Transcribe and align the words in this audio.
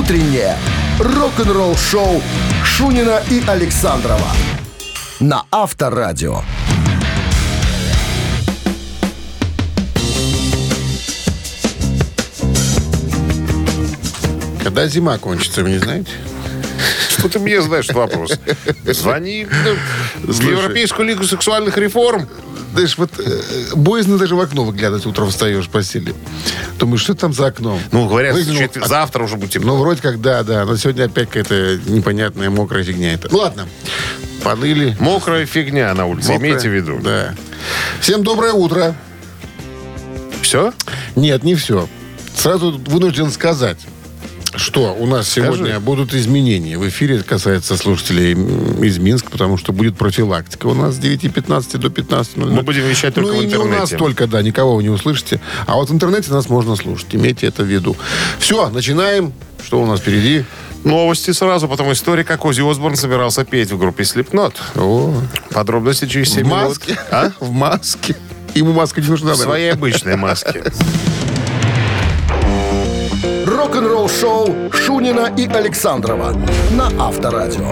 Утреннее 0.00 0.56
рок-н-ролл-шоу 0.98 2.22
Шунина 2.64 3.22
и 3.28 3.42
Александрова 3.46 4.28
на 5.20 5.44
Авторадио. 5.50 6.40
Когда 14.64 14.86
зима 14.86 15.18
кончится, 15.18 15.62
вы 15.62 15.72
не 15.72 15.78
знаете? 15.78 16.12
Что 17.10 17.28
ты 17.28 17.38
мне 17.38 17.60
знаешь 17.60 17.90
вопрос? 17.90 18.38
Звони 18.84 19.44
в. 20.24 20.42
Европейскую 20.42 21.08
лигу 21.08 21.24
сексуальных 21.24 21.76
реформ. 21.76 22.26
Знаешь, 22.72 22.96
вот 22.98 23.10
э, 23.18 23.40
боязно 23.74 24.16
даже 24.18 24.34
в 24.36 24.40
окно 24.40 24.64
выглядывать, 24.64 25.04
утром 25.06 25.30
встаешь 25.30 25.66
в 25.66 25.70
постели. 25.70 26.14
Думаешь, 26.78 27.02
что 27.02 27.14
там 27.14 27.32
за 27.32 27.46
окном? 27.46 27.80
Ну, 27.92 28.08
говорят, 28.08 28.34
Выглянул, 28.34 28.60
чуть- 28.60 28.76
а- 28.76 28.86
завтра 28.86 29.24
уже 29.24 29.36
будет 29.36 29.50
тепло. 29.50 29.72
Ну, 29.74 29.80
вроде 29.80 30.00
как, 30.00 30.20
да, 30.20 30.42
да. 30.44 30.64
Но 30.64 30.76
сегодня 30.76 31.04
опять 31.04 31.28
какая-то 31.28 31.78
непонятная 31.86 32.48
мокрая 32.50 32.84
фигня 32.84 33.14
это. 33.14 33.28
Ну, 33.30 33.38
ладно. 33.38 33.66
Поныли. 34.44 34.96
Мокрая 35.00 35.44
фигня 35.46 35.92
на 35.94 36.06
улице, 36.06 36.32
Мокрая. 36.32 36.50
имейте 36.52 36.68
в 36.68 36.72
виду. 36.72 36.98
Да. 37.02 37.34
Всем 38.00 38.22
доброе 38.22 38.52
утро. 38.52 38.94
Все? 40.42 40.72
Нет, 41.16 41.42
не 41.42 41.54
все. 41.54 41.88
Сразу 42.34 42.78
вынужден 42.86 43.30
сказать, 43.30 43.78
что 44.56 44.94
у 44.94 45.06
нас 45.06 45.28
сегодня 45.28 45.78
будут 45.80 46.14
изменения. 46.14 46.78
В 46.78 46.88
эфире 46.88 47.16
это 47.16 47.24
касается 47.24 47.76
слушателей 47.76 48.32
из 48.84 48.98
Минска, 48.98 49.30
потому 49.30 49.56
что 49.56 49.72
будет 49.72 49.96
профилактика. 49.96 50.66
У 50.66 50.74
нас 50.74 50.96
с 50.96 50.98
9.15 50.98 51.78
до 51.78 51.88
15.00. 51.88 52.50
Мы 52.50 52.62
будем 52.62 52.82
вещать 52.82 53.14
только 53.14 53.32
ну, 53.32 53.40
в 53.40 53.42
и 53.42 53.46
не 53.46 53.54
у 53.56 53.64
нас 53.64 53.92
интернете. 53.92 53.96
только, 53.96 54.26
да, 54.26 54.42
никого 54.42 54.76
вы 54.76 54.82
не 54.82 54.88
услышите. 54.88 55.40
А 55.66 55.76
вот 55.76 55.90
в 55.90 55.94
интернете 55.94 56.32
нас 56.32 56.48
можно 56.48 56.76
слушать. 56.76 57.08
Имейте 57.12 57.46
это 57.46 57.62
в 57.62 57.66
виду. 57.66 57.96
Все, 58.38 58.68
начинаем. 58.70 59.32
Что 59.64 59.80
у 59.82 59.86
нас 59.86 60.00
впереди? 60.00 60.44
Новости 60.84 61.32
сразу, 61.32 61.68
потом 61.68 61.92
история, 61.92 62.24
как 62.24 62.44
Ози 62.44 62.62
Осборн 62.62 62.96
собирался 62.96 63.44
петь 63.44 63.70
в 63.70 63.78
группе 63.78 64.02
Slipknot. 64.02 64.54
О, 64.76 65.14
Подробности 65.52 66.06
через 66.06 66.28
в 66.30 66.34
7 66.34 66.46
минут. 66.46 66.68
маске. 66.68 66.98
А? 67.10 67.30
В 67.40 67.50
маске. 67.50 68.16
Ему 68.54 68.72
маска 68.72 69.00
не 69.00 69.08
нужна. 69.08 69.34
В 69.34 69.36
своей 69.36 69.72
обычной 69.72 70.16
маске. 70.16 70.64
Рок-н-ролл-шоу 73.74 74.72
Шунина 74.72 75.32
и 75.38 75.46
Александрова 75.46 76.34
на 76.72 76.88
Авторадио. 77.06 77.70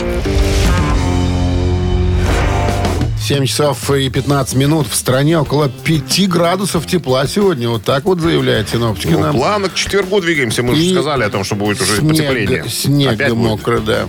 7 3.20 3.44
часов 3.46 3.90
и 3.90 4.08
15 4.08 4.54
минут. 4.54 4.86
В 4.88 4.94
стране 4.94 5.40
около 5.40 5.68
5 5.68 6.28
градусов 6.28 6.86
тепла 6.86 7.26
сегодня. 7.26 7.68
Вот 7.68 7.82
так 7.82 8.04
вот 8.04 8.20
заявляют 8.20 8.68
синоптики 8.68 9.08
Ну, 9.10 9.18
нам. 9.18 9.34
плавно 9.34 9.68
к 9.70 9.74
четвергу 9.74 10.20
двигаемся. 10.20 10.62
Мы 10.62 10.74
И 10.76 10.84
же 10.88 10.94
сказали 10.94 11.24
о 11.24 11.30
том, 11.30 11.42
что 11.42 11.56
будет 11.56 11.80
уже 11.80 11.96
Снег, 11.96 12.10
потепление. 12.10 12.68
снег 12.68 13.14
Опять 13.14 13.32
будет. 13.32 13.48
мокрый, 13.48 13.80
да. 13.80 14.04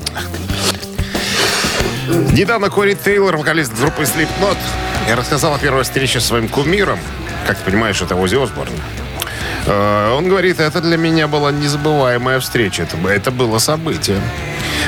Недавно 2.33 2.69
Кори 2.69 2.93
Тейлор, 3.03 3.35
вокалист 3.35 3.73
группы 3.75 4.03
Slipknot, 4.03 4.57
я 5.07 5.15
рассказал 5.15 5.55
о 5.55 5.57
первой 5.57 5.81
встрече 5.81 6.19
с 6.19 6.25
своим 6.25 6.49
кумиром. 6.49 6.99
Как 7.47 7.57
ты 7.57 7.63
понимаешь, 7.71 7.99
это 7.99 8.15
Ози 8.15 8.35
Осборн. 8.35 8.69
Э, 9.69 10.15
Он 10.17 10.27
говорит, 10.27 10.59
это 10.59 10.81
для 10.81 10.97
меня 10.97 11.27
была 11.27 11.51
незабываемая 11.51 12.39
встреча. 12.39 12.83
Это, 12.83 12.97
это 13.07 13.31
было 13.31 13.59
событие. 13.59 14.19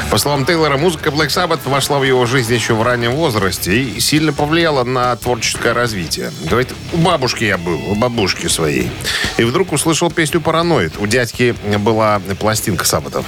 По 0.10 0.18
словам 0.18 0.46
Тейлора, 0.46 0.78
музыка 0.78 1.10
Black 1.10 1.28
Sabbath 1.28 1.70
вошла 1.70 2.00
в 2.00 2.04
его 2.04 2.26
жизнь 2.26 2.54
еще 2.54 2.74
в 2.74 2.82
раннем 2.82 3.12
возрасте 3.12 3.82
и 3.82 4.00
сильно 4.00 4.34
повлияла 4.34 4.84
на 4.84 5.16
творческое 5.16 5.74
развитие. 5.74 6.32
Говорит, 6.44 6.74
у 6.92 6.98
бабушки 6.98 7.46
я 7.46 7.58
был, 7.58 7.80
у 7.90 7.96
бабушки 7.96 8.48
своей. 8.48 8.92
И 9.38 9.44
вдруг 9.44 9.72
услышал 9.72 10.12
песню 10.12 10.42
«Параноид». 10.42 10.94
У 11.00 11.08
дядьки 11.08 11.56
была 11.78 12.20
пластинка 12.40 12.86
Саббатов. 12.86 13.26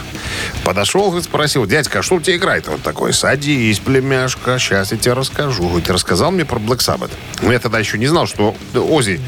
Подошел, 0.66 1.06
говорит, 1.06 1.24
спросил, 1.24 1.66
дядька, 1.66 2.00
а 2.00 2.02
что 2.02 2.16
у 2.16 2.22
тебя 2.22 2.36
играет? 2.36 2.68
Он 2.68 2.80
такой, 2.80 3.14
садись, 3.14 3.80
племяшка, 3.80 4.60
сейчас 4.60 4.92
я 4.92 4.98
тебе 4.98 5.14
расскажу. 5.14 5.68
Говорит, 5.68 5.90
рассказал 5.90 6.32
мне 6.32 6.44
про 6.44 6.60
Black 6.60 6.80
Sabbath. 6.80 7.12
Но 7.42 7.52
я 7.54 7.60
тогда 7.60 7.80
еще 7.80 7.98
не 7.98 8.08
знал, 8.08 8.26
что 8.26 8.56
Ози 8.74 9.22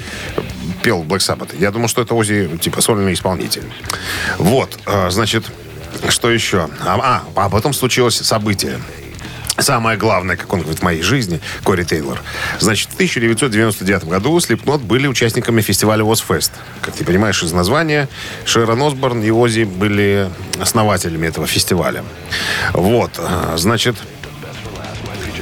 пел 0.83 1.03
Black 1.03 1.19
Sabbath. 1.19 1.59
Я 1.59 1.71
думал, 1.71 1.87
что 1.87 2.01
это 2.01 2.13
Ози, 2.13 2.49
типа, 2.61 2.81
сольный 2.81 3.13
исполнитель. 3.13 3.63
Вот, 4.37 4.77
э, 4.85 5.09
значит, 5.09 5.45
что 6.09 6.29
еще? 6.29 6.69
А, 6.85 7.23
а, 7.35 7.45
а 7.45 7.49
потом 7.49 7.73
случилось 7.73 8.15
событие. 8.15 8.79
Самое 9.57 9.97
главное, 9.97 10.35
как 10.35 10.51
он 10.51 10.59
говорит, 10.59 10.79
в 10.79 10.83
моей 10.83 11.01
жизни, 11.01 11.39
Кори 11.63 11.85
Тейлор. 11.85 12.21
Значит, 12.59 12.89
в 12.89 12.95
1999 12.95 14.03
году 14.03 14.37
Slipknot 14.37 14.79
были 14.79 15.07
участниками 15.07 15.61
фестиваля 15.61 16.03
Ozfest. 16.03 16.51
Как 16.81 16.93
ты 16.93 17.05
понимаешь 17.05 17.41
из 17.41 17.53
названия, 17.53 18.09
Шерон 18.43 18.81
Осборн 18.81 19.23
и 19.23 19.31
Ози 19.31 19.63
были 19.63 20.29
основателями 20.59 21.27
этого 21.27 21.47
фестиваля. 21.47 22.03
Вот, 22.73 23.11
а, 23.17 23.55
значит, 23.55 23.95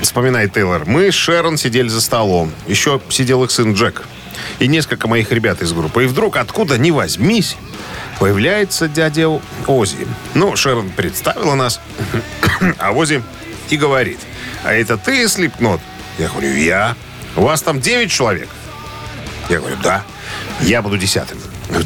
вспоминает 0.03 0.53
Тейлор. 0.53 0.85
Мы 0.85 1.11
с 1.11 1.15
Шерон 1.15 1.57
сидели 1.57 1.87
за 1.87 1.99
столом. 1.99 2.51
Еще 2.67 3.01
сидел 3.09 3.43
их 3.43 3.49
сын 3.49 3.73
Джек. 3.73 4.03
И 4.59 4.67
несколько 4.67 5.07
моих 5.07 5.31
ребят 5.31 5.61
из 5.61 5.73
группы. 5.73 6.03
И 6.03 6.07
вдруг, 6.07 6.37
откуда 6.37 6.77
ни 6.77 6.91
возьмись, 6.91 7.57
появляется 8.19 8.87
дядя 8.87 9.29
Ози. 9.67 10.07
Ну, 10.33 10.55
Шерон 10.55 10.89
представила 10.89 11.55
нас, 11.55 11.79
а 12.79 12.91
Ози 12.91 13.23
и 13.69 13.77
говорит, 13.77 14.19
а 14.63 14.73
это 14.73 14.97
ты, 14.97 15.27
Слипнот? 15.27 15.81
Я 16.17 16.29
говорю, 16.29 16.55
я. 16.55 16.95
У 17.35 17.41
вас 17.41 17.61
там 17.61 17.81
9 17.81 18.11
человек? 18.11 18.49
Я 19.49 19.59
говорю, 19.59 19.75
да. 19.83 20.03
Я 20.61 20.81
буду 20.81 20.97
десятым. 20.97 21.37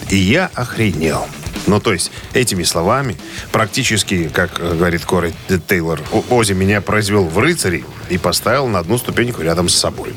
И 0.09 0.18
я 0.18 0.51
охренел. 0.53 1.28
Ну, 1.66 1.79
то 1.79 1.91
есть, 1.91 2.12
этими 2.34 2.63
словами, 2.63 3.18
практически, 3.51 4.29
как 4.29 4.59
э, 4.59 4.74
говорит 4.75 5.06
Кори 5.06 5.34
Тейлор, 5.68 6.01
Ози 6.29 6.53
меня 6.53 6.81
произвел 6.81 7.25
в 7.25 7.38
рыцари 7.38 7.84
и 8.09 8.18
поставил 8.18 8.68
на 8.68 8.79
одну 8.79 8.97
ступеньку 8.97 9.41
рядом 9.41 9.68
с 9.68 9.75
собой. 9.75 10.13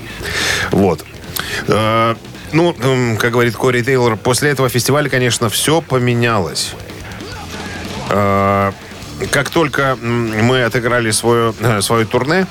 Вот. 0.71 1.05
Э, 1.69 2.15
Ну, 2.53 2.75
м, 2.83 3.17
как 3.17 3.31
говорит 3.33 3.55
Кори 3.55 3.81
Тейлор, 3.83 4.17
после 4.17 4.51
этого 4.51 4.69
фестиваля, 4.69 5.09
конечно, 5.09 5.49
все 5.49 5.81
поменялось. 5.81 6.73
Э, 8.11 8.73
Как 9.31 9.51
только 9.51 9.97
мы 10.03 10.65
отыграли 10.65 11.11
свое, 11.11 11.53
э, 11.61 11.83
свое 11.83 12.07
турне 12.07 12.47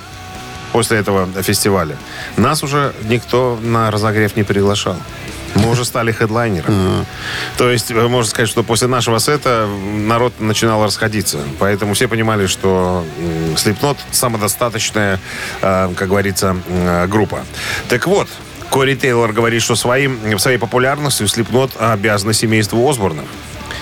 после 0.72 1.00
этого 1.00 1.27
фестиваля, 1.41 1.97
нас 2.38 2.61
уже 2.63 2.94
никто 3.05 3.57
на 3.61 3.89
разогрев 3.89 4.35
не 4.35 4.44
приглашал. 4.44 4.95
Мы 5.56 5.71
уже 5.71 5.83
стали 5.83 6.11
хедлайнером. 6.11 7.06
То 7.57 7.71
есть, 7.71 7.89
можно 7.91 8.29
сказать, 8.29 8.47
что 8.50 8.61
после 8.61 8.88
нашего 8.88 9.17
сета 9.17 9.67
народ 9.67 10.39
начинал 10.39 10.83
расходиться. 10.85 11.39
Поэтому 11.57 11.95
все 11.95 12.07
понимали, 12.07 12.45
что 12.45 13.03
Slipknot 13.56 13.97
самодостаточная, 14.11 15.19
как 15.61 16.07
говорится, 16.07 16.56
группа. 17.07 17.39
Так 17.89 18.06
вот, 18.06 18.27
Кори 18.72 18.96
Тейлор 18.96 19.34
говорит, 19.34 19.62
что 19.62 19.75
своим, 19.75 20.38
своей 20.40 20.57
популярностью 20.57 21.28
Slipknot 21.28 21.78
обязаны 21.80 22.34
семейству 22.34 22.88
Осборнов. 22.88 23.25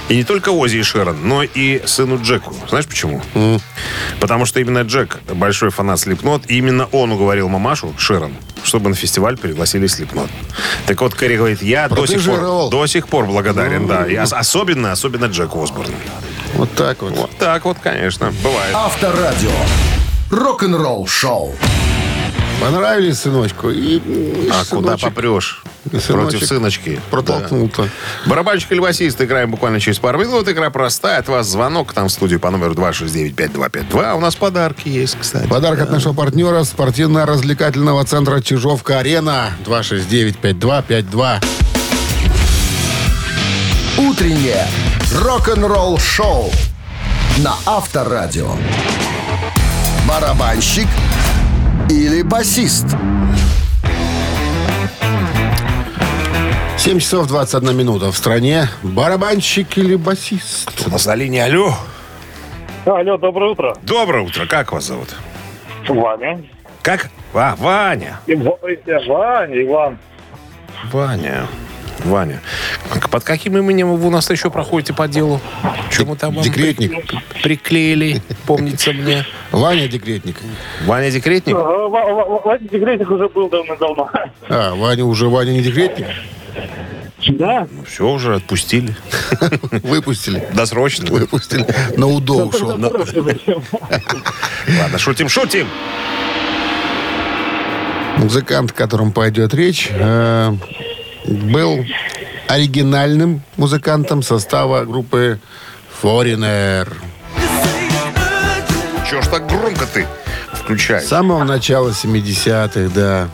И 0.09 0.15
не 0.15 0.23
только 0.23 0.49
Ози 0.49 0.77
и 0.77 0.83
Шерон, 0.83 1.17
но 1.27 1.43
и 1.43 1.81
сыну 1.85 2.17
Джеку. 2.21 2.55
Знаешь 2.69 2.87
почему? 2.87 3.21
Потому 4.21 4.45
что 4.45 4.61
именно 4.61 4.79
Джек 4.83 5.19
большой 5.33 5.69
фанат 5.69 5.99
Слепнот, 5.99 6.43
и 6.47 6.57
именно 6.57 6.85
он 6.93 7.11
уговорил 7.11 7.49
мамашу, 7.49 7.93
Шерон, 7.97 8.33
чтобы 8.63 8.89
на 8.89 8.95
фестиваль 8.95 9.37
пригласили 9.37 9.87
Слепнот. 9.87 10.29
Так 10.85 11.01
вот, 11.01 11.13
Кэрри 11.13 11.35
говорит, 11.35 11.61
я 11.61 11.89
до 11.89 12.05
сих, 12.05 12.23
пор, 12.23 12.69
до 12.69 12.87
сих 12.87 13.09
пор 13.09 13.25
благодарен, 13.25 13.85
да. 13.87 14.05
И 14.07 14.15
ос- 14.17 14.31
особенно, 14.31 14.93
особенно 14.93 15.25
Джеку 15.25 15.61
Осборну. 15.61 15.95
Вот 16.53 16.71
так 16.73 17.01
вот. 17.01 17.11
Вот 17.11 17.31
так 17.37 17.65
вот, 17.65 17.77
конечно, 17.83 18.31
бывает. 18.41 18.73
Авторадио. 18.73 19.51
Рок-н-ролл-шоу. 20.31 21.53
Понравились 22.61 23.19
сыночку? 23.19 23.69
И, 23.69 23.97
и 23.97 24.49
А 24.49 24.65
куда 24.65 24.97
сыночек 24.97 25.09
попрешь? 25.09 25.63
сыночек 25.91 26.07
Против 26.13 26.45
сыночки. 26.45 27.01
Протолкнул-то. 27.11 27.87
Барабанщик 28.25 28.71
или 28.71 28.79
басист 28.79 29.21
играем 29.21 29.51
буквально 29.51 29.79
через 29.79 29.99
пару 29.99 30.19
минут. 30.19 30.47
Игра 30.49 30.69
простая. 30.69 31.19
От 31.19 31.27
вас 31.29 31.47
звонок 31.47 31.93
там 31.93 32.07
в 32.07 32.11
студию 32.11 32.39
по 32.39 32.49
номеру 32.49 32.73
269-5252. 32.73 34.03
А 34.03 34.15
у 34.15 34.19
нас 34.19 34.35
подарки 34.35 34.89
есть, 34.89 35.17
кстати. 35.19 35.47
Подарок 35.47 35.81
от 35.81 35.91
нашего 35.91 36.13
партнера 36.13 36.63
спортивно-развлекательного 36.63 38.03
центра 38.05 38.41
Чижовка-Арена. 38.41 39.51
269-5252. 39.65 41.43
Утреннее 43.97 44.67
рок-н-ролл-шоу 45.13 46.51
на 47.37 47.55
Авторадио. 47.65 48.51
Барабанщик 50.07 50.87
или 51.89 52.21
басист? 52.21 52.85
7 56.77 56.99
часов 56.99 57.27
21 57.27 57.75
минута. 57.75 58.11
В 58.11 58.17
стране 58.17 58.67
барабанщик 58.83 59.77
или 59.77 59.95
басист? 59.95 60.87
У 60.87 60.89
нас 60.89 61.05
на 61.05 61.15
линии. 61.15 61.39
Алло. 61.39 61.73
Алло, 62.85 63.17
доброе 63.17 63.51
утро. 63.51 63.75
Доброе 63.81 64.23
утро. 64.23 64.45
Как 64.45 64.71
вас 64.71 64.85
зовут? 64.85 65.15
Ваня. 65.87 66.43
Как? 66.81 67.09
А, 67.33 67.55
Ваня. 67.57 68.19
Э, 68.27 68.35
Ваня, 68.35 69.63
Иван. 69.63 69.97
Ваня. 70.91 71.47
Ваня. 72.05 72.39
А 72.89 73.07
Под 73.07 73.23
каким 73.23 73.57
именем 73.57 73.95
вы 73.95 74.07
у 74.07 74.09
нас 74.09 74.29
еще 74.29 74.49
проходите 74.49 74.93
по 74.93 75.07
делу? 75.07 75.39
Чем 75.91 76.07
мы 76.09 76.15
там 76.15 76.33
Декретник. 76.41 76.91
при- 77.07 77.41
приклеили, 77.43 78.21
помнится 78.45 78.91
мне. 78.93 79.25
Ваня 79.51 79.87
Декретник. 79.87 80.37
Ваня 80.85 81.11
Декретник? 81.11 81.55
Ва- 81.55 81.87
ва- 81.89 82.05
ва- 82.13 82.41
Вадик 82.45 82.71
Декретник 82.71 83.09
уже 83.09 83.27
был 83.29 83.49
давно-давно. 83.49 84.09
А, 84.49 84.75
Ваня 84.75 85.05
уже 85.05 85.27
Ваня 85.27 85.51
не 85.51 85.61
Декретник? 85.61 86.07
Да? 87.29 87.67
Все 87.85 88.07
уже 88.07 88.35
отпустили. 88.35 88.95
Выпустили. 89.83 90.47
Досрочно. 90.53 91.11
Выпустили. 91.11 91.65
На 91.97 92.07
УДО 92.07 92.45
ушел. 92.45 92.69
Ладно, 94.79 94.97
шутим, 94.97 95.27
шутим. 95.27 95.67
Музыкант, 98.17 98.71
о 98.71 98.73
котором 98.73 99.11
пойдет 99.11 99.53
речь, 99.53 99.89
э, 99.91 100.53
был 101.25 101.85
оригинальным 102.47 103.41
музыкантом 103.57 104.23
состава 104.23 104.85
группы 104.85 105.39
Foreigner. 106.01 106.87
Чего 109.09 109.21
ж 109.21 109.27
так 109.27 109.47
громко 109.47 109.85
ты 109.85 110.05
С 110.53 110.59
включаешь? 110.59 111.03
самого 111.07 111.43
начала 111.43 111.89
70-х, 111.89 112.91
да. 112.93 113.29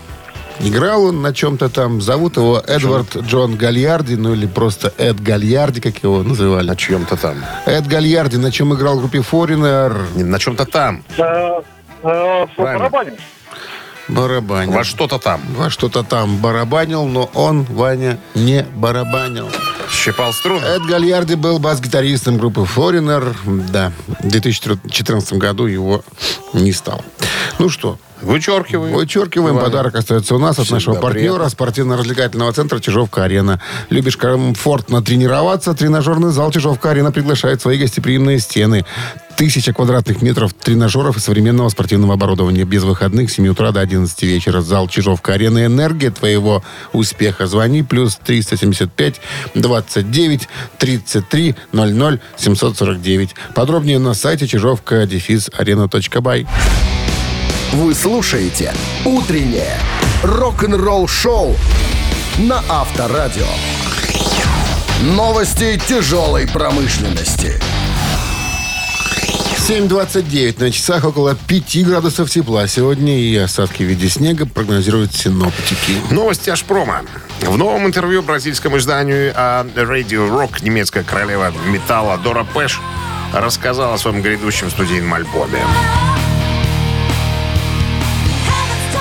Играл 0.60 1.06
он 1.06 1.22
на 1.24 1.34
чем-то 1.34 1.68
там. 1.70 2.00
Зовут 2.00 2.38
его 2.38 2.60
Эдвард 2.60 3.18
Джон 3.18 3.56
Гальярди, 3.56 4.14
ну 4.14 4.34
или 4.34 4.46
просто 4.46 4.94
Эд 5.00 5.20
Гальярди, 5.20 5.82
как 5.82 5.98
его 6.04 6.22
называли. 6.22 6.68
На 6.68 6.76
чем-то 6.76 7.18
там. 7.18 7.44
Эд 7.66 7.88
Гальярди, 7.88 8.38
на 8.38 8.52
чем 8.52 8.74
играл 8.74 8.98
в 8.98 9.00
группе 9.00 9.18
Foreigner, 9.20 10.06
Не, 10.16 10.24
На 10.24 10.38
чем-то 10.40 10.66
там. 10.66 11.04
Э, 11.18 11.62
э, 12.04 12.46
Правильно. 12.56 12.80
барабанам. 12.80 13.14
Барабанил. 14.08 14.74
Во 14.74 14.84
что-то 14.84 15.20
там. 15.20 15.42
Во 15.56 15.70
что-то 15.70 16.04
там 16.04 16.38
барабанил, 16.38 17.06
но 17.06 17.30
он, 17.34 17.64
Ваня, 17.64 18.20
не 18.36 18.64
барабанил. 18.76 19.50
Щипал 19.92 20.34
струны. 20.34 20.64
Эд 20.64 20.84
Гальярди 20.84 21.36
был 21.36 21.60
бас-гитаристом 21.60 22.38
группы 22.38 22.62
Foreigner. 22.62 23.36
Да, 23.70 23.92
в 24.20 24.28
2014 24.28 25.34
году 25.34 25.66
его 25.66 26.04
не 26.54 26.72
стал. 26.72 27.04
Ну 27.64 27.70
что, 27.70 27.98
Вычеркиваю. 28.22 28.94
Вычеркиваем. 28.94 29.56
Ваня. 29.56 29.66
Подарок 29.66 29.96
остается 29.96 30.36
у 30.36 30.38
нас 30.38 30.60
от 30.60 30.66
Всегда 30.66 30.76
нашего 30.76 30.96
партнера, 30.96 31.48
спортивно-развлекательного 31.48 32.52
центра 32.52 32.80
«Чижовка-арена». 32.80 33.62
Любишь 33.90 34.18
комфортно 34.18 35.02
тренироваться? 35.02 35.74
Тренажерный 35.74 36.32
зал 36.32 36.52
«Чижовка-арена» 36.52 37.14
приглашает 37.14 37.62
свои 37.62 37.78
гостеприимные 37.78 38.40
стены. 38.40 38.86
Тысяча 39.38 39.72
квадратных 39.72 40.22
метров 40.22 40.54
тренажеров 40.54 41.16
и 41.16 41.22
современного 41.22 41.70
спортивного 41.70 42.16
оборудования. 42.16 42.66
Без 42.66 42.84
выходных 42.84 43.32
с 43.32 43.36
7 43.36 43.48
утра 43.48 43.72
до 43.72 43.80
11 43.80 44.24
вечера. 44.24 44.60
Зал 44.60 44.90
«Чижовка-арена». 44.90 45.66
Энергия 45.66 46.12
твоего 46.12 46.64
успеха. 46.92 47.48
Звони. 47.48 47.82
Плюс 47.82 48.20
375 48.26 49.22
29 49.56 50.50
33 50.80 51.56
00 51.72 52.20
749. 52.36 53.36
Подробнее 53.56 54.00
на 54.00 54.14
сайте 54.14 54.48
чижовка-арена.бай. 54.48 56.46
Вы 57.74 57.96
слушаете 57.96 58.72
«Утреннее 59.04 59.80
рок-н-ролл-шоу» 60.22 61.56
на 62.38 62.64
Авторадио. 62.70 63.48
Новости 65.02 65.82
тяжелой 65.88 66.48
промышленности. 66.48 67.60
7.29 69.58 70.60
на 70.60 70.72
часах 70.72 71.04
около 71.04 71.36
5 71.36 71.84
градусов 71.84 72.30
тепла. 72.30 72.68
Сегодня 72.68 73.20
и 73.20 73.36
осадки 73.38 73.82
в 73.82 73.88
виде 73.88 74.08
снега 74.08 74.46
прогнозируют 74.46 75.16
синоптики. 75.16 75.96
Новости 76.12 76.52
Ашпрома. 76.52 77.02
В 77.42 77.58
новом 77.58 77.88
интервью 77.88 78.22
бразильскому 78.22 78.78
изданию 78.78 79.34
о 79.36 79.64
Radio 79.64 80.30
Rock 80.30 80.64
немецкая 80.64 81.04
королева 81.04 81.52
металла 81.66 82.20
Дора 82.20 82.44
Пэш 82.44 82.80
рассказала 83.34 83.96
о 83.96 83.98
своем 83.98 84.22
грядущем 84.22 84.70
студийном 84.70 85.16
альбоме. 85.16 85.60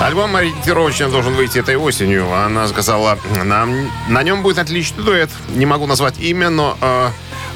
Альбом 0.03 0.35
ориентировочно 0.35 1.07
должен 1.07 1.33
выйти 1.33 1.59
этой 1.59 1.77
осенью. 1.77 2.29
Она 2.33 2.67
сказала, 2.67 3.17
на, 3.41 3.65
на 4.09 4.21
нем 4.21 4.43
будет 4.43 4.59
отличный 4.59 5.01
дуэт. 5.01 5.29
Не 5.55 5.65
могу 5.65 5.87
назвать 5.87 6.19
имя, 6.19 6.49
но 6.49 6.77
э, 6.81 7.09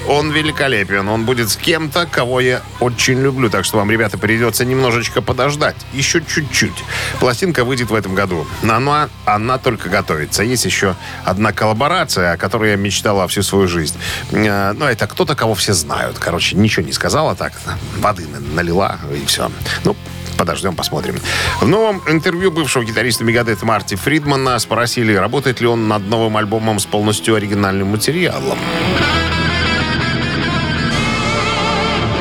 он 0.08 0.32
великолепен. 0.32 1.10
Он 1.10 1.26
будет 1.26 1.50
с 1.50 1.58
кем-то, 1.58 2.06
кого 2.06 2.40
я 2.40 2.62
очень 2.80 3.20
люблю. 3.20 3.50
Так 3.50 3.66
что 3.66 3.76
вам, 3.76 3.92
ребята, 3.92 4.18
придется 4.18 4.64
немножечко 4.64 5.22
подождать. 5.22 5.76
Еще 5.92 6.24
чуть-чуть. 6.24 6.86
Пластинка 7.20 7.66
выйдет 7.66 7.90
в 7.90 7.94
этом 7.94 8.16
году. 8.16 8.48
Но 8.62 8.76
она, 8.76 9.10
она 9.26 9.58
только 9.58 9.90
готовится. 9.90 10.42
Есть 10.42 10.64
еще 10.64 10.96
одна 11.26 11.52
коллаборация, 11.52 12.32
о 12.32 12.38
которой 12.38 12.72
я 12.72 12.78
мечтала 12.78 13.28
всю 13.28 13.44
свою 13.44 13.68
жизнь. 13.68 13.98
Э, 14.32 14.72
ну, 14.72 14.86
это 14.86 15.06
кто-то, 15.08 15.36
кого 15.36 15.54
все 15.54 15.74
знают. 15.74 16.18
Короче, 16.18 16.56
ничего 16.56 16.86
не 16.86 16.94
сказала 16.94 17.36
так. 17.36 17.52
Воды 17.98 18.26
налила 18.54 18.96
и 19.14 19.26
все. 19.26 19.52
Ну, 19.84 19.98
Подождем, 20.38 20.76
посмотрим. 20.76 21.16
В 21.60 21.68
новом 21.68 22.02
интервью 22.08 22.52
бывшего 22.52 22.84
гитариста 22.84 23.24
Мегадет 23.24 23.64
Марти 23.64 23.96
Фридмана 23.96 24.60
спросили, 24.60 25.14
работает 25.14 25.62
ли 25.62 25.68
он 25.68 25.88
над 25.88 26.08
новым 26.08 26.38
альбомом 26.38 26.80
с 26.80 26.86
полностью 26.86 27.36
оригинальным 27.36 27.88
материалом. 27.88 28.58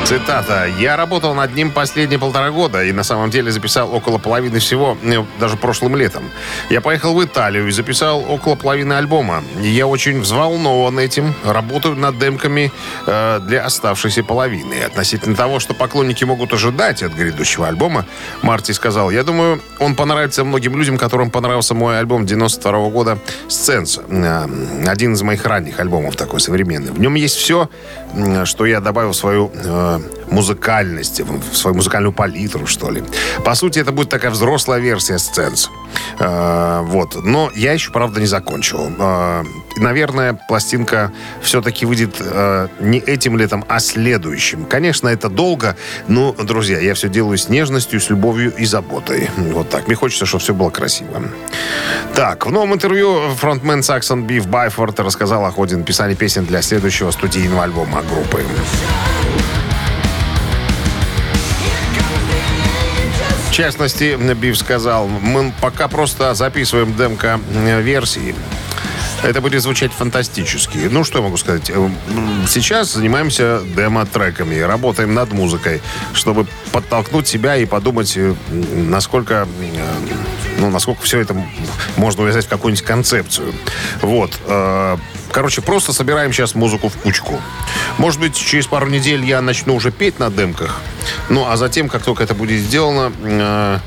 Цитата. 0.07 0.67
«Я 0.79 0.95
работал 0.95 1.33
над 1.33 1.53
ним 1.53 1.69
последние 1.69 2.17
полтора 2.17 2.49
года 2.51 2.81
и 2.81 2.93
на 2.93 3.03
самом 3.03 3.29
деле 3.29 3.51
записал 3.51 3.93
около 3.93 4.17
половины 4.17 4.59
всего, 4.59 4.97
э, 5.03 5.21
даже 5.37 5.57
прошлым 5.57 5.97
летом. 5.97 6.23
Я 6.69 6.79
поехал 6.79 7.13
в 7.13 7.21
Италию 7.25 7.67
и 7.67 7.71
записал 7.71 8.23
около 8.25 8.55
половины 8.55 8.93
альбома. 8.93 9.43
Я 9.59 9.85
очень 9.85 10.21
взволнован 10.21 10.97
этим. 10.97 11.35
Работаю 11.43 11.97
над 11.97 12.17
демками 12.19 12.71
э, 13.05 13.39
для 13.41 13.65
оставшейся 13.65 14.23
половины. 14.23 14.75
Относительно 14.75 15.35
того, 15.35 15.59
что 15.59 15.73
поклонники 15.73 16.23
могут 16.23 16.53
ожидать 16.53 17.03
от 17.03 17.11
грядущего 17.11 17.67
альбома, 17.67 18.05
Марти 18.43 18.71
сказал, 18.71 19.11
я 19.11 19.23
думаю, 19.23 19.61
он 19.77 19.95
понравится 19.95 20.45
многим 20.45 20.77
людям, 20.77 20.97
которым 20.97 21.31
понравился 21.31 21.73
мой 21.73 21.99
альбом 21.99 22.25
92 22.25 22.89
года 22.91 23.19
«Сценс». 23.49 23.99
Э, 24.07 24.47
Один 24.87 25.15
из 25.15 25.21
моих 25.21 25.45
ранних 25.45 25.81
альбомов 25.81 26.15
такой 26.15 26.39
современный. 26.39 26.93
В 26.93 26.99
нем 27.01 27.15
есть 27.15 27.35
все, 27.35 27.69
что 28.45 28.65
я 28.65 28.79
добавил 28.79 29.11
в 29.11 29.15
свою 29.17 29.51
э, 29.53 29.96
музыкальность, 30.29 31.21
в 31.21 31.55
свою 31.55 31.75
музыкальную 31.75 32.13
палитру, 32.13 32.67
что 32.67 32.91
ли. 32.91 33.03
По 33.43 33.55
сути, 33.55 33.79
это 33.79 33.91
будет 33.91 34.09
такая 34.09 34.31
взрослая 34.31 34.79
версия 34.79 35.17
«Сценс». 35.17 35.69
Э, 36.19 36.81
Вот. 36.83 37.23
Но 37.23 37.51
я 37.55 37.73
еще, 37.73 37.91
правда, 37.91 38.19
не 38.19 38.27
закончил. 38.27 38.91
Э, 38.99 39.43
Наверное, 39.79 40.33
пластинка 40.47 41.11
все-таки 41.41 41.85
выйдет 41.85 42.15
э, 42.19 42.67
не 42.79 42.97
этим 42.97 43.37
летом, 43.37 43.63
а 43.67 43.79
следующим. 43.79 44.65
Конечно, 44.65 45.07
это 45.07 45.29
долго, 45.29 45.75
но, 46.07 46.33
друзья, 46.33 46.79
я 46.79 46.93
все 46.95 47.09
делаю 47.09 47.37
с 47.37 47.49
нежностью, 47.49 47.99
с 47.99 48.09
любовью 48.09 48.53
и 48.55 48.65
заботой. 48.65 49.29
Вот 49.37 49.69
так. 49.69 49.87
Мне 49.87 49.95
хочется, 49.95 50.25
чтобы 50.25 50.41
все 50.41 50.53
было 50.53 50.69
красиво. 50.69 51.21
Так, 52.15 52.47
в 52.47 52.51
новом 52.51 52.73
интервью 52.73 53.29
фронтмен 53.35 53.83
Саксон 53.83 54.23
Биф 54.23 54.47
Байфорд 54.47 54.99
рассказал 54.99 55.45
о 55.45 55.51
ходе 55.51 55.75
написания 55.75 56.15
песен 56.15 56.45
для 56.45 56.61
следующего 56.61 57.11
студийного 57.11 57.63
альбома 57.63 58.01
группы. 58.01 58.43
В 63.49 63.51
частности, 63.51 64.15
Биф 64.35 64.57
сказал, 64.57 65.07
мы 65.07 65.51
пока 65.61 65.87
просто 65.87 66.33
записываем 66.35 66.95
демка-версии. 66.95 68.35
Это 69.23 69.41
будет 69.41 69.63
звучать 69.63 69.91
фантастически. 69.91 70.77
Ну, 70.91 71.03
что 71.03 71.19
я 71.19 71.23
могу 71.23 71.37
сказать? 71.37 71.71
Э, 71.73 71.89
Сейчас 72.47 72.93
занимаемся 72.93 73.61
демо-треками, 73.75 74.59
работаем 74.59 75.13
над 75.15 75.33
музыкой, 75.33 75.81
чтобы 76.13 76.45
подтолкнуть 76.71 77.27
себя 77.27 77.57
и 77.57 77.65
подумать, 77.65 78.13
э, 78.15 78.35
насколько, 78.49 79.47
э, 79.59 79.75
ну, 80.59 80.69
насколько 80.69 81.01
все 81.01 81.19
это 81.19 81.35
можно 81.95 82.23
увязать 82.23 82.45
в 82.45 82.49
какую-нибудь 82.49 82.85
концепцию. 82.85 83.53
Вот. 84.01 84.39
Короче, 85.37 85.61
просто 85.61 85.93
собираем 85.93 86.33
сейчас 86.33 86.55
музыку 86.55 86.89
в 86.89 86.97
кучку. 86.97 87.39
Может 87.99 88.19
быть, 88.19 88.35
через 88.35 88.65
пару 88.65 88.87
недель 88.87 89.23
я 89.23 89.39
начну 89.39 89.75
уже 89.75 89.91
петь 89.91 90.17
на 90.17 90.31
демках. 90.31 90.81
Ну, 91.29 91.45
а 91.47 91.57
затем, 91.57 91.89
как 91.89 92.01
только 92.01 92.23
это 92.23 92.33
будет 92.33 92.59
сделано, 92.59 93.13
э, 93.21 93.77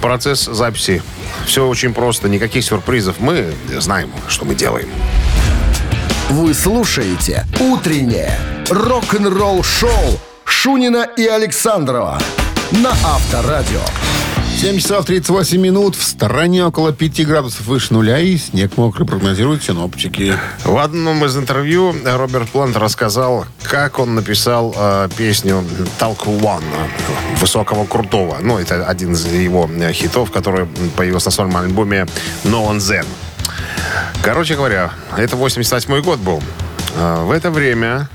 процесс 0.00 0.44
записи. 0.44 1.02
Все 1.44 1.66
очень 1.66 1.92
просто, 1.92 2.28
никаких 2.28 2.64
сюрпризов. 2.64 3.18
Мы 3.18 3.52
знаем, 3.80 4.12
что 4.28 4.44
мы 4.44 4.54
делаем. 4.54 4.88
Вы 6.30 6.54
слушаете 6.54 7.46
«Утреннее 7.58 8.38
рок-н-ролл-шоу» 8.70 10.20
Шунина 10.44 11.08
и 11.16 11.26
Александрова 11.26 12.20
на 12.70 12.90
Авторадио. 12.90 13.80
7 14.62 14.78
часов 14.78 15.04
38 15.06 15.60
минут. 15.60 15.96
В 15.96 16.04
стороне 16.04 16.64
около 16.64 16.92
5 16.92 17.26
градусов 17.26 17.66
выше 17.66 17.92
нуля 17.92 18.20
и 18.20 18.36
снег 18.36 18.76
мокрый 18.76 19.04
прогнозируют 19.04 19.64
синоптики. 19.64 20.34
В 20.64 20.78
одном 20.78 21.24
из 21.24 21.36
интервью 21.36 21.92
Роберт 22.04 22.48
Плант 22.48 22.76
рассказал, 22.76 23.44
как 23.64 23.98
он 23.98 24.14
написал 24.14 24.72
э, 24.76 25.08
песню 25.18 25.64
«Talk 25.98 26.26
One» 26.26 26.62
«Высокого 27.40 27.86
крутого». 27.86 28.38
Ну, 28.40 28.56
это 28.56 28.86
один 28.86 29.14
из 29.14 29.26
его 29.26 29.68
э, 29.68 29.92
хитов, 29.92 30.30
который 30.30 30.66
появился 30.96 31.26
на 31.26 31.32
сольном 31.32 31.56
альбоме 31.56 32.06
«No 32.44 32.70
One 32.70 32.76
Zen». 32.76 33.06
Короче 34.22 34.54
говоря, 34.54 34.92
это 35.16 35.34
88 35.34 36.02
год 36.02 36.20
был. 36.20 36.40
А, 36.94 37.24
В 37.24 37.32
это 37.32 37.50
время 37.50 38.08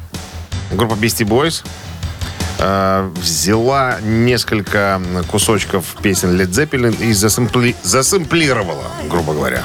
группа 0.72 0.94
Beastie 0.94 1.28
Boys 1.28 1.66
э, 2.60 3.10
взяла 3.16 3.98
несколько 4.02 5.02
кусочков 5.30 5.86
песен 6.02 6.40
Led 6.40 6.50
Zeppelin 6.50 6.96
и 7.02 7.12
засэмпли- 7.12 7.76
засэмплировала, 7.84 8.86
грубо 9.10 9.34
говоря. 9.34 9.64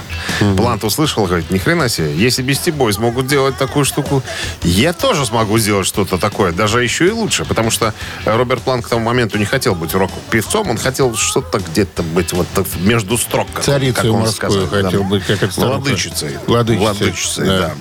Плант 0.56 0.84
услышал, 0.84 1.26
говорит, 1.26 1.50
ни 1.50 1.58
хрена 1.58 1.88
себе, 1.88 2.14
если 2.14 2.44
Beastie 2.44 2.76
Boys 2.76 3.00
могут 3.00 3.26
делать 3.26 3.56
такую 3.56 3.84
штуку, 3.84 4.22
я 4.62 4.92
тоже 4.92 5.26
смогу 5.26 5.58
сделать 5.58 5.87
что-то 5.87 6.18
такое, 6.18 6.52
даже 6.52 6.82
еще 6.82 7.08
и 7.08 7.11
лучше, 7.11 7.44
потому 7.44 7.70
что 7.70 7.94
Роберт 8.25 8.62
Плант 8.62 8.84
к 8.84 8.88
тому 8.88 9.04
моменту 9.04 9.38
не 9.38 9.44
хотел 9.44 9.75
быть 9.75 9.94
рок-певцом, 9.94 10.70
он 10.70 10.78
хотел 10.78 11.14
что-то 11.14 11.58
где-то 11.58 12.02
быть 12.02 12.32
вот 12.32 12.46
так 12.54 12.66
между 12.80 13.16
строк. 13.18 13.49
как 13.52 13.64
Царицей 13.64 13.94
как 13.94 14.04
он 14.04 14.20
морской 14.20 14.50
сказал, 14.50 14.68
хотел 14.68 15.04
быть, 15.04 15.25
как 15.25 15.42
это. 15.42 15.61
Владычицей. 15.61 16.38
Владычицей, 16.46 16.78
Владычицей, 16.78 17.46
да. 17.46 17.58
да. 17.58 17.75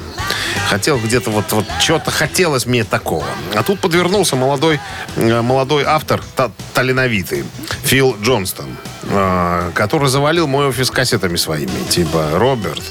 Хотел 0.69 0.97
где-то 0.99 1.29
вот, 1.31 1.51
вот 1.51 1.65
чего-то 1.81 2.11
хотелось 2.11 2.65
мне 2.65 2.83
такого. 2.83 3.25
А 3.55 3.63
тут 3.63 3.79
подвернулся 3.79 4.35
молодой, 4.35 4.79
молодой 5.17 5.83
автор, 5.85 6.21
та- 6.35 6.51
талановитый, 6.73 7.43
Фил 7.83 8.15
Джонстон, 8.21 8.77
э, 9.03 9.71
который 9.73 10.09
завалил 10.09 10.47
мой 10.47 10.67
офис 10.67 10.89
кассетами 10.91 11.35
своими. 11.35 11.71
Типа, 11.89 12.29
Роберт, 12.33 12.81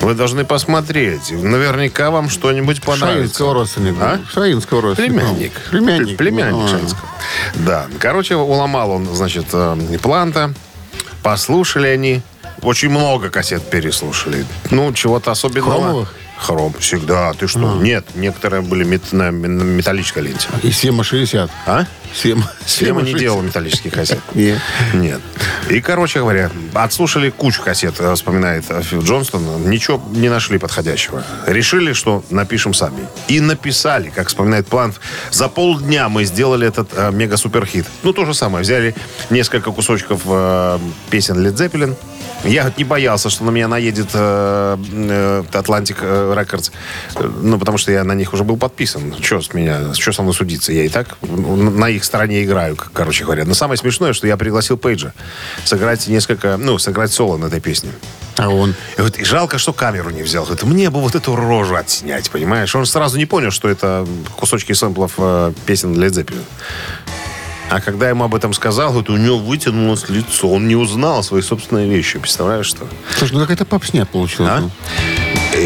вы 0.00 0.14
должны 0.14 0.44
посмотреть. 0.44 1.30
Наверняка 1.32 2.10
вам 2.10 2.28
что-нибудь 2.30 2.82
понравится. 2.82 3.18
Шаинского 3.22 3.54
родственника. 3.54 3.98
А? 4.02 4.20
Шаинского 4.32 4.82
родственника. 4.82 5.14
Племянник. 5.24 5.52
Племянник. 5.70 6.16
Племянник 6.16 6.52
Ну, 6.52 6.68
Шаинского. 6.68 7.08
Да. 7.54 7.86
Короче, 7.98 8.36
уломал 8.36 8.90
он, 8.90 9.06
значит, 9.14 9.46
э, 9.52 9.76
Планта. 10.02 10.52
Послушали 11.22 11.88
они. 11.88 12.22
Очень 12.62 12.90
много 12.90 13.30
кассет 13.30 13.68
переслушали. 13.68 14.44
Ну, 14.70 14.92
чего-то 14.92 15.30
особенного. 15.32 15.80
Хромовых? 15.80 16.14
Хром. 16.36 16.74
Всегда. 16.78 17.32
Ты 17.32 17.46
что? 17.46 17.74
Нет. 17.76 18.04
Некоторые 18.14 18.62
были 18.62 18.84
мет- 18.84 19.12
на, 19.12 19.30
на 19.30 19.62
металлической 19.62 20.22
ленте. 20.22 20.48
И 20.62 20.70
Сема 20.72 21.04
60. 21.04 21.50
А? 21.66 21.86
Сема, 22.12 22.48
Сема 22.64 23.00
не 23.00 23.06
60. 23.12 23.20
делал 23.20 23.42
металлических 23.42 23.92
кассет. 23.92 24.20
Нет. 24.34 24.60
Нет. 24.92 25.20
И, 25.68 25.80
короче 25.80 26.20
говоря, 26.20 26.48
отслушали 26.72 27.30
кучу 27.30 27.60
кассет, 27.60 27.94
вспоминает 28.14 28.64
Фил 28.82 29.02
Джонстон. 29.02 29.68
Ничего 29.68 30.00
не 30.12 30.28
нашли 30.28 30.58
подходящего. 30.58 31.24
Решили, 31.46 31.92
что 31.92 32.24
напишем 32.30 32.72
сами. 32.72 33.00
И 33.26 33.40
написали, 33.40 34.10
как 34.10 34.28
вспоминает 34.28 34.66
Плант. 34.68 35.00
За 35.32 35.48
полдня 35.48 36.08
мы 36.08 36.24
сделали 36.24 36.68
этот 36.68 36.90
э, 36.94 37.10
мега-суперхит. 37.10 37.86
Ну, 38.04 38.12
то 38.12 38.24
же 38.26 38.34
самое. 38.34 38.62
Взяли 38.62 38.94
несколько 39.30 39.72
кусочков 39.72 40.20
э, 40.26 40.78
песен 41.10 41.44
Led 41.44 41.54
Zeppelin. 41.56 41.96
Я 42.44 42.70
не 42.76 42.84
боялся, 42.84 43.30
что 43.30 43.44
на 43.44 43.50
меня 43.50 43.68
наедет 43.68 44.08
э, 44.12 44.76
э, 44.92 45.42
Atlantic 45.52 45.96
э, 46.00 46.34
Records. 46.36 46.72
Э, 47.16 47.30
Ну, 47.42 47.58
потому 47.58 47.78
что 47.78 47.90
я 47.90 48.04
на 48.04 48.12
них 48.12 48.34
уже 48.34 48.44
был 48.44 48.56
подписан. 48.56 49.14
Что 49.20 49.40
с 49.40 49.54
меня, 49.54 49.94
что 49.94 50.12
со 50.12 50.22
мной 50.22 50.34
судиться? 50.34 50.72
Я 50.72 50.84
и 50.84 50.88
так 50.88 51.16
на 51.22 51.88
их 51.88 52.04
стороне 52.04 52.44
играю, 52.44 52.76
короче 52.92 53.24
говоря. 53.24 53.44
Но 53.44 53.54
самое 53.54 53.78
смешное, 53.78 54.12
что 54.12 54.26
я 54.26 54.36
пригласил 54.36 54.76
Пейджа 54.76 55.12
сыграть 55.64 56.06
несколько, 56.08 56.56
ну, 56.58 56.78
сыграть 56.78 57.12
соло 57.12 57.38
на 57.38 57.46
этой 57.46 57.60
песне. 57.60 57.90
А 58.36 58.48
он? 58.48 58.74
И, 58.98 59.00
вот, 59.00 59.16
и 59.18 59.24
жалко, 59.24 59.58
что 59.58 59.72
камеру 59.72 60.10
не 60.10 60.22
взял. 60.22 60.44
Говорит, 60.44 60.64
мне 60.64 60.90
бы 60.90 61.00
вот 61.00 61.14
эту 61.14 61.36
рожу 61.36 61.76
отснять, 61.76 62.30
понимаешь? 62.30 62.74
Он 62.74 62.84
сразу 62.84 63.16
не 63.16 63.26
понял, 63.26 63.52
что 63.52 63.68
это 63.68 64.06
кусочки 64.36 64.72
сэмплов 64.72 65.12
э, 65.18 65.52
песен 65.66 65.94
Led 65.94 66.10
Zeppelin. 66.10 66.42
А 67.74 67.80
когда 67.80 68.08
ему 68.08 68.22
об 68.22 68.36
этом 68.36 68.52
сказал, 68.52 68.92
вот 68.92 69.10
у 69.10 69.16
него 69.16 69.36
вытянулось 69.36 70.08
лицо. 70.08 70.48
Он 70.48 70.68
не 70.68 70.76
узнал 70.76 71.24
свои 71.24 71.42
собственные 71.42 71.88
вещи. 71.88 72.20
Представляешь, 72.20 72.66
что? 72.66 72.86
Слушай, 73.18 73.32
ну 73.32 73.40
какая-то 73.40 73.64
попсня 73.64 74.06
получилась. 74.06 74.52
А? 74.52 74.70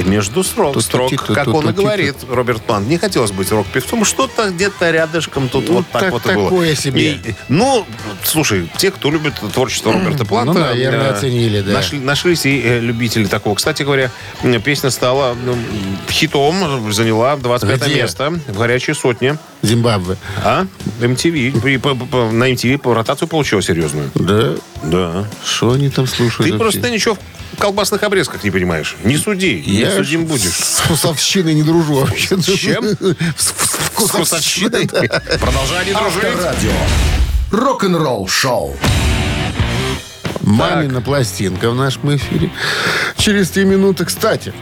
Ну. 0.03 0.09
И 0.09 0.11
между 0.11 0.43
строк, 0.43 0.81
строк, 0.83 1.13
как 1.27 1.49
он 1.49 1.71
и 1.71 1.73
говорит, 1.73 2.17
Роберт 2.29 2.63
Плант. 2.63 2.89
Не 2.89 2.99
хотелось 2.99 3.31
быть 3.31 3.51
рок-певцом, 3.51 4.05
что-то 4.05 4.51
где-то 4.51 4.91
рядышком 4.91 5.49
тут 5.49 5.69
Ну, 5.69 5.75
вот 5.75 5.87
так, 5.93 6.11
вот 6.11 6.27
и 6.27 6.35
было. 6.35 6.45
такое 6.45 6.75
себе. 6.75 7.19
Ну, 7.49 7.87
слушай, 8.25 8.71
те, 8.77 8.91
кто 8.91 9.11
любит 9.11 9.35
творчество 9.53 9.93
Роберта 9.93 10.25
Планта... 10.25 10.53
Ну, 10.53 10.61
наверное, 10.61 11.09
э, 11.09 11.11
оценили, 11.11 11.61
да. 11.61 11.73
нашли- 11.73 12.01
нашлись 12.01 12.47
и 12.47 12.61
э, 12.63 12.81
любители 12.81 13.27
такого. 13.27 13.55
Кстати 13.55 13.83
говоря, 13.83 14.11
песня 14.65 14.91
стала 14.91 15.35
ну, 15.35 15.57
хитом, 16.11 16.93
заняла 16.93 17.37
25 17.37 17.83
Где? 17.83 17.95
место 18.03 18.41
в 18.47 18.59
горячей 18.59 18.95
сотне. 18.95 19.39
Зимбабве. 19.63 20.17
А? 20.45 20.67
MTV. 21.01 21.39
И 21.39 21.79
на 22.35 22.51
MTV 22.51 22.79
по 22.79 22.95
ротацию 22.95 23.29
получила 23.29 23.63
серьезную. 23.63 24.11
Да? 24.15 24.55
Да. 24.83 25.25
Что 25.45 25.73
они 25.73 25.91
там 25.91 26.07
слушают? 26.07 26.51
Ты 26.51 26.59
просто 26.59 26.91
ничего 26.91 27.17
колбасных 27.59 28.03
обрезках 28.03 28.45
не 28.45 28.51
понимаешь. 28.51 28.97
Не 29.05 29.17
суди, 29.17 29.63
не 29.67 29.81
Я 29.81 29.97
судим 29.97 30.27
ж 30.27 30.29
будешь. 30.29 30.55
С 30.57 30.81
вкусовщиной 30.81 31.55
не 31.55 31.63
дружу 31.63 31.95
вообще. 31.95 32.37
С 32.37 32.55
чем? 32.55 32.85
С 33.37 33.53
вкусовщиной. 33.95 34.87
Продолжай 34.89 35.85
дружить. 35.93 36.25
Авторадио. 36.25 36.73
Рок-н-ролл 37.51 38.29
шоу. 38.29 38.77
Мамина 40.43 41.01
пластинка 41.01 41.71
в 41.71 41.75
нашем 41.75 42.17
эфире. 42.17 42.51
Через 43.17 43.51
три 43.51 43.65
минуты. 43.65 44.05
Кстати, 44.05 44.53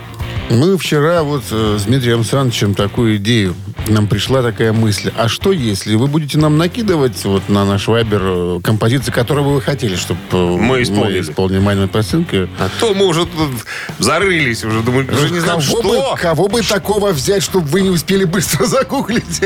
мы 0.51 0.77
вчера 0.79 1.23
вот 1.23 1.45
э, 1.51 1.79
с 1.79 1.85
Дмитрием 1.85 2.19
Александровичем 2.19 2.75
такую 2.75 3.17
идею. 3.17 3.55
Нам 3.89 4.09
пришла 4.09 4.43
такая 4.43 4.73
мысль. 4.73 5.13
А 5.17 5.29
что 5.29 5.53
если 5.53 5.95
вы 5.95 6.09
будете 6.09 6.39
нам 6.39 6.59
накидывать 6.59 7.25
вот 7.25 7.49
на 7.49 7.65
наш 7.65 7.87
вайбер 7.87 8.21
э, 8.25 8.61
композиции, 8.63 9.13
которые 9.13 9.45
бы 9.45 9.55
вы 9.55 9.61
хотели, 9.61 9.95
чтобы 9.95 10.19
Мы 10.59 10.83
исполнили. 10.83 11.21
исполнили 11.21 11.61
Мамина 11.61 11.87
пластинка? 11.87 12.49
А 12.59 12.69
то 12.81 12.95
мы 12.95 13.07
уже 13.07 13.27
тут 13.27 13.51
зарылись, 14.01 14.65
уже 14.65 14.81
думаю, 14.81 15.07
уже 15.13 15.31
не 15.31 15.39
знаем, 15.39 15.61
кого, 15.61 15.83
что. 15.83 15.83
бы, 16.13 16.21
кого 16.21 16.49
бы 16.49 16.63
такого 16.63 17.11
взять, 17.13 17.43
чтобы 17.45 17.67
вы 17.69 17.83
не 17.83 17.91
успели 17.91 18.25
быстро 18.25 18.65
загуглить? 18.67 19.43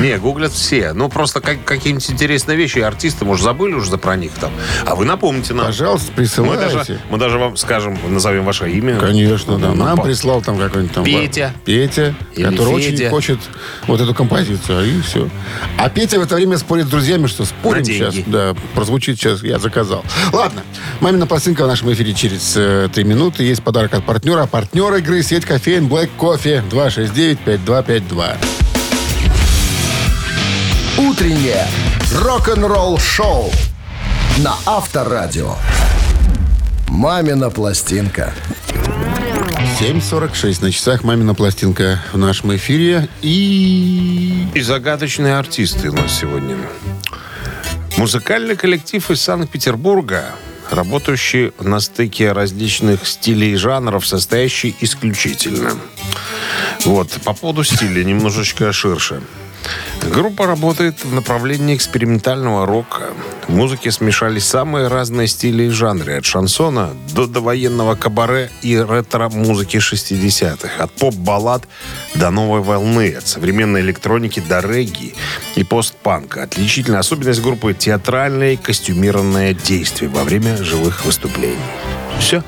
Не, 0.00 0.18
гуглят 0.18 0.52
все. 0.52 0.92
Ну, 0.92 1.08
просто 1.08 1.40
как- 1.40 1.64
какие-нибудь 1.64 2.08
интересные 2.10 2.56
вещи. 2.56 2.78
Артисты, 2.78 3.24
может, 3.24 3.44
забыли 3.44 3.74
уже 3.74 3.96
про 3.98 4.14
них 4.16 4.32
там. 4.40 4.52
А 4.86 4.94
вы 4.94 5.04
напомните 5.04 5.52
нам. 5.54 5.66
Пожалуйста, 5.66 6.12
Мы 6.16 6.56
даже, 6.56 6.78
присылайте. 6.78 6.98
мы 7.10 7.18
даже 7.18 7.38
вам 7.38 7.56
скажем, 7.56 7.98
назовем 8.08 8.44
ваше 8.44 8.70
имя. 8.70 8.98
Конечно, 9.00 9.58
да. 9.58 9.68
Ну, 9.70 9.84
Нам 9.84 9.96
по- 9.96 10.04
прислал 10.04 10.42
там 10.42 10.58
какой-нибудь 10.58 10.94
там... 10.94 11.02
Петя. 11.04 11.52
Петя, 11.64 12.14
который 12.36 12.80
Федя. 12.82 12.96
очень 13.06 13.10
хочет 13.10 13.37
вот 13.86 14.00
эту 14.00 14.14
композицию. 14.14 14.98
И 14.98 15.00
все. 15.00 15.28
А 15.76 15.88
Петя 15.88 16.18
в 16.18 16.22
это 16.22 16.34
время 16.34 16.58
спорит 16.58 16.86
с 16.86 16.88
друзьями, 16.88 17.26
что 17.26 17.44
спорим 17.44 17.84
сейчас. 17.84 18.14
Да, 18.26 18.54
прозвучит 18.74 19.18
сейчас, 19.18 19.42
я 19.42 19.58
заказал. 19.58 20.04
Ладно. 20.32 20.62
Мамина 21.00 21.26
пластинка 21.26 21.64
в 21.64 21.68
нашем 21.68 21.92
эфире 21.92 22.14
через 22.14 22.54
э, 22.56 22.88
три 22.92 23.04
минуты. 23.04 23.44
Есть 23.44 23.62
подарок 23.62 23.94
от 23.94 24.04
партнера. 24.04 24.46
Партнер 24.46 24.94
игры 24.94 25.22
сеть 25.22 25.44
кофеин 25.44 25.86
Black 25.86 26.10
Кофе 26.16 26.62
269-5252. 26.70 28.36
Утреннее 30.98 31.66
рок-н-ролл 32.12 32.98
шоу 32.98 33.52
на 34.38 34.54
Авторадио. 34.66 35.54
Мамина 36.88 37.50
пластинка. 37.50 38.34
7.46 39.80 40.60
на 40.60 40.72
часах 40.72 41.04
«Мамина 41.04 41.36
пластинка» 41.36 42.02
в 42.12 42.18
нашем 42.18 42.56
эфире. 42.56 43.08
И... 43.22 44.44
И 44.52 44.60
загадочные 44.60 45.36
артисты 45.36 45.90
у 45.90 45.92
нас 45.92 46.18
сегодня. 46.18 46.56
Музыкальный 47.96 48.56
коллектив 48.56 49.08
из 49.08 49.20
Санкт-Петербурга, 49.20 50.34
работающий 50.72 51.52
на 51.60 51.78
стыке 51.78 52.32
различных 52.32 53.06
стилей 53.06 53.52
и 53.52 53.54
жанров, 53.54 54.04
состоящий 54.04 54.74
исключительно. 54.80 55.70
Вот, 56.84 57.12
по 57.24 57.32
поводу 57.32 57.62
стиля 57.62 58.02
немножечко 58.02 58.72
ширше. 58.72 59.22
Группа 60.02 60.46
работает 60.46 61.04
в 61.04 61.12
направлении 61.12 61.74
экспериментального 61.76 62.66
рока. 62.66 63.10
В 63.46 63.52
музыке 63.52 63.90
смешались 63.90 64.44
самые 64.44 64.88
разные 64.88 65.26
стили 65.28 65.64
и 65.64 65.68
жанры. 65.70 66.16
От 66.16 66.24
шансона 66.24 66.90
до 67.12 67.26
довоенного 67.26 67.94
кабаре 67.94 68.50
и 68.62 68.76
ретро-музыки 68.76 69.76
60-х. 69.78 70.82
От 70.82 70.92
поп-баллад 70.92 71.64
до 72.14 72.30
новой 72.30 72.60
волны. 72.60 73.14
От 73.18 73.26
современной 73.26 73.80
электроники 73.80 74.40
до 74.40 74.60
регги 74.60 75.14
и 75.56 75.64
постпанка. 75.64 76.44
Отличительная 76.44 77.00
особенность 77.00 77.42
группы– 77.42 77.74
театральное 77.78 78.52
и 78.52 78.56
костюмированное 78.56 79.52
действие 79.52 80.08
во 80.10 80.24
время 80.24 80.56
живых 80.62 81.04
выступлений. 81.04 81.56
Все. 82.20 82.42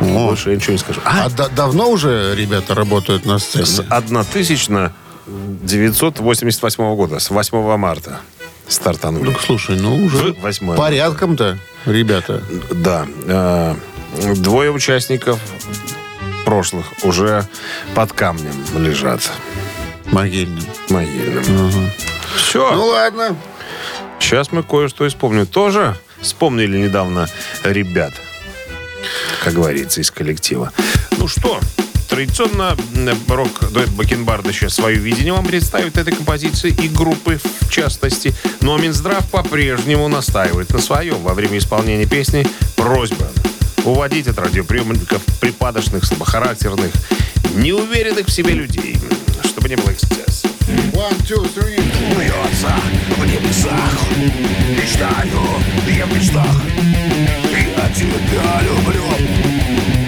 Больше 0.00 0.50
я 0.50 0.56
ничего 0.56 0.72
не 0.72 0.78
скажу. 0.78 1.00
А, 1.04 1.26
А 1.26 1.30
да- 1.30 1.48
давно 1.48 1.88
уже 1.88 2.34
ребята 2.36 2.74
работают 2.74 3.24
на 3.24 3.38
сцене? 3.38 3.64
с 3.66 3.84
1988 5.26 6.94
года, 6.96 7.18
с 7.18 7.30
8 7.30 7.76
марта 7.76 8.20
стартанули. 8.68 9.30
Ну, 9.30 9.36
слушай, 9.38 9.76
ну 9.76 10.04
уже 10.04 10.32
В 10.32 10.40
восьмое. 10.40 10.76
порядком-то, 10.76 11.58
ребята. 11.86 12.42
Да. 12.70 13.06
э, 13.26 13.74
Двое 14.36 14.70
участников 14.70 15.40
прошлых 16.44 16.86
уже 17.02 17.46
под 17.94 18.12
камнем 18.12 18.54
лежат 18.76 19.30
Могильным. 20.06 20.62
могильным. 20.90 21.90
Все. 22.36 22.74
Ну 22.74 22.86
ладно. 22.86 23.36
Сейчас 24.18 24.52
мы 24.52 24.62
кое-что 24.62 25.08
вспомним. 25.08 25.46
Тоже 25.46 25.96
вспомнили 26.20 26.78
недавно 26.78 27.26
ребят, 27.64 28.12
как 29.42 29.54
говорится, 29.54 30.00
из 30.00 30.10
коллектива. 30.10 30.72
Ну 31.18 31.26
что, 31.28 31.58
традиционно 32.12 32.76
рок-дуэт 33.26 33.88
Бакенбарда 33.88 34.52
сейчас 34.52 34.74
свое 34.74 34.98
видение 34.98 35.32
вам 35.32 35.46
представит 35.46 35.96
этой 35.96 36.14
композиции 36.14 36.68
и 36.68 36.86
группы 36.86 37.40
в 37.62 37.70
частности. 37.70 38.34
Но 38.60 38.76
Минздрав 38.76 39.26
по-прежнему 39.30 40.08
настаивает 40.08 40.68
на 40.74 40.78
своем 40.78 41.22
во 41.22 41.32
время 41.32 41.56
исполнения 41.56 42.06
песни 42.06 42.46
«Просьба» 42.76 43.28
уводить 43.86 44.28
от 44.28 44.38
радиоприемников 44.38 45.22
припадочных, 45.40 46.04
слабохарактерных, 46.04 46.92
неуверенных 47.54 48.26
в 48.26 48.30
себе 48.30 48.52
людей, 48.52 48.98
чтобы 49.44 49.70
не 49.70 49.76
было 49.76 49.90
эксцессов. 49.90 50.50
One, 50.92 51.16
two, 51.26 51.50
three. 51.54 51.80
Смеется 52.14 52.74
в 53.16 53.24
небесах 53.24 53.94
Мечтаю 54.68 55.42
я 55.88 56.04
в 56.04 56.14
мечтах 56.14 56.56
я 57.50 57.88
тебя 57.94 58.60
люблю 58.62 60.01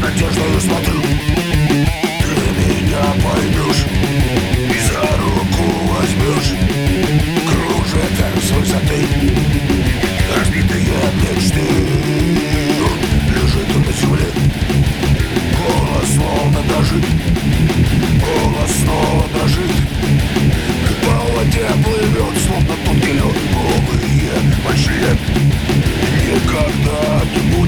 Надеждою 0.00 0.60
смотрю 0.60 1.00
Ты 1.02 2.32
меня 2.58 3.04
поймешь 3.22 3.84
И 4.70 4.78
за 4.88 5.02
руку 5.16 5.64
возьмешь 5.92 6.52
Кружит 7.46 8.16
с 8.42 8.50
высоты 8.52 9.00
Разбитые 10.36 11.00
мечты 11.16 11.66
Лежит 13.28 13.70
на 13.76 13.92
земле 13.92 14.28
Голос 15.58 16.08
словно 16.14 16.60
дрожит 16.68 17.06
Голос 18.20 18.70
снова 18.82 19.24
дрожит 19.34 19.72
по 21.04 21.14
воде 21.32 21.66
плывет, 21.84 22.36
словно 22.46 22.74
тонкий 22.84 23.12
лед 23.12 23.36
Голые, 23.52 24.32
большие 24.64 25.16
Никогда-нибудь 26.26 27.67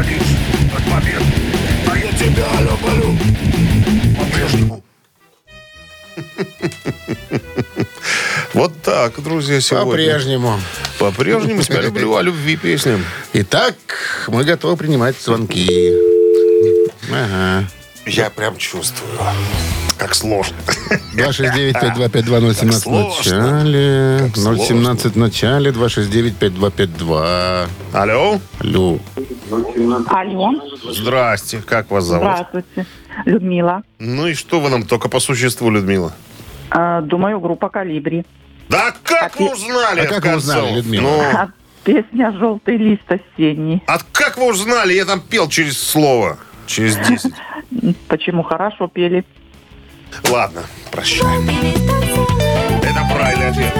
устанешь 0.00 0.22
от 0.76 0.84
побед 0.84 1.22
А 1.90 1.96
я 1.96 2.12
тебя 2.12 2.48
люблю 2.60 3.16
По-прежнему 4.18 4.84
Вот 8.54 8.72
так, 8.82 9.22
друзья, 9.22 9.60
сегодня. 9.60 9.90
По-прежнему. 9.90 10.60
По-прежнему 10.98 11.62
тебя 11.62 11.82
люблю, 11.82 12.16
о 12.16 12.22
любви 12.22 12.56
песня. 12.56 12.98
Итак, 13.34 13.74
мы 14.28 14.44
готовы 14.44 14.78
принимать 14.78 15.20
звонки. 15.20 15.92
Ага. 17.10 17.68
Я 18.06 18.30
прям 18.30 18.56
чувствую, 18.56 19.10
как 19.96 20.14
сложно. 20.14 20.56
269-525-2017 21.14 22.88
в 22.88 22.92
начале. 22.92 24.18
Как 24.26 24.36
сложно. 24.36 24.64
017 24.64 25.12
в 25.14 25.18
начале. 25.18 25.70
269-5252. 25.70 27.68
Алло, 27.92 28.40
Алло. 28.60 28.98
Алло, 30.08 30.52
здрасте, 30.90 31.62
как 31.64 31.90
вас 31.90 32.04
зовут? 32.04 32.24
здравствуйте. 32.28 32.86
Людмила. 33.24 33.82
Ну 33.98 34.26
и 34.26 34.34
что 34.34 34.60
вы 34.60 34.68
нам 34.70 34.82
только 34.84 35.08
по 35.08 35.20
существу, 35.20 35.70
Людмила? 35.70 36.12
Э, 36.70 37.00
Думаю, 37.02 37.40
группа 37.40 37.68
«Калибри». 37.68 38.24
Да 38.68 38.92
как 39.04 39.38
вы 39.38 39.52
узнали? 39.52 40.00
А 40.00 40.06
как 40.06 40.24
вы 40.26 40.36
узнали, 40.36 40.74
Людмила? 40.76 41.02
Ну, 41.02 41.20
А 41.34 41.48
Песня 41.84 42.32
«Желтый 42.32 42.76
лист 42.76 43.04
осенний». 43.08 43.82
а 43.86 43.98
как 44.12 44.36
вы 44.36 44.50
узнали? 44.50 44.92
Я 44.92 45.04
там 45.04 45.20
пел 45.20 45.48
через 45.48 45.78
слово. 45.80 46.36
Через 46.66 46.96
10. 46.96 47.32
Почему 48.08 48.42
хорошо 48.42 48.88
пели? 48.88 49.24
Ладно, 50.30 50.62
прощай. 50.90 51.26
Это 52.82 53.14
правильный 53.14 53.48
ответ. 53.50 53.72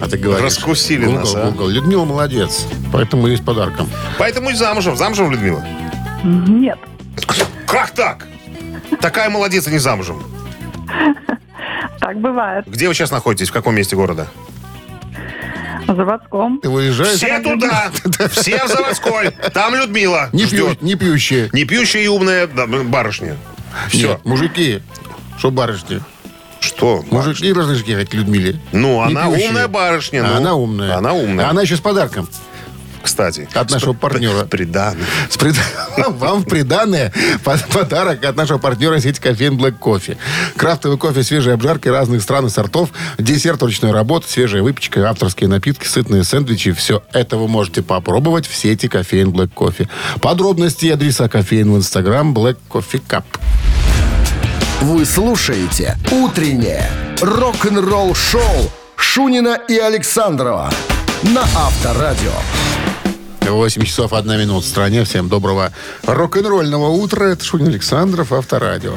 А 0.00 0.08
ты 0.08 0.16
говоришь. 0.16 0.44
Раскусили 0.44 1.04
Google, 1.04 1.18
нас, 1.20 1.34
а? 1.34 1.50
Google. 1.50 1.68
Людмила 1.68 2.04
молодец. 2.04 2.66
Поэтому 2.92 3.26
есть 3.26 3.44
подарком. 3.44 3.88
Поэтому 4.18 4.50
и 4.50 4.54
замужем. 4.54 4.96
Замужем, 4.96 5.30
Людмила? 5.30 5.64
Нет. 6.24 6.78
Как 7.66 7.90
так? 7.90 8.26
Такая 9.00 9.30
молодец, 9.30 9.66
а 9.66 9.70
не 9.70 9.78
замужем. 9.78 10.22
Так 12.00 12.18
бывает. 12.18 12.64
Где 12.66 12.88
вы 12.88 12.94
сейчас 12.94 13.10
находитесь? 13.10 13.50
В 13.50 13.52
каком 13.52 13.74
месте 13.74 13.94
города? 13.94 14.26
В 15.90 15.96
заводском. 15.96 16.60
Ты 16.60 16.68
выезжаешь? 16.68 17.16
Все 17.16 17.40
туда! 17.40 17.90
Все 18.30 18.64
в 18.64 18.68
заводской! 18.68 19.30
Там 19.52 19.74
Людмила 19.74 20.28
Не, 20.32 20.46
пью, 20.46 20.68
ждет. 20.68 20.82
не 20.82 20.94
пьющие. 20.94 21.50
Не 21.52 21.64
пьющая 21.64 22.02
и 22.02 22.06
умная 22.06 22.46
да, 22.46 22.66
барышня. 22.66 23.36
Все. 23.88 24.10
Нет, 24.12 24.24
мужики. 24.24 24.82
Что 25.38 25.50
барышни? 25.50 26.00
Что? 26.60 27.04
Мужики 27.10 27.52
должны 27.52 27.74
же 27.74 27.84
ехать 27.86 28.10
к 28.10 28.14
Людмиле. 28.14 28.60
Ну, 28.72 29.04
Не 29.06 29.16
она 29.16 29.28
пьющие. 29.30 29.48
умная 29.48 29.66
барышня. 29.68 30.22
Ну. 30.22 30.36
она 30.36 30.54
умная. 30.54 30.96
Она 30.96 31.12
умная. 31.12 31.46
А 31.46 31.50
она 31.50 31.62
еще 31.62 31.74
с 31.76 31.80
подарком. 31.80 32.28
Кстати. 33.20 33.48
От 33.52 33.70
нашего 33.70 33.92
партнера. 33.92 34.44
Приданный. 34.46 35.04
С 35.28 35.36
прид- 35.36 35.58
Вам 36.08 36.40
в 36.40 36.44
приданное 36.46 37.12
под- 37.44 37.66
подарок 37.66 38.24
от 38.24 38.34
нашего 38.34 38.56
партнера 38.56 38.98
сети 38.98 39.20
кофеин 39.20 39.58
Black 39.58 39.78
Coffee. 39.78 40.16
Крафтовый 40.56 40.96
кофе, 40.96 41.22
свежие 41.22 41.52
обжарки 41.54 41.88
разных 41.88 42.22
стран 42.22 42.46
и 42.46 42.48
сортов, 42.50 42.90
десерт 43.18 43.62
ручной 43.62 43.92
работы, 43.92 44.26
свежая 44.28 44.62
выпечка, 44.62 45.08
авторские 45.08 45.48
напитки, 45.48 45.86
сытные 45.86 46.24
сэндвичи. 46.24 46.72
Все 46.72 47.02
это 47.12 47.36
вы 47.36 47.46
можете 47.46 47.82
попробовать 47.82 48.46
в 48.46 48.56
сети 48.56 48.88
кофеин 48.88 49.28
Black 49.30 49.50
Coffee. 49.54 49.88
Подробности 50.22 50.86
и 50.86 50.90
адреса 50.90 51.28
кофеин 51.28 51.72
в 51.72 51.76
инстаграм 51.76 52.32
Black 52.32 52.56
Coffee 52.70 53.02
Cup. 53.06 53.24
Вы 54.80 55.04
слушаете 55.04 55.98
«Утреннее 56.10 56.90
рок-н-ролл-шоу» 57.20 58.70
Шунина 58.96 59.58
и 59.68 59.76
Александрова 59.76 60.70
на 61.22 61.42
Авторадио. 61.42 62.32
8 63.48 63.82
часов 63.84 64.12
1 64.12 64.38
минута 64.38 64.64
в 64.66 64.68
стране. 64.68 65.04
Всем 65.04 65.28
доброго 65.28 65.72
рок-н-ролльного 66.04 66.88
утра. 66.88 67.24
Это 67.26 67.44
Шунин 67.44 67.68
Александров, 67.68 68.32
Авторадио. 68.32 68.94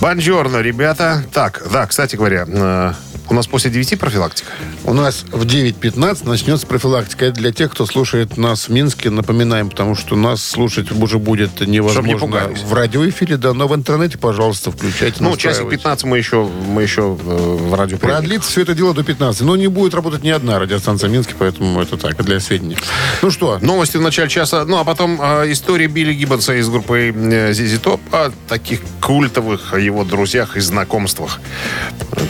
Бонжорно, 0.00 0.58
ребята. 0.60 1.22
Так, 1.32 1.62
да, 1.72 1.86
кстати 1.86 2.16
говоря, 2.16 2.44
э, 2.46 2.92
у 3.28 3.34
нас 3.34 3.46
после 3.46 3.70
9 3.70 3.98
профилактика. 3.98 4.50
У 4.84 4.92
нас 4.92 5.24
в 5.30 5.44
9.15 5.44 6.28
начнется 6.28 6.66
профилактика. 6.66 7.26
Это 7.26 7.34
для 7.36 7.52
тех, 7.52 7.72
кто 7.72 7.86
слушает 7.86 8.36
нас 8.36 8.68
в 8.68 8.72
Минске. 8.72 9.10
Напоминаем, 9.10 9.70
потому 9.70 9.94
что 9.94 10.16
нас 10.16 10.44
слушать 10.44 10.90
уже 10.92 11.18
будет 11.18 11.60
не 11.60 11.76
невозможно 11.76 12.18
пугались. 12.18 12.60
в 12.62 12.72
радиоэфире, 12.72 13.36
да, 13.36 13.52
но 13.52 13.68
в 13.68 13.74
интернете, 13.74 14.18
пожалуйста, 14.18 14.70
включайте. 14.70 15.22
Ну, 15.22 15.30
часик 15.36 15.64
настраивайте. 15.66 15.76
15 15.76 16.04
мы 16.04 16.18
еще, 16.18 16.48
мы 16.68 16.82
еще 16.82 17.02
э, 17.02 17.56
в 17.60 17.74
радио 17.74 17.98
Продлится 17.98 18.50
все 18.50 18.62
это 18.62 18.74
дело 18.74 18.94
до 18.94 19.02
15. 19.02 19.42
Но 19.42 19.56
не 19.56 19.68
будет 19.68 19.94
работать 19.94 20.22
ни 20.22 20.30
одна 20.30 20.58
радиостанция 20.58 21.10
Минске, 21.10 21.34
поэтому 21.38 21.80
это 21.80 21.96
так, 21.96 22.22
для 22.24 22.40
сведения. 22.40 22.76
Ну 23.22 23.30
что, 23.30 23.58
Новости 23.60 23.96
в 23.96 24.02
начале 24.02 24.28
часа. 24.28 24.64
Ну, 24.64 24.78
а 24.78 24.84
потом 24.84 25.20
э, 25.20 25.52
история 25.52 25.86
Билли 25.86 26.14
Гиббонса 26.14 26.54
из 26.54 26.68
группы 26.68 27.12
э, 27.14 27.50
ZZ 27.50 27.82
Top 27.82 28.00
о 28.12 28.30
таких 28.48 28.80
культовых 29.00 29.76
его 29.78 30.04
друзьях 30.04 30.56
и 30.56 30.60
знакомствах. 30.60 31.40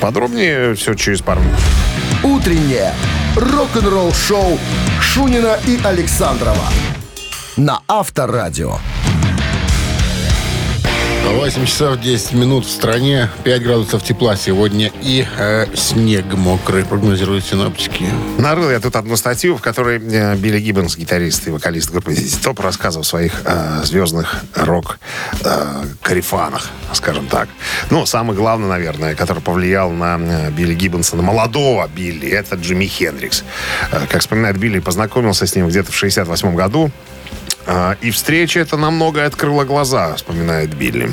Подробнее 0.01 0.75
все 0.75 0.86
через 0.95 1.21
пару 1.21 1.41
минут. 1.41 1.59
Утреннее 2.23 2.93
рок-н-ролл-шоу 3.37 4.59
Шунина 5.01 5.59
и 5.67 5.81
Александрова 5.85 6.69
на 7.57 7.81
Авторадио. 7.89 8.79
8 11.33 11.67
часов 11.67 12.01
10 12.01 12.33
минут 12.33 12.67
в 12.67 12.71
стране, 12.71 13.29
5 13.45 13.63
градусов 13.63 14.03
тепла 14.03 14.37
сегодня 14.37 14.91
и 15.03 15.27
э, 15.39 15.67
снег 15.75 16.33
мокрый, 16.35 16.85
прогнозируют 16.85 17.45
синоптики. 17.45 18.07
Нарыл 18.39 18.71
я 18.71 18.81
тут 18.81 18.97
одну 18.97 19.17
статью, 19.17 19.57
в 19.57 19.61
которой 19.61 19.99
э, 19.99 20.37
Билли 20.37 20.61
Гиббонс, 20.61 20.97
гитарист 20.97 21.49
и 21.49 21.51
вокалист 21.51 21.91
группы 21.91 22.13
Top, 22.13 22.63
рассказывал 22.63 23.03
о 23.03 23.05
своих 23.05 23.43
э, 23.45 23.83
звездных 23.85 24.37
рок-карифанах, 24.55 26.71
скажем 26.93 27.27
так. 27.27 27.49
Ну, 27.91 28.07
самый 28.07 28.37
главный, 28.37 28.69
наверное, 28.69 29.15
который 29.15 29.43
повлиял 29.43 29.91
на 29.91 30.19
э, 30.19 30.51
Билли 30.51 30.75
Гиббонса, 30.75 31.17
на 31.17 31.23
молодого 31.23 31.89
Билли, 31.89 32.29
это 32.29 32.57
Джимми 32.57 32.87
Хендрикс. 32.87 33.45
Э, 33.91 34.07
как 34.09 34.21
вспоминает 34.21 34.59
Билли, 34.59 34.79
познакомился 34.79 35.47
с 35.47 35.55
ним 35.55 35.69
где-то 35.69 35.93
в 35.93 35.97
68 35.97 36.55
году. 36.55 36.91
А, 37.67 37.97
И 38.01 38.11
встреча 38.11 38.61
это 38.61 38.77
на 38.77 38.91
многое 38.91 39.27
открыла 39.27 39.65
глаза, 39.65 40.15
вспоминает 40.15 40.75
Билли. 40.75 41.13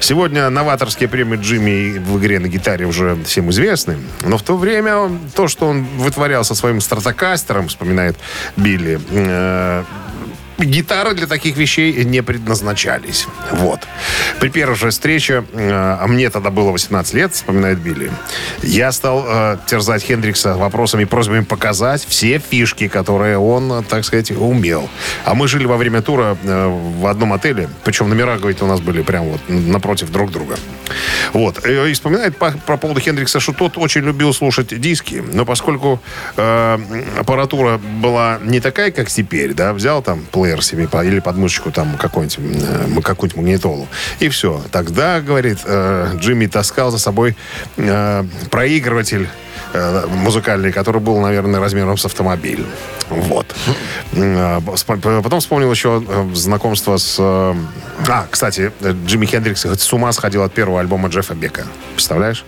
Сегодня 0.00 0.48
новаторские 0.50 1.08
премии 1.08 1.36
Джимми 1.36 1.98
в 1.98 2.18
игре 2.18 2.38
на 2.38 2.48
гитаре 2.48 2.86
уже 2.86 3.16
всем 3.24 3.50
известны. 3.50 3.98
Но 4.22 4.38
в 4.38 4.42
то 4.42 4.56
время 4.56 5.10
то, 5.34 5.48
что 5.48 5.66
он 5.66 5.84
вытворял 5.98 6.44
со 6.44 6.54
своим 6.54 6.80
стратокастером, 6.80 7.68
вспоминает 7.68 8.16
Билли, 8.56 9.00
э, 9.10 9.84
гитары 10.58 11.14
для 11.14 11.26
таких 11.26 11.56
вещей 11.56 12.04
не 12.04 12.22
предназначались. 12.22 13.26
Вот. 13.50 13.80
При 14.40 14.48
первой 14.48 14.76
же 14.76 14.90
встрече, 14.90 15.44
а 15.54 16.06
мне 16.06 16.30
тогда 16.30 16.50
было 16.50 16.70
18 16.70 17.14
лет, 17.14 17.34
вспоминает 17.34 17.78
Билли, 17.78 18.10
я 18.62 18.92
стал 18.92 19.24
э, 19.26 19.58
терзать 19.66 20.02
Хендрикса 20.02 20.56
вопросами 20.56 21.02
и 21.02 21.04
просьбами 21.04 21.44
показать 21.44 22.04
все 22.06 22.38
фишки, 22.38 22.88
которые 22.88 23.38
он, 23.38 23.84
так 23.84 24.04
сказать, 24.04 24.30
умел. 24.30 24.88
А 25.24 25.34
мы 25.34 25.48
жили 25.48 25.66
во 25.66 25.76
время 25.76 26.02
тура 26.02 26.36
э, 26.42 26.66
в 26.98 27.06
одном 27.06 27.32
отеле, 27.32 27.68
причем 27.84 28.08
номера, 28.08 28.36
говорит, 28.36 28.62
у 28.62 28.66
нас 28.66 28.80
были 28.80 29.02
прям 29.02 29.24
вот 29.24 29.40
напротив 29.48 30.10
друг 30.10 30.30
друга. 30.30 30.56
Вот. 31.32 31.64
И, 31.66 31.92
вспоминает 31.92 32.36
по, 32.36 32.52
по 32.66 32.76
поводу 32.76 33.00
Хендрикса, 33.00 33.40
что 33.40 33.52
тот 33.52 33.78
очень 33.78 34.02
любил 34.02 34.32
слушать 34.32 34.78
диски, 34.80 35.22
но 35.32 35.44
поскольку 35.44 36.00
аппаратура 36.36 37.78
была 37.78 38.38
не 38.42 38.60
такая, 38.60 38.90
как 38.90 39.08
теперь, 39.08 39.54
да, 39.54 39.72
взял 39.72 40.02
там 40.02 40.24
плеер 40.42 40.64
себе 40.64 40.88
или 41.04 41.20
подмышечку 41.20 41.70
там 41.70 41.96
какой-нибудь, 41.96 42.38
э, 42.38 43.00
какую-нибудь 43.00 43.36
магнитолу, 43.36 43.86
и 44.18 44.28
все. 44.28 44.60
Тогда, 44.72 45.20
говорит, 45.20 45.58
э, 45.64 46.16
Джимми 46.16 46.46
таскал 46.46 46.90
за 46.90 46.98
собой 46.98 47.36
э, 47.76 48.24
проигрыватель 48.50 49.28
музыкальный, 50.08 50.70
который 50.70 51.00
был, 51.00 51.18
наверное, 51.20 51.58
размером 51.58 51.96
с 51.96 52.04
автомобиль. 52.04 52.66
Вот. 53.08 53.46
Потом 54.12 55.40
вспомнил 55.40 55.70
еще 55.70 56.02
знакомство 56.34 56.98
с... 56.98 57.16
А, 57.18 58.26
кстати, 58.30 58.70
Джимми 59.06 59.24
Хендрикс 59.24 59.64
с 59.64 59.92
ума 59.94 60.12
сходил 60.12 60.42
от 60.42 60.52
первого 60.52 60.80
альбома 60.80 61.08
Джеффа 61.08 61.34
Бека. 61.34 61.64
Представляешь? 61.94 62.44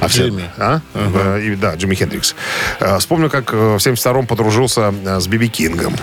А 0.00 0.08
все, 0.08 0.28
Джимми. 0.28 0.44
А? 0.56 0.80
И- 1.38 1.54
да, 1.56 1.74
Джимми 1.74 1.96
Хендрикс. 1.96 2.34
Вспомню, 2.98 3.28
как 3.28 3.52
в 3.52 3.76
72-м 3.76 4.26
подружился 4.26 4.94
с 5.04 5.26
Биби 5.26 5.48
Кингом, 5.48 5.94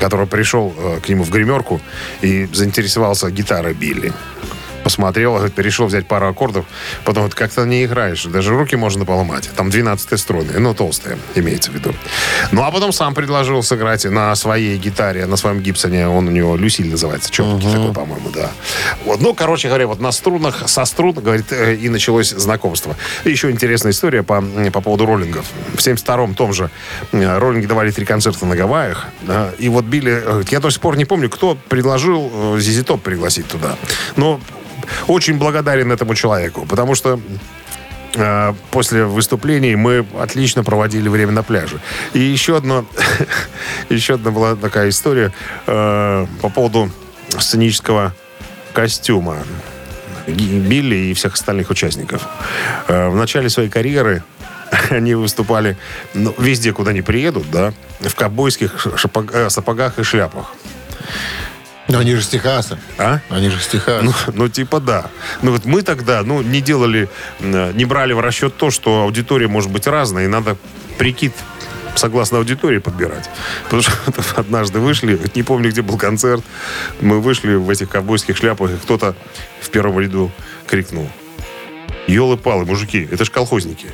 который 0.00 0.26
пришел 0.26 0.74
э, 0.76 1.00
к 1.00 1.08
нему 1.08 1.24
в 1.24 1.30
гримерку 1.30 1.80
и 2.22 2.48
заинтересовался 2.52 3.30
гитарой 3.30 3.74
Билли. 3.74 4.12
Посмотрел, 4.90 5.34
говорит, 5.34 5.54
перешел 5.54 5.86
взять 5.86 6.08
пару 6.08 6.26
аккордов. 6.26 6.64
Потом 7.04 7.22
говорит, 7.22 7.36
как-то 7.36 7.64
не 7.64 7.84
играешь. 7.84 8.24
Даже 8.24 8.56
руки 8.56 8.74
можно 8.74 9.04
поломать. 9.04 9.48
Там 9.54 9.70
12 9.70 10.18
струны. 10.18 10.58
Ну, 10.58 10.74
толстые, 10.74 11.16
имеется 11.36 11.70
в 11.70 11.74
виду. 11.74 11.94
Ну, 12.50 12.64
а 12.64 12.72
потом 12.72 12.90
сам 12.90 13.14
предложил 13.14 13.62
сыграть 13.62 14.04
на 14.04 14.34
своей 14.34 14.76
гитаре, 14.78 15.26
на 15.26 15.36
своем 15.36 15.60
Гибсоне. 15.60 16.08
Он 16.08 16.26
у 16.26 16.30
него 16.32 16.56
Люсиль 16.56 16.90
называется. 16.90 17.32
Что 17.32 17.56
такой, 17.60 17.92
по-моему, 17.92 18.30
да. 18.34 18.50
Вот. 19.04 19.20
Ну, 19.20 19.32
короче 19.32 19.68
говоря, 19.68 19.86
вот 19.86 20.00
на 20.00 20.10
струнах, 20.10 20.68
со 20.68 20.84
струн, 20.84 21.12
говорит, 21.12 21.52
э, 21.52 21.76
и 21.76 21.88
началось 21.88 22.30
знакомство. 22.30 22.96
И 23.22 23.30
еще 23.30 23.48
интересная 23.52 23.92
история 23.92 24.24
по, 24.24 24.42
по 24.72 24.80
поводу 24.80 25.06
роллингов. 25.06 25.46
В 25.72 25.78
72-м 25.78 26.34
том 26.34 26.52
же 26.52 26.68
роллинги 27.12 27.66
давали 27.66 27.92
три 27.92 28.04
концерта 28.04 28.44
на 28.44 28.56
Гавайях. 28.56 29.06
да, 29.22 29.50
и 29.56 29.68
вот 29.68 29.84
Билли, 29.84 30.20
э, 30.20 30.42
я 30.50 30.58
до 30.58 30.68
сих 30.70 30.80
пор 30.80 30.96
не 30.96 31.04
помню, 31.04 31.30
кто 31.30 31.56
предложил 31.68 32.56
э, 32.56 32.58
Зизи 32.58 32.82
Топ 32.82 33.02
пригласить 33.02 33.46
туда. 33.46 33.76
Но 34.16 34.40
очень 35.06 35.38
благодарен 35.38 35.92
этому 35.92 36.14
человеку, 36.14 36.66
потому 36.66 36.94
что 36.94 37.20
э, 38.14 38.54
после 38.70 39.04
выступлений 39.04 39.76
мы 39.76 40.06
отлично 40.18 40.64
проводили 40.64 41.08
время 41.08 41.32
на 41.32 41.42
пляже. 41.42 41.80
И 42.12 42.20
еще 42.20 42.56
одно, 42.56 42.84
еще 43.88 44.14
одна 44.14 44.30
была 44.30 44.56
такая 44.56 44.88
история 44.88 45.32
э, 45.66 46.26
по 46.40 46.48
поводу 46.48 46.90
сценического 47.38 48.14
костюма 48.72 49.38
Билли 50.26 50.96
и 50.96 51.14
всех 51.14 51.34
остальных 51.34 51.70
участников. 51.70 52.26
Э, 52.88 53.08
в 53.08 53.16
начале 53.16 53.48
своей 53.48 53.68
карьеры 53.68 54.22
они 54.90 55.14
выступали 55.14 55.76
ну, 56.14 56.34
везде, 56.38 56.72
куда 56.72 56.90
они 56.90 57.02
приедут, 57.02 57.50
да, 57.50 57.72
в 58.00 58.14
ковбойских 58.14 58.86
шапог- 58.96 59.50
сапогах 59.50 59.98
и 59.98 60.02
шляпах. 60.02 60.54
Но 61.90 61.98
они 61.98 62.14
же 62.14 62.22
с 62.22 62.28
Техаса. 62.28 62.78
А? 62.98 63.20
Они 63.28 63.48
же 63.48 63.60
с 63.60 63.66
Техаса. 63.66 64.04
Ну, 64.04 64.12
ну, 64.32 64.48
типа 64.48 64.80
да. 64.80 65.10
Ну, 65.42 65.52
вот 65.52 65.64
мы 65.64 65.82
тогда, 65.82 66.22
ну, 66.22 66.42
не 66.42 66.60
делали, 66.60 67.08
не 67.40 67.84
брали 67.84 68.12
в 68.12 68.20
расчет 68.20 68.56
то, 68.56 68.70
что 68.70 69.02
аудитория 69.02 69.48
может 69.48 69.70
быть 69.70 69.86
разная, 69.86 70.24
и 70.24 70.28
надо 70.28 70.56
прикид 70.98 71.32
согласно 71.96 72.38
аудитории 72.38 72.78
подбирать. 72.78 73.28
Потому 73.64 73.82
что 73.82 73.92
однажды 74.36 74.78
вышли, 74.78 75.20
не 75.34 75.42
помню, 75.42 75.70
где 75.70 75.82
был 75.82 75.98
концерт, 75.98 76.44
мы 77.00 77.20
вышли 77.20 77.54
в 77.54 77.68
этих 77.68 77.88
ковбойских 77.88 78.36
шляпах, 78.36 78.70
и 78.70 78.76
кто-то 78.76 79.14
в 79.60 79.68
первом 79.70 79.98
ряду 79.98 80.30
крикнул. 80.66 81.10
Елы-палы, 82.06 82.64
мужики, 82.64 83.08
это 83.10 83.24
ж 83.24 83.30
колхозники. 83.30 83.86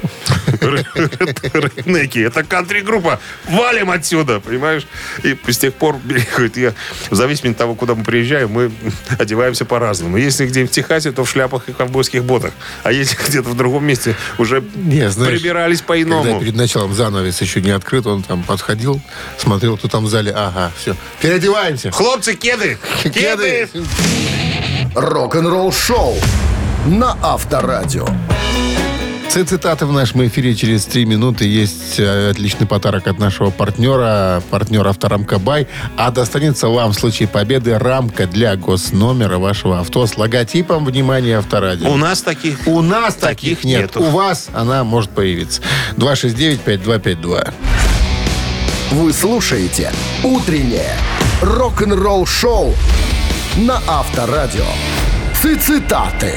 Реднеки, 0.47 2.21
это 2.21 2.43
кантри-группа. 2.45 3.21
Валим 3.49 3.91
отсюда, 3.91 4.41
понимаешь? 4.41 4.87
И 5.23 5.37
с 5.47 5.59
тех 5.59 5.75
пор, 5.75 5.97
говорит, 6.37 6.57
я, 6.57 6.73
в 7.11 7.15
зависимости 7.15 7.53
от 7.53 7.59
того, 7.59 7.75
куда 7.75 7.95
мы 7.95 8.05
приезжаем, 8.05 8.51
мы 8.51 8.71
одеваемся 9.19 9.65
по-разному. 9.65 10.17
Если 10.17 10.47
где 10.47 10.65
в 10.65 10.71
Техасе, 10.71 11.13
то 11.13 11.25
в 11.25 11.31
шляпах 11.31 11.69
и 11.69 11.73
ковбойских 11.73 12.25
ботах. 12.25 12.53
А 12.83 12.93
если 12.93 13.17
где-то 13.29 13.51
в 13.51 13.57
другом 13.57 13.85
месте, 13.85 14.15
уже 14.39 14.63
Не, 14.75 15.11
знаешь, 15.11 15.39
прибирались 15.39 15.79
Когда 15.81 15.89
по-иному. 15.89 16.41
перед 16.41 16.55
началом 16.57 16.95
занавес 16.95 17.41
еще 17.41 17.61
не 17.61 17.71
открыт, 17.71 18.07
он 18.07 18.23
там 18.23 18.43
подходил, 18.43 19.01
смотрел, 19.39 19.77
кто 19.77 19.89
там 19.89 20.05
в 20.05 20.09
зале. 20.09 20.33
Ага, 20.35 20.73
все. 20.79 20.97
Переодеваемся. 21.21 21.91
Хлопцы, 21.91 22.35
кеды! 22.47 22.79
Кеды! 23.03 23.69
Рок-н-ролл 24.95 25.73
шоу 25.73 26.17
на 26.87 27.17
Авторадио. 27.23 28.07
Все 29.29 29.45
цитаты 29.45 29.85
в 29.87 29.93
нашем 29.93 30.25
эфире 30.27 30.55
через 30.55 30.87
три 30.87 31.05
минуты. 31.05 31.45
Есть 31.47 31.99
э, 31.99 32.31
отличный 32.31 32.67
подарок 32.67 33.07
от 33.09 33.19
нашего 33.19 33.51
партнера, 33.51 34.43
партнера 34.51 34.91
авторамка 34.91 35.39
Бай. 35.39 35.67
А 35.97 36.11
достанется 36.11 36.69
вам 36.69 36.93
в 36.93 36.95
случае 36.95 37.29
победы 37.29 37.77
рамка 37.79 38.27
для 38.27 38.57
госномера 38.57 39.39
вашего 39.39 39.81
авто 39.81 40.07
с 40.07 40.17
логотипом 40.17 40.85
«Внимание, 40.87 41.39
Авторадио». 41.39 41.91
У 41.91 41.97
нас 41.97 42.23
таких... 42.23 42.67
У 42.67 42.81
нас 42.81 43.15
таких, 43.17 43.59
Таких 43.59 43.65
нет. 43.65 43.81
нету. 43.83 44.01
У 44.03 44.11
вас 44.11 44.49
она 44.55 44.85
может 44.85 45.11
появиться. 45.11 45.61
269-5252. 45.97 47.53
Вы 48.93 49.13
слушаете 49.13 49.93
«Утреннее 50.23 50.95
рок-н-ролл-шоу» 51.43 52.75
на 53.57 53.83
Авторадио. 53.87 54.65
Цитаты. 55.55 56.35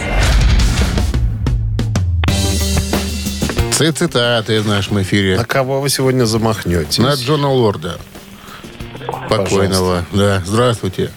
Все 3.71 3.91
цитаты 3.91 4.61
в 4.61 4.67
нашем 4.67 5.01
эфире. 5.01 5.37
На 5.37 5.45
кого 5.45 5.81
вы 5.81 5.89
сегодня 5.89 6.25
замахнетесь? 6.25 6.99
На 6.99 7.13
Джона 7.13 7.49
Лорда. 7.49 7.99
Покойного. 9.29 10.05
Да, 10.13 10.43
здравствуйте. 10.45 11.11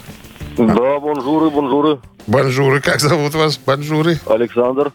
Да, 0.57 0.99
бонжуры, 1.01 1.51
бонжуры. 1.51 2.01
Бонжуры, 2.27 2.81
как 2.81 3.01
зовут 3.01 3.35
вас? 3.35 3.59
Бонжуры. 3.59 4.21
Александр. 4.27 4.93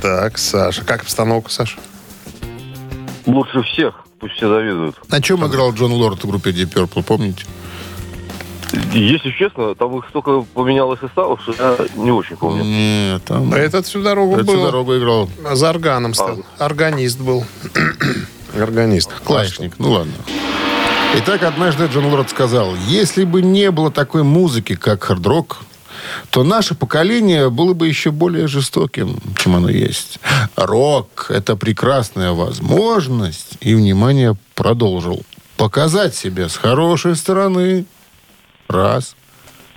Так, 0.00 0.38
Саша. 0.38 0.84
Как 0.84 1.02
обстановка, 1.02 1.50
Саша? 1.50 1.78
Лучше 3.26 3.62
всех. 3.62 3.94
Пусть 4.20 4.34
все 4.34 4.48
завидуют. 4.48 4.96
На 5.10 5.22
чем 5.22 5.46
играл 5.46 5.72
Джон 5.72 5.92
Лорд 5.92 6.24
в 6.24 6.28
группе 6.28 6.50
Deep 6.50 6.72
Purple, 6.72 7.04
помните? 7.04 7.44
Если 8.92 9.30
честно, 9.30 9.74
там 9.74 9.98
их 9.98 10.04
столько 10.08 10.42
поменялось 10.54 11.00
составов, 11.00 11.40
что 11.42 11.52
я 11.52 11.76
не 11.96 12.10
очень 12.10 12.36
помню. 12.36 12.64
Нет, 12.64 13.24
там... 13.24 13.52
Этот 13.52 13.86
всю 13.86 14.02
дорогу 14.02 14.36
Эту 14.36 14.44
был. 14.44 14.64
дорогу 14.64 14.96
играл 14.96 15.28
За 15.52 15.70
органом 15.70 16.14
стал. 16.14 16.38
Органист 16.58 17.20
был. 17.20 17.44
Органист. 18.60 19.12
клавишник. 19.24 19.74
Ну 19.78 19.92
ладно. 19.92 20.12
Итак, 21.16 21.42
однажды 21.42 21.86
Джон 21.86 22.06
Лорд 22.06 22.28
сказал, 22.30 22.74
если 22.86 23.24
бы 23.24 23.40
не 23.40 23.70
было 23.70 23.90
такой 23.90 24.22
музыки, 24.22 24.74
как 24.74 25.04
хард-рок, 25.04 25.58
то 26.30 26.44
наше 26.44 26.74
поколение 26.74 27.50
было 27.50 27.72
бы 27.72 27.88
еще 27.88 28.10
более 28.10 28.46
жестоким, 28.46 29.18
чем 29.36 29.56
оно 29.56 29.70
есть. 29.70 30.20
Рок– 30.56 31.26
это 31.30 31.56
прекрасная 31.56 32.32
возможность, 32.32 33.56
и, 33.60 33.74
внимание, 33.74 34.36
продолжил, 34.54 35.22
показать 35.56 36.14
себя 36.14 36.48
с 36.48 36.56
хорошей 36.56 37.16
стороны. 37.16 37.86
Раз. 38.68 39.16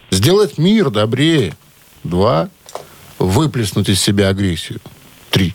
Сделать 0.10 0.58
мир 0.58 0.90
добрее. 0.90 1.54
Два. 2.04 2.50
Выплеснуть 3.20 3.90
из 3.90 4.02
себя 4.02 4.30
агрессию. 4.30 4.80
Три. 5.30 5.54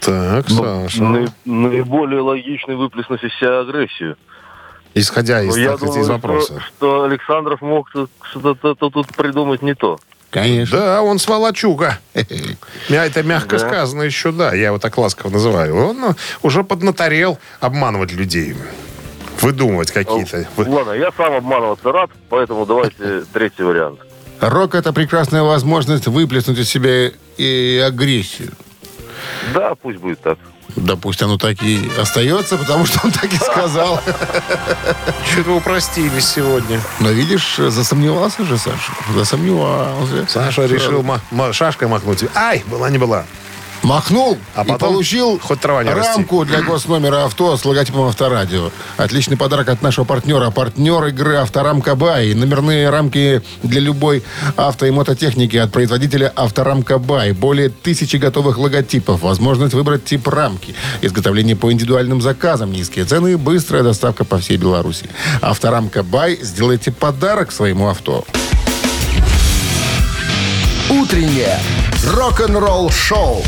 Так, 0.00 0.48
Ну, 0.48 0.56
Саша. 0.88 1.02
наи- 1.02 1.28
наиболее 1.44 2.20
логичный 2.20 2.74
выплеснуть 2.76 3.22
из 3.22 3.32
себя 3.34 3.60
агрессию. 3.60 4.16
Исходя 4.94 5.42
из, 5.42 5.56
я 5.56 5.72
так 5.72 5.80
думаю, 5.80 6.00
из 6.00 6.04
что, 6.06 6.12
вопроса. 6.14 6.60
что 6.66 7.04
Александров 7.04 7.60
мог 7.62 7.90
тут 7.92 8.10
что-то 8.22 8.74
тут- 8.74 9.14
придумать 9.14 9.62
не 9.62 9.74
то. 9.74 9.98
Конечно. 10.30 10.78
Да, 10.78 11.02
он 11.02 11.18
сволочуга. 11.18 11.98
Мя- 12.88 13.06
Это 13.06 13.22
мягко 13.22 13.58
Да. 13.58 13.68
сказано 13.68 14.02
еще, 14.02 14.32
да. 14.32 14.52
Я 14.54 14.66
его 14.68 14.78
так 14.78 14.96
ласково 14.98 15.30
называю. 15.30 15.76
Он 15.76 16.00
ну, 16.00 16.14
уже 16.42 16.64
поднаторел 16.64 17.38
обманывать 17.60 18.12
людей. 18.12 18.54
Выдумывать 19.42 19.90
какие-то. 19.90 20.46
Вы- 20.56 20.68
Ладно, 20.68 20.92
я 20.92 21.10
сам 21.16 21.34
обманываться 21.34 21.90
рад, 21.92 22.10
поэтому 22.28 22.66
давайте 22.66 23.22
третий 23.32 23.62
вариант. 23.62 24.00
Рок– 24.40 24.74
это 24.76 24.92
прекрасная 24.92 25.42
возможность 25.42 26.06
выплеснуть 26.06 26.58
из 26.58 26.68
себя 26.68 27.10
и 27.36 27.84
агрессию. 27.86 28.52
Да, 29.54 29.74
пусть 29.74 29.98
будет 29.98 30.20
так. 30.22 30.38
Да 30.76 30.94
пусть 30.96 31.20
оно 31.22 31.36
так 31.36 31.62
и 31.62 31.90
остается, 32.00 32.56
потому 32.56 32.86
что 32.86 33.00
он 33.04 33.10
так 33.10 33.30
и 33.32 33.36
сказал. 33.36 34.00
Что-то 35.30 35.50
упростились 35.56 36.26
сегодня. 36.28 36.80
Но 37.00 37.10
видишь, 37.10 37.56
засомневался 37.56 38.44
же 38.44 38.56
Саша. 38.56 38.92
Засомневался. 39.14 40.26
Саша 40.28 40.66
решил 40.66 41.02
ма- 41.02 41.20
ма- 41.32 41.52
шашкой 41.52 41.88
махнуть. 41.88 42.24
Ай, 42.34 42.62
была 42.68 42.88
не 42.88 42.98
была. 42.98 43.24
Махнул 43.82 44.36
А 44.54 44.62
и 44.62 44.68
потом 44.68 44.94
получил 44.94 45.38
хоть 45.38 45.60
трава 45.60 45.82
не 45.82 45.90
расти. 45.90 46.16
рамку 46.16 46.44
для 46.44 46.60
госномера 46.60 47.24
авто 47.24 47.56
с 47.56 47.64
логотипом 47.64 48.02
Авторадио. 48.02 48.70
Отличный 48.98 49.36
подарок 49.36 49.68
от 49.70 49.82
нашего 49.82 50.04
партнера. 50.04 50.50
Партнер 50.50 51.06
игры 51.06 51.36
Авторамка 51.36 51.94
Бай. 51.94 52.34
Номерные 52.34 52.90
рамки 52.90 53.42
для 53.62 53.80
любой 53.80 54.22
авто 54.56 54.86
и 54.86 54.90
мототехники 54.90 55.56
от 55.56 55.72
производителя 55.72 56.32
Авторамка 56.36 56.98
Бай. 56.98 57.32
Более 57.32 57.70
тысячи 57.70 58.16
готовых 58.16 58.58
логотипов. 58.58 59.22
Возможность 59.22 59.74
выбрать 59.74 60.04
тип 60.04 60.28
рамки. 60.28 60.74
Изготовление 61.00 61.56
по 61.56 61.72
индивидуальным 61.72 62.20
заказам. 62.20 62.72
Низкие 62.72 63.06
цены 63.06 63.32
и 63.32 63.36
быстрая 63.36 63.82
доставка 63.82 64.24
по 64.24 64.38
всей 64.38 64.58
Беларуси. 64.58 65.08
Авторамка 65.40 66.02
Бай. 66.02 66.38
Сделайте 66.42 66.92
подарок 66.92 67.50
своему 67.50 67.88
авто. 67.88 68.24
Утреннее 70.90 71.58
рок-н-ролл-шоу 72.04 73.42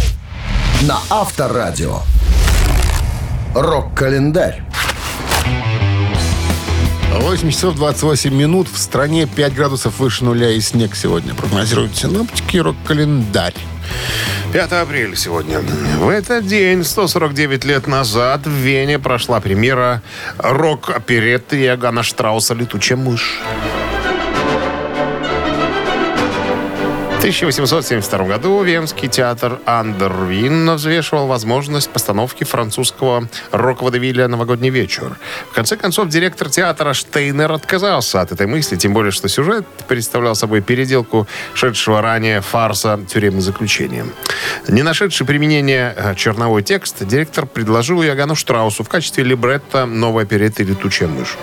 на 0.82 0.98
Авторадио. 1.10 2.00
Рок-календарь. 3.54 4.62
8 7.12 7.50
часов 7.50 7.76
28 7.76 8.34
минут. 8.34 8.68
В 8.68 8.78
стране 8.78 9.26
5 9.26 9.54
градусов 9.54 10.00
выше 10.00 10.24
нуля 10.24 10.50
и 10.50 10.60
снег 10.60 10.96
сегодня. 10.96 11.34
Прогнозируют 11.34 11.96
синоптики 11.96 12.56
рок-календарь. 12.56 13.54
5 14.52 14.72
апреля 14.72 15.14
сегодня. 15.14 15.60
В 16.00 16.08
этот 16.08 16.46
день, 16.46 16.82
149 16.82 17.64
лет 17.64 17.86
назад, 17.86 18.46
в 18.46 18.50
Вене 18.50 18.98
прошла 18.98 19.40
премьера 19.40 20.02
рок-оперетты 20.38 21.62
Иоганна 21.62 22.02
Штрауса 22.02 22.54
«Летучая 22.54 22.98
мышь». 22.98 23.40
1872 27.22 28.24
году 28.24 28.60
Венский 28.64 29.06
театр 29.06 29.60
Андервин 29.64 30.68
взвешивал 30.74 31.28
возможность 31.28 31.88
постановки 31.88 32.42
французского 32.42 33.28
рок-водевиля 33.52 34.26
«Новогодний 34.26 34.70
вечер». 34.70 35.16
В 35.48 35.54
конце 35.54 35.76
концов, 35.76 36.08
директор 36.08 36.50
театра 36.50 36.92
Штейнер 36.94 37.52
отказался 37.52 38.22
от 38.22 38.32
этой 38.32 38.48
мысли, 38.48 38.74
тем 38.74 38.92
более, 38.92 39.12
что 39.12 39.28
сюжет 39.28 39.64
представлял 39.86 40.34
собой 40.34 40.62
переделку 40.62 41.28
шедшего 41.54 42.02
ранее 42.02 42.40
фарса 42.40 42.98
«Тюремное 43.08 43.40
заключение». 43.40 44.04
Не 44.66 44.82
нашедший 44.82 45.24
применения 45.24 45.94
э, 45.96 46.16
черновой 46.16 46.64
текст, 46.64 47.06
директор 47.06 47.46
предложил 47.46 48.02
Иоганну 48.02 48.34
Штраусу 48.34 48.82
в 48.82 48.88
качестве 48.88 49.22
либретто 49.22 49.86
новой 49.86 50.24
оперетты 50.24 50.64
«Летучая 50.64 51.08
мышь». 51.08 51.36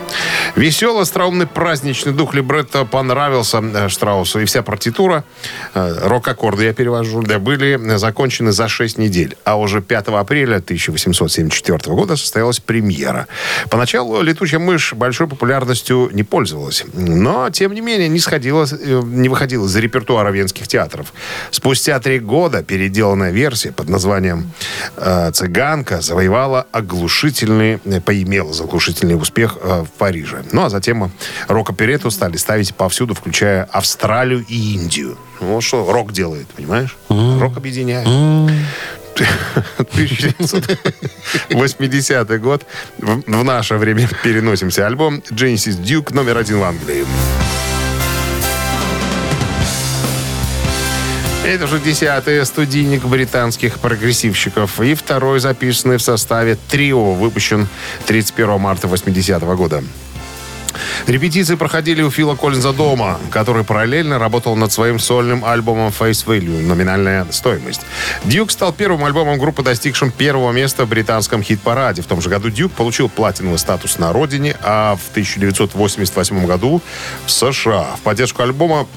Веселый, 0.57 1.03
остроумный, 1.03 1.47
праздничный 1.47 2.11
дух 2.11 2.33
либретто 2.33 2.83
понравился 2.83 3.59
э, 3.59 3.87
Штраусу, 3.87 4.41
и 4.41 4.45
вся 4.45 4.61
партитура 4.61 5.23
рок-аккорды 5.73 6.65
я 6.65 6.73
перевожу, 6.73 7.21
да, 7.23 7.39
были 7.39 7.79
закончены 7.97 8.51
за 8.51 8.67
6 8.67 8.97
недель. 8.97 9.35
А 9.43 9.59
уже 9.59 9.81
5 9.81 10.07
апреля 10.07 10.57
1874 10.57 11.95
года 11.95 12.15
состоялась 12.15 12.59
премьера. 12.59 13.27
Поначалу 13.69 14.21
«Летучая 14.21 14.59
мышь» 14.59 14.93
большой 14.93 15.27
популярностью 15.27 16.09
не 16.13 16.23
пользовалась. 16.23 16.83
Но, 16.93 17.49
тем 17.49 17.73
не 17.73 17.81
менее, 17.81 18.09
не, 18.09 18.19
сходила, 18.19 18.65
э, 18.69 19.01
не 19.03 19.29
выходила 19.29 19.65
из 19.65 19.75
репертуара 19.75 20.31
венских 20.31 20.67
театров. 20.67 21.13
Спустя 21.51 21.99
три 21.99 22.19
года 22.19 22.63
переделанная 22.63 23.31
версия 23.31 23.71
под 23.71 23.89
названием 23.89 24.51
э, 24.97 25.31
«Цыганка» 25.31 26.01
завоевала 26.01 26.67
оглушительный, 26.71 27.79
э, 27.85 28.01
поимела 28.01 28.53
заглушительный 28.53 29.15
успех 29.15 29.57
э, 29.61 29.83
в 29.83 29.97
Париже. 29.97 30.43
Ну, 30.51 30.65
а 30.65 30.69
затем 30.69 31.03
э, 31.03 31.09
рок-оперетту 31.47 32.11
стали 32.11 32.37
ставить 32.37 32.75
повсюду, 32.75 33.13
включая 33.13 33.63
Австралию 33.63 34.45
и 34.47 34.73
Индию. 34.75 35.17
Ну, 35.39 35.55
Вот 35.55 35.63
что 35.63 35.91
рок 35.91 36.11
делает, 36.11 36.47
понимаешь? 36.47 36.97
Рок 37.09 37.57
объединяет. 37.57 38.07
1980 39.77 42.41
год. 42.41 42.65
В, 42.97 43.21
в 43.25 43.43
наше 43.43 43.75
время 43.75 44.09
переносимся. 44.23 44.87
Альбом 44.87 45.21
Genesis 45.29 45.81
Duke 45.81 46.13
номер 46.13 46.37
один 46.37 46.59
в 46.59 46.63
Англии. 46.63 47.05
Это 51.45 51.65
уже 51.65 51.79
десятый 51.79 52.45
студийник 52.45 53.05
британских 53.05 53.79
прогрессивщиков 53.79 54.79
и 54.81 54.93
второй 54.93 55.39
записанный 55.39 55.97
в 55.97 56.01
составе 56.01 56.57
трио, 56.69 57.13
выпущен 57.13 57.67
31 58.05 58.59
марта 58.59 58.87
80 58.87 59.41
года. 59.55 59.83
Репетиции 61.07 61.55
проходили 61.55 62.01
у 62.01 62.11
Фила 62.11 62.35
Коллинза 62.35 62.73
дома, 62.73 63.19
который 63.31 63.63
параллельно 63.63 64.19
работал 64.19 64.55
над 64.55 64.71
своим 64.71 64.99
сольным 64.99 65.43
альбомом 65.45 65.93
Face 65.97 66.25
Value 66.25 66.61
«Номинальная 66.61 67.25
стоимость». 67.31 67.81
«Дюк» 68.25 68.51
стал 68.51 68.73
первым 68.73 69.05
альбомом 69.05 69.39
группы, 69.39 69.63
достигшим 69.63 70.11
первого 70.11 70.51
места 70.51 70.85
в 70.85 70.89
британском 70.89 71.41
хит-параде. 71.41 72.01
В 72.01 72.05
том 72.05 72.21
же 72.21 72.29
году 72.29 72.49
«Дюк» 72.49 72.71
получил 72.73 73.09
платиновый 73.09 73.59
статус 73.59 73.97
на 73.97 74.13
родине, 74.13 74.55
а 74.61 74.95
в 74.95 75.11
1988 75.11 76.45
году 76.45 76.81
в 77.25 77.31
США. 77.31 77.87
В 77.97 78.01
поддержку 78.01 78.43
альбома 78.43 78.87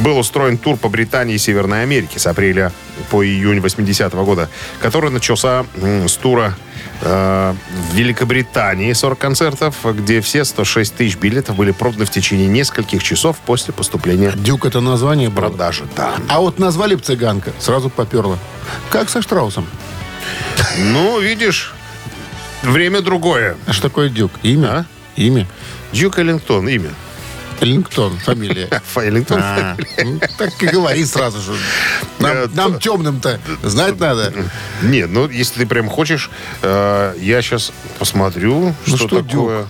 был 0.00 0.18
устроен 0.18 0.58
тур 0.58 0.76
по 0.76 0.88
Британии 0.88 1.36
и 1.36 1.38
Северной 1.38 1.82
Америке 1.82 2.18
с 2.18 2.26
апреля 2.26 2.72
по 3.10 3.24
июнь 3.24 3.58
80-го 3.58 4.24
года, 4.24 4.48
который 4.80 5.10
начался 5.10 5.66
с 5.76 6.12
тура 6.14 6.56
в 7.00 7.56
Великобритании 7.92 8.92
40 8.92 9.18
концертов, 9.18 9.76
где 9.84 10.20
все 10.20 10.44
106 10.44 10.94
тысяч 10.94 11.16
билетов 11.16 11.56
были 11.56 11.70
проданы 11.72 12.04
в 12.04 12.10
течение 12.10 12.46
нескольких 12.46 13.02
часов 13.02 13.36
после 13.44 13.74
поступления 13.74 14.32
Дюк 14.36 14.64
это 14.66 14.80
название 14.80 15.28
было. 15.28 15.48
продажи. 15.48 15.84
Да. 15.96 16.14
А 16.28 16.40
вот 16.40 16.58
назвали 16.58 16.94
бы 16.94 17.02
цыганка, 17.02 17.52
сразу 17.58 17.90
поперла. 17.90 18.38
Как 18.90 19.10
со 19.10 19.20
Штраусом. 19.22 19.66
Ну, 20.78 21.20
видишь, 21.20 21.74
время 22.62 23.00
другое. 23.00 23.56
А 23.66 23.72
что 23.72 23.88
такое 23.88 24.08
Дюк? 24.08 24.32
Имя? 24.42 24.68
А? 24.68 24.86
Имя? 25.16 25.46
Дюк 25.92 26.18
Эллингтон, 26.18 26.68
имя. 26.68 26.90
Эллингтон, 27.60 28.18
фамилия. 28.18 28.68
Эллингтон. 28.96 29.40
А, 29.42 29.76
ну, 30.02 30.20
так 30.38 30.62
и 30.62 30.66
говори 30.66 31.04
сразу 31.04 31.40
же. 31.40 31.58
Нам, 32.18 32.32
Э, 32.36 32.48
нам 32.54 32.78
темным-то 32.78 33.40
знать 33.62 33.98
надо. 33.98 34.32
Нет, 34.82 35.08
ну, 35.10 35.28
если 35.28 35.60
ты 35.60 35.66
прям 35.66 35.88
хочешь, 35.88 36.30
э, 36.62 37.14
я 37.20 37.42
сейчас 37.42 37.72
посмотрю, 37.98 38.74
Ну, 38.86 38.96
что, 38.96 39.22
такое... 39.22 39.66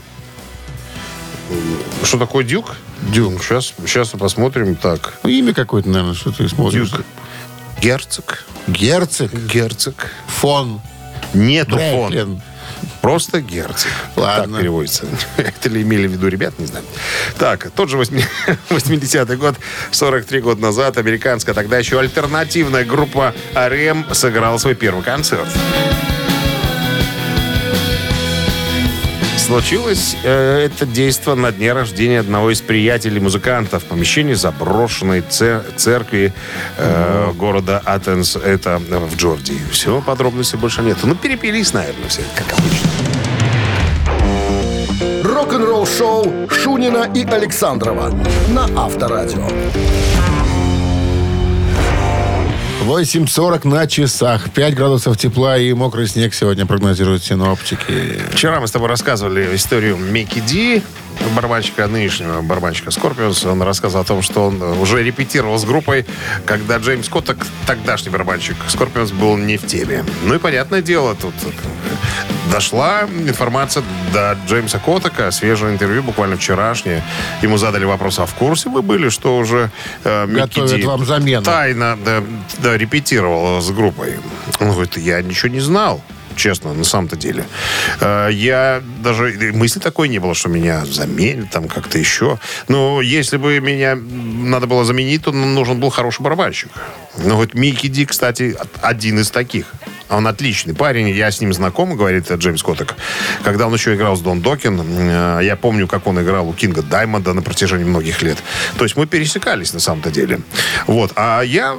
Что 2.02 2.18
такое 2.18 2.44
дюк? 2.44 2.74
Дюк. 3.12 3.42
Сейчас, 3.42 3.74
сейчас 3.86 4.08
посмотрим. 4.10 4.76
Так, 4.76 5.14
Ну, 5.22 5.30
имя 5.30 5.52
какое-то, 5.52 5.88
наверное, 5.88 6.14
что 6.14 6.32
ты 6.32 6.48
смотришь. 6.48 6.90
дюк. 6.90 7.02
Герцог. 7.80 8.44
Герцог. 8.66 9.32
Герцог. 9.32 9.94
Фон. 10.26 10.80
Нету 11.34 11.78
фон. 11.78 12.40
Просто 13.04 13.42
герцог. 13.42 13.90
Ладно. 14.16 14.54
Так 14.54 14.62
переводится. 14.62 15.04
Это 15.36 15.68
ли 15.68 15.82
имели 15.82 16.06
в 16.06 16.12
виду 16.12 16.28
ребят, 16.28 16.58
не 16.58 16.64
знаю. 16.64 16.86
Так, 17.38 17.70
тот 17.76 17.90
же 17.90 17.98
80-й 17.98 19.36
год, 19.36 19.56
43 19.90 20.40
года 20.40 20.62
назад, 20.62 20.96
американская, 20.96 21.54
тогда 21.54 21.76
еще 21.76 22.00
альтернативная 22.00 22.86
группа 22.86 23.34
«Арем» 23.52 24.06
сыграла 24.10 24.56
свой 24.56 24.74
первый 24.74 25.02
концерт. 25.02 25.48
Случилось 29.44 30.16
э, 30.24 30.64
это 30.64 30.86
действо 30.86 31.34
на 31.34 31.52
дне 31.52 31.74
рождения 31.74 32.20
одного 32.20 32.50
из 32.50 32.62
приятелей 32.62 33.20
музыкантов 33.20 33.82
в 33.82 33.84
помещении 33.84 34.32
заброшенной 34.32 35.22
це- 35.28 35.60
церкви 35.76 36.32
э, 36.78 37.32
города 37.36 37.82
Атенс, 37.84 38.36
это 38.36 38.78
в 38.78 39.16
Джордии. 39.16 39.58
Все, 39.70 40.00
подробностей 40.00 40.58
больше 40.58 40.80
нет. 40.82 40.96
Ну, 41.04 41.14
перепились, 41.14 41.74
наверное, 41.74 42.08
все, 42.08 42.22
как 42.34 42.58
обычно. 42.58 42.88
Рок-н-ролл-шоу 45.24 46.48
Шунина 46.48 47.06
и 47.14 47.26
Александрова 47.26 48.14
на 48.48 48.64
Авторадио. 48.82 49.46
8.40 52.84 53.66
на 53.66 53.86
часах. 53.86 54.50
5 54.50 54.74
градусов 54.74 55.16
тепла 55.16 55.56
и 55.56 55.72
мокрый 55.72 56.06
снег 56.06 56.34
сегодня 56.34 56.66
прогнозируют 56.66 57.24
синоптики. 57.24 58.20
Вчера 58.32 58.60
мы 58.60 58.68
с 58.68 58.70
тобой 58.72 58.88
рассказывали 58.88 59.56
историю 59.56 59.96
Микки 59.96 60.40
Ди, 60.40 60.82
барабанщика, 61.34 61.86
нынешнего 61.86 62.42
барабанщика 62.42 62.90
Скорпионс. 62.90 63.46
Он 63.46 63.62
рассказывал 63.62 64.02
о 64.02 64.06
том, 64.06 64.20
что 64.20 64.46
он 64.48 64.62
уже 64.62 65.02
репетировал 65.02 65.58
с 65.58 65.64
группой, 65.64 66.04
когда 66.44 66.76
Джеймс 66.76 67.08
Коттак, 67.08 67.38
тогдашний 67.66 68.10
барабанщик 68.10 68.56
Скорпионс, 68.68 69.12
был 69.12 69.38
не 69.38 69.56
в 69.56 69.66
теме. 69.66 70.04
Ну 70.24 70.34
и 70.34 70.38
понятное 70.38 70.82
дело, 70.82 71.14
тут 71.14 71.32
дошла 72.50 73.02
информация 73.02 73.82
до 74.12 74.36
Джеймса 74.46 74.78
Котака, 74.78 75.30
свежее 75.30 75.72
интервью, 75.72 76.02
буквально 76.02 76.36
вчерашнее. 76.36 77.02
Ему 77.42 77.56
задали 77.56 77.84
вопрос, 77.84 78.18
а 78.18 78.26
в 78.26 78.34
курсе 78.34 78.68
вы 78.68 78.82
были, 78.82 79.08
что 79.08 79.36
уже 79.36 79.70
э, 80.04 80.26
Готовят 80.26 80.84
вам 80.84 81.04
замену. 81.04 81.44
тайно 81.44 81.98
да, 82.04 82.22
да, 82.58 82.76
репетировал 82.76 83.60
с 83.60 83.70
группой? 83.70 84.18
Он 84.60 84.70
говорит, 84.70 84.96
я 84.96 85.22
ничего 85.22 85.48
не 85.50 85.60
знал. 85.60 86.00
Честно, 86.36 86.72
на 86.72 86.84
самом-то 86.84 87.16
деле. 87.16 87.44
Э, 88.00 88.28
Я 88.32 88.82
даже... 89.02 89.52
Мысли 89.54 89.80
такой 89.80 90.08
не 90.08 90.18
было, 90.18 90.34
что 90.34 90.48
меня 90.48 90.84
заменят 90.84 91.50
там 91.50 91.68
как-то 91.68 91.98
еще. 91.98 92.38
Но 92.68 93.00
если 93.00 93.36
бы 93.36 93.60
меня 93.60 93.96
надо 93.96 94.66
было 94.66 94.84
заменить, 94.84 95.24
то 95.24 95.32
нужен 95.32 95.80
был 95.80 95.90
хороший 95.90 96.22
барабанщик. 96.22 96.70
Ну 97.18 97.36
вот 97.36 97.54
Микки 97.54 97.86
Ди, 97.86 98.06
кстати, 98.06 98.56
один 98.82 99.18
из 99.18 99.30
таких. 99.30 99.66
Он 100.10 100.26
отличный 100.26 100.74
парень, 100.74 101.08
я 101.08 101.30
с 101.30 101.40
ним 101.40 101.52
знаком, 101.52 101.96
говорит 101.96 102.30
Джеймс 102.30 102.62
Коттек. 102.62 102.94
Когда 103.42 103.66
он 103.66 103.74
еще 103.74 103.94
играл 103.94 104.16
с 104.16 104.20
Дон 104.20 104.42
Докин, 104.42 104.80
э, 104.84 105.40
я 105.42 105.56
помню, 105.56 105.88
как 105.88 106.06
он 106.06 106.20
играл 106.20 106.48
у 106.48 106.52
Кинга 106.52 106.82
Даймонда 106.82 107.32
на 107.32 107.42
протяжении 107.42 107.84
многих 107.84 108.20
лет. 108.22 108.38
То 108.76 108.84
есть 108.84 108.96
мы 108.96 109.06
пересекались 109.06 109.72
на 109.72 109.80
самом-то 109.80 110.10
деле. 110.10 110.40
Вот. 110.86 111.12
А 111.16 111.40
я, 111.40 111.74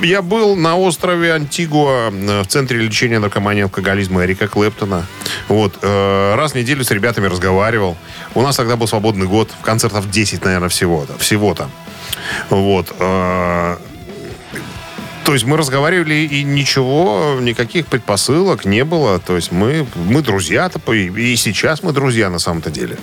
я 0.00 0.22
был 0.22 0.56
на 0.56 0.76
острове 0.76 1.34
Антигуа 1.34 2.10
э, 2.10 2.42
в 2.42 2.46
центре 2.46 2.78
лечения 2.78 3.18
наркомании 3.18 3.62
алкоголизма 3.80 4.24
Эрика 4.24 4.46
Клэптона. 4.46 5.06
Вот. 5.48 5.78
Э, 5.82 6.34
Раз 6.36 6.52
в 6.52 6.54
неделю 6.54 6.84
с 6.84 6.90
ребятами 6.90 7.26
разговаривал. 7.26 7.96
У 8.34 8.42
нас 8.42 8.56
тогда 8.56 8.76
был 8.76 8.86
свободный 8.86 9.26
год, 9.26 9.50
концертов 9.62 10.10
10, 10.10 10.44
наверное, 10.44 10.68
всего-то. 10.68 11.16
Всего-то. 11.18 11.68
Вот. 12.50 12.94
То 15.24 15.34
есть 15.34 15.44
мы 15.44 15.56
разговаривали, 15.56 16.14
и 16.14 16.42
ничего, 16.42 17.38
никаких 17.40 17.86
предпосылок 17.86 18.64
не 18.64 18.84
было. 18.84 19.18
То 19.18 19.36
есть 19.36 19.52
мы, 19.52 19.86
мы 19.94 20.22
друзья-то, 20.22 20.80
и 20.92 21.36
сейчас 21.36 21.82
мы 21.82 21.92
друзья 21.92 22.30
на 22.30 22.38
самом-то 22.38 22.70
деле. 22.70 22.96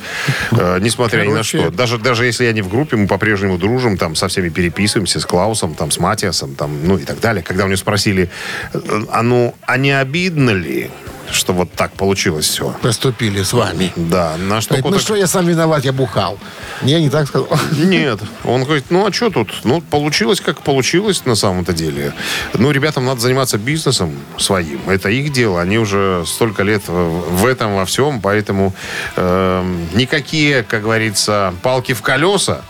Э, 0.52 0.80
несмотря 0.82 1.22
ни 1.22 1.28
на 1.28 1.32
Короче. 1.32 1.60
что. 1.60 1.72
Даже, 1.72 1.98
даже 1.98 2.26
если 2.26 2.46
я 2.46 2.54
не 2.54 2.62
в 2.62 2.70
группе, 2.70 2.98
мы 2.98 3.08
по-прежнему 3.08 3.58
дружим, 3.58 3.98
там 3.98 4.16
со 4.16 4.28
всеми 4.28 4.50
переписываемся, 4.50 5.20
с 5.20 5.26
Клаусом, 5.26 5.76
там, 5.76 5.92
с 5.92 6.00
Матиасом, 6.00 6.56
там, 6.56 6.86
ну 6.86 6.98
и 6.98 7.04
так 7.04 7.20
далее. 7.20 7.44
Когда 7.44 7.64
у 7.66 7.68
него 7.68 7.78
спросили, 7.78 8.30
э, 8.74 8.80
а 9.12 9.22
ну, 9.22 9.56
а 9.62 9.78
не 9.78 9.92
обидно 9.92 10.52
ли, 10.52 10.90
что 11.32 11.54
вот 11.54 11.72
так 11.72 11.92
получилось 11.94 12.48
все? 12.48 12.76
Поступили 12.82 13.44
с 13.44 13.54
вами. 13.54 13.92
Да, 13.96 14.36
на 14.38 14.62
что 14.62 14.76
Говорит, 14.76 14.92
ну 14.92 15.00
что, 15.00 15.16
я 15.16 15.28
сам 15.28 15.46
виноват, 15.46 15.84
я 15.86 15.94
бухал. 15.94 16.38
Не, 16.82 17.02
не 17.02 17.10
так 17.10 17.28
сказал. 17.28 17.50
Нет. 17.72 18.20
Он 18.44 18.64
говорит, 18.64 18.86
ну 18.90 19.06
а 19.06 19.12
что 19.12 19.30
тут? 19.30 19.52
Ну, 19.64 19.82
получилось, 19.82 20.42
как 20.42 20.62
получилось 20.62 21.26
на 21.26 21.36
самом-то 21.36 21.74
деле. 21.74 22.14
Ну, 22.54 22.72
ребятам 22.72 23.06
надо 23.06 23.22
заниматься 23.22 23.58
бизнесом 23.58 24.16
своим. 24.38 24.80
Это 24.88 25.10
их 25.10 25.32
дело. 25.32 25.62
Они 25.62 25.78
уже 25.78 26.24
столько 26.26 26.64
лет 26.64 26.84
в 26.88 27.46
этом, 27.46 27.76
во 27.76 27.86
всем. 27.86 28.22
Поэтому 28.22 28.74
эм, 29.16 29.88
никакие, 29.96 30.64
как 30.64 30.84
говорится, 30.84 31.54
палки 31.62 31.94
в 31.94 32.02
колеса 32.02 32.62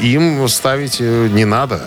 им 0.00 0.46
ставить 0.48 0.98
э, 1.00 1.28
не 1.28 1.44
надо. 1.44 1.82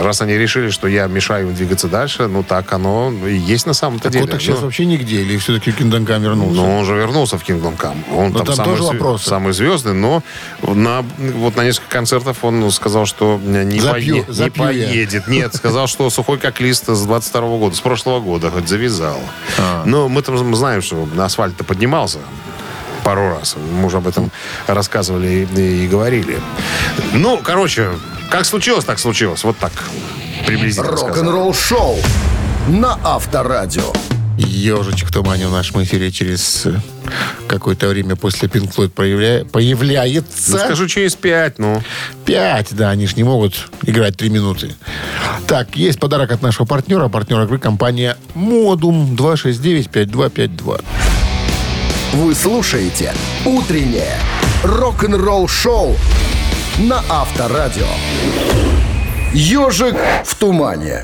Раз 0.00 0.20
они 0.22 0.34
решили, 0.34 0.70
что 0.70 0.88
я 0.88 1.06
мешаю 1.06 1.48
им 1.48 1.54
двигаться 1.54 1.88
дальше, 1.88 2.26
ну 2.26 2.42
так 2.42 2.72
оно 2.72 3.12
и 3.26 3.34
есть 3.36 3.66
на 3.66 3.74
самом-то 3.74 4.10
деле. 4.10 4.26
Коток 4.26 4.40
сейчас 4.40 4.56
Ну, 4.58 4.62
вообще 4.64 4.84
нигде, 4.86 5.20
или 5.22 5.36
все-таки 5.38 5.70
Kingdom 5.70 6.06
Come 6.06 6.20
вернулся? 6.22 6.54
но 6.60 6.78
он 6.78 6.84
же 6.84 6.94
вернулся 6.94 7.38
в 7.38 7.48
Kingdom 7.48 7.76
Come. 7.76 7.96
Он 8.14 8.30
Но 8.32 8.38
там, 8.38 8.46
там 8.46 8.56
самый, 8.56 8.70
тоже 8.76 8.82
вопросы. 8.84 9.28
самый 9.28 9.52
звездный, 9.52 9.92
но 9.94 10.22
на, 10.62 11.04
вот 11.18 11.56
на 11.56 11.64
несколько 11.64 11.88
концертов 11.90 12.44
он 12.44 12.70
сказал, 12.70 13.06
что 13.06 13.38
не, 13.42 13.78
Запью- 13.78 13.92
пое- 14.24 14.26
не 14.28 14.32
запью 14.32 14.62
я. 14.64 14.68
поедет. 14.68 15.28
Нет, 15.28 15.54
сказал, 15.54 15.86
что 15.86 16.08
сухой 16.10 16.38
как 16.38 16.60
лист 16.60 16.88
с 16.88 17.02
22 17.04 17.40
года, 17.58 17.76
с 17.76 17.80
прошлого 17.80 18.20
года, 18.20 18.50
хоть 18.50 18.68
завязал. 18.68 19.20
Но 19.84 20.08
мы 20.08 20.22
там 20.22 20.54
знаем, 20.56 20.82
что 20.82 21.08
асфальт-то 21.18 21.64
поднимался 21.64 22.18
пару 23.04 23.28
раз. 23.28 23.54
Мы 23.72 23.86
уже 23.86 23.98
об 23.98 24.06
этом 24.08 24.30
рассказывали 24.66 25.46
и, 25.56 25.84
и 25.84 25.88
говорили. 25.88 26.38
Ну, 27.12 27.38
короче, 27.42 27.90
как 28.30 28.44
случилось, 28.46 28.84
так 28.84 28.98
случилось. 28.98 29.44
Вот 29.44 29.56
так 29.58 29.72
приблизительно. 30.46 30.90
Рок-н-ролл 30.96 31.54
шоу 31.54 31.98
на 32.68 32.98
Авторадио. 33.04 33.92
Ежичек 34.36 35.10
в 35.10 35.12
тумане 35.12 35.46
в 35.46 35.52
нашем 35.52 35.84
эфире 35.84 36.10
через 36.10 36.66
э, 36.66 36.74
какое-то 37.46 37.86
время 37.86 38.16
после 38.16 38.48
Pink 38.48 38.74
Floyd 38.74 38.90
проявля- 38.90 39.44
появляется. 39.44 40.52
Ну, 40.52 40.58
скажу, 40.58 40.88
через 40.88 41.14
пять, 41.14 41.60
ну. 41.60 41.80
Пять, 42.24 42.74
да, 42.74 42.90
они 42.90 43.06
ж 43.06 43.14
не 43.14 43.22
могут 43.22 43.68
играть 43.84 44.16
три 44.16 44.30
минуты. 44.30 44.74
Так, 45.46 45.76
есть 45.76 46.00
подарок 46.00 46.32
от 46.32 46.42
нашего 46.42 46.66
партнера. 46.66 47.08
Партнер 47.08 47.42
игры 47.42 47.58
компания 47.58 48.16
Модум 48.34 49.14
269-5252. 49.14 50.82
Вы 52.14 52.34
слушаете 52.34 53.14
«Утреннее 53.44 54.18
рок-н-ролл-шоу» 54.64 55.96
на 56.78 57.02
Авторадио. 57.08 57.86
«Ежик 59.32 59.96
в 60.24 60.34
тумане». 60.34 61.02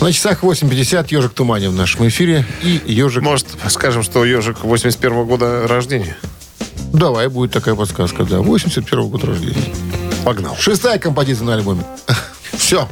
На 0.00 0.12
часах 0.12 0.42
8.50 0.42 1.06
«Ежик 1.10 1.32
в 1.32 1.34
тумане» 1.34 1.68
в 1.68 1.74
нашем 1.74 2.08
эфире. 2.08 2.46
И 2.62 2.80
«Ежик...» 2.86 3.22
Может, 3.22 3.46
скажем, 3.68 4.02
что 4.02 4.24
ежик 4.24 4.64
81 4.64 5.24
года 5.26 5.66
рождения? 5.66 6.16
Давай, 6.92 7.28
будет 7.28 7.52
такая 7.52 7.74
подсказка, 7.74 8.24
да. 8.24 8.40
81 8.40 9.08
года 9.08 9.26
рождения. 9.26 9.74
Погнал. 10.24 10.56
Шестая 10.58 10.98
композиция 10.98 11.46
на 11.46 11.54
альбоме. 11.54 11.84
Все. 12.52 12.88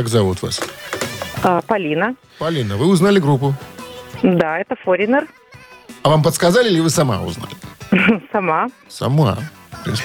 Как 0.00 0.08
зовут 0.08 0.40
вас? 0.40 0.58
А, 1.42 1.60
Полина. 1.60 2.14
Полина, 2.38 2.78
вы 2.78 2.86
узнали 2.86 3.18
группу. 3.18 3.54
Да, 4.22 4.58
это 4.58 4.74
Форинер. 4.82 5.26
А 6.02 6.08
вам 6.08 6.22
подсказали 6.22 6.70
или 6.70 6.80
вы 6.80 6.88
сама 6.88 7.20
узнали? 7.20 7.52
Сама. 8.32 8.68
Сама. 8.88 9.36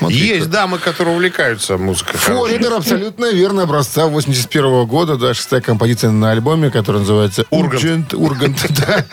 Есть 0.09 0.49
дамы, 0.49 0.79
которые 0.79 1.15
увлекаются 1.15 1.77
музыкой. 1.77 2.15
Форинер 2.17 2.73
абсолютно 2.73 3.31
верно 3.31 3.63
образца 3.63 4.07
81 4.07 4.85
года, 4.85 5.15
да, 5.15 5.33
шестая 5.33 5.61
композиция 5.61 6.11
на 6.11 6.31
альбоме, 6.31 6.69
которая 6.71 6.99
называется 6.99 7.45
Ургант. 7.49 7.81
Urgent. 7.81 8.15
Ургант, 8.17 8.65
да. 8.85 9.05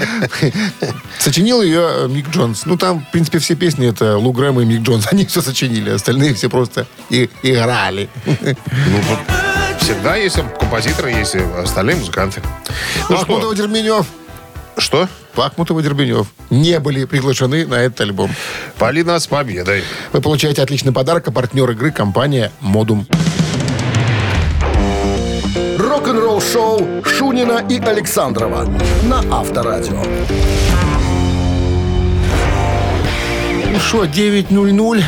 Сочинил 1.21 1.63
ее 1.63 1.87
э, 1.91 2.09
Мик 2.09 2.29
Джонс. 2.31 2.67
Ну, 2.67 2.77
там, 2.77 3.07
в 3.07 3.11
принципе, 3.13 3.39
все 3.39 3.55
песни 3.55 3.89
это 3.89 4.19
Лу 4.19 4.33
Грэм 4.33 4.61
и 4.61 4.65
Мик 4.65 4.81
Джонс. 4.81 5.07
Они 5.13 5.27
все 5.27 5.43
сочинили, 5.43 5.91
остальные 5.91 6.35
все 6.35 6.51
просто 6.51 6.89
и 7.09 7.31
играли. 7.45 8.09
Ну, 8.27 8.99
вот 9.09 9.42
всегда 9.93 10.17
есть 10.17 10.39
композиторы, 10.59 11.11
есть 11.11 11.35
и 11.35 11.41
остальные 11.63 11.97
музыканты. 11.97 12.41
Ну 13.11 13.53
и 13.53 13.57
Дербенев. 13.57 14.07
Что? 14.79 15.07
Пахмутов 15.35 15.79
и 15.79 15.83
Дербенев 15.83 16.29
не 16.49 16.81
были 16.81 17.05
приглашены 17.05 17.67
на 17.67 17.75
этот 17.75 18.01
альбом. 18.01 18.31
Полина 18.79 19.19
с 19.19 19.27
победой. 19.27 19.85
Вы 20.13 20.23
получаете 20.23 20.63
отличный 20.63 20.93
подарок, 20.93 21.29
а 21.29 21.31
партнер 21.31 21.71
игры 21.71 21.91
компания 21.91 22.51
Модум. 22.61 23.07
Рок-н-ролл 25.79 26.41
шоу 26.41 27.05
Шунина 27.05 27.63
и 27.69 27.79
Александрова 27.79 28.65
на 29.03 29.19
Авторадио. 29.31 30.03
Ну 33.73 33.79
что, 33.79 34.05
9.00. 34.05 35.05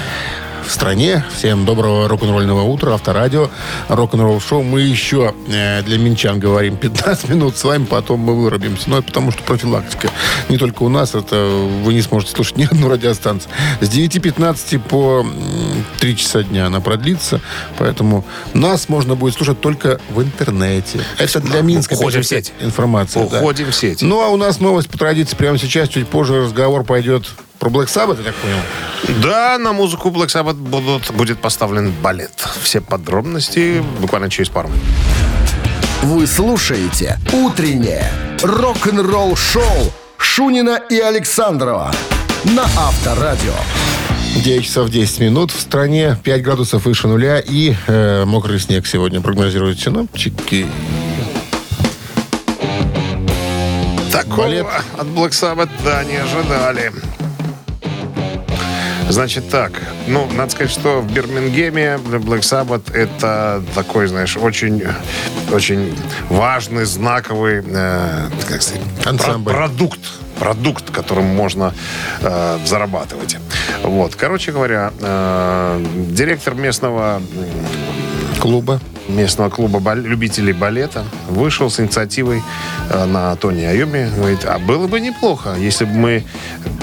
в 0.66 0.70
стране. 0.70 1.24
Всем 1.36 1.64
доброго 1.64 2.08
рок-н-ролльного 2.08 2.62
утра. 2.62 2.92
Авторадио, 2.94 3.50
рок-н-ролл 3.88 4.40
шоу. 4.40 4.62
Мы 4.62 4.80
еще 4.82 5.34
э, 5.48 5.82
для 5.82 5.98
минчан 5.98 6.38
говорим 6.38 6.76
15 6.76 7.28
минут 7.28 7.56
с 7.56 7.64
вами, 7.64 7.84
потом 7.84 8.20
мы 8.20 8.34
вырубимся. 8.40 8.88
Но 8.90 8.98
это 8.98 9.06
потому 9.08 9.30
что 9.32 9.42
профилактика. 9.42 10.10
Не 10.48 10.58
только 10.58 10.82
у 10.82 10.88
нас, 10.88 11.14
это 11.14 11.36
вы 11.82 11.94
не 11.94 12.02
сможете 12.02 12.32
слушать 12.32 12.56
ни 12.56 12.64
одну 12.64 12.88
радиостанцию. 12.88 13.50
С 13.80 13.88
9.15 13.88 14.78
по 14.80 15.20
м, 15.20 15.84
3 16.00 16.16
часа 16.16 16.42
дня 16.42 16.66
она 16.66 16.80
продлится, 16.80 17.40
поэтому 17.78 18.24
нас 18.52 18.88
можно 18.88 19.14
будет 19.14 19.34
слушать 19.34 19.60
только 19.60 20.00
в 20.10 20.22
интернете. 20.22 21.00
Это 21.18 21.40
для 21.40 21.60
Минска. 21.62 21.94
Уходим 21.94 22.22
в 22.22 22.26
сеть. 22.26 22.52
Информация. 22.60 23.28
да. 23.28 23.38
Уходим 23.38 23.70
в 23.70 23.74
сеть. 23.74 24.02
Ну, 24.02 24.20
а 24.22 24.28
у 24.28 24.36
нас 24.36 24.60
новость 24.60 24.88
по 24.88 24.98
традиции 24.98 25.36
прямо 25.36 25.58
сейчас. 25.58 25.88
Чуть 25.88 26.08
позже 26.08 26.42
разговор 26.42 26.84
пойдет 26.84 27.26
про 27.64 27.70
Black 27.70 27.86
Sabbath, 27.86 28.18
я 28.18 28.24
так 28.24 28.34
понял. 28.34 28.58
Да, 29.22 29.58
на 29.58 29.72
музыку 29.72 30.10
Black 30.10 30.26
Sabbath 30.26 30.54
будут, 30.54 31.10
будет 31.12 31.38
поставлен 31.38 31.92
балет. 32.02 32.46
Все 32.62 32.80
подробности 32.80 33.82
буквально 34.00 34.28
через 34.28 34.50
пару 34.50 34.68
минут. 34.68 34.82
Вы 36.02 36.26
слушаете 36.26 37.18
«Утреннее 37.32 38.10
рок-н-ролл-шоу» 38.42 39.92
Шунина 40.18 40.78
и 40.90 40.98
Александрова 40.98 41.90
на 42.44 42.64
Авторадио. 42.64 43.54
9 44.44 44.64
часов 44.64 44.90
10 44.90 45.20
минут. 45.20 45.50
В 45.50 45.58
стране 45.58 46.18
5 46.22 46.42
градусов 46.42 46.84
выше 46.84 47.08
нуля 47.08 47.40
и 47.40 47.74
э, 47.86 48.24
мокрый 48.26 48.60
снег 48.60 48.86
сегодня 48.86 49.22
прогнозируют 49.22 49.80
синоптики. 49.80 50.66
Такого 54.12 54.36
Балет. 54.36 54.66
от 54.98 55.06
Black 55.06 55.30
Sabbath, 55.30 55.70
да, 55.82 56.04
не 56.04 56.16
ожидали. 56.16 56.92
Значит 59.10 59.48
так, 59.50 59.72
ну, 60.06 60.26
надо 60.34 60.50
сказать, 60.50 60.72
что 60.72 61.00
в 61.00 61.12
Бирмингеме 61.12 61.98
Black 62.04 62.40
Sabbath 62.40 62.92
это 62.94 63.62
такой, 63.74 64.06
знаешь, 64.08 64.36
очень, 64.36 64.82
очень 65.52 65.96
важный, 66.30 66.84
знаковый, 66.84 67.62
э, 67.66 68.28
как 68.48 68.62
сказать, 68.62 68.80
Ансамбль. 69.04 69.52
про- 69.52 69.58
продукт, 69.68 70.00
продукт, 70.38 70.90
которым 70.90 71.26
можно 71.26 71.74
э, 72.22 72.58
зарабатывать. 72.66 73.36
Вот, 73.82 74.14
короче 74.16 74.52
говоря, 74.52 74.90
э, 75.00 75.84
директор 76.08 76.54
местного 76.54 77.20
Клуба. 78.40 78.80
Местного 79.08 79.50
клуба 79.50 79.78
бол- 79.80 79.94
любителей 79.96 80.52
балета 80.52 81.04
вышел 81.28 81.70
с 81.70 81.80
инициативой 81.80 82.42
э, 82.90 83.04
на 83.04 83.34
Тони 83.36 83.64
Айоми. 83.64 84.10
Говорит, 84.16 84.44
а 84.44 84.58
было 84.58 84.86
бы 84.86 85.00
неплохо, 85.00 85.54
если 85.58 85.84
бы 85.84 85.92
мы 85.92 86.24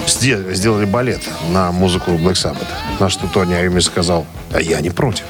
сде- 0.06 0.54
сделали 0.54 0.86
балет 0.86 1.22
на 1.52 1.72
музыку 1.72 2.12
Black 2.12 2.34
Sabbath. 2.34 2.68
На 3.00 3.10
что 3.10 3.28
Тони 3.28 3.54
Айоми 3.54 3.80
сказал, 3.80 4.26
а 4.54 4.62
я 4.62 4.80
не 4.82 4.90
против. 4.90 5.26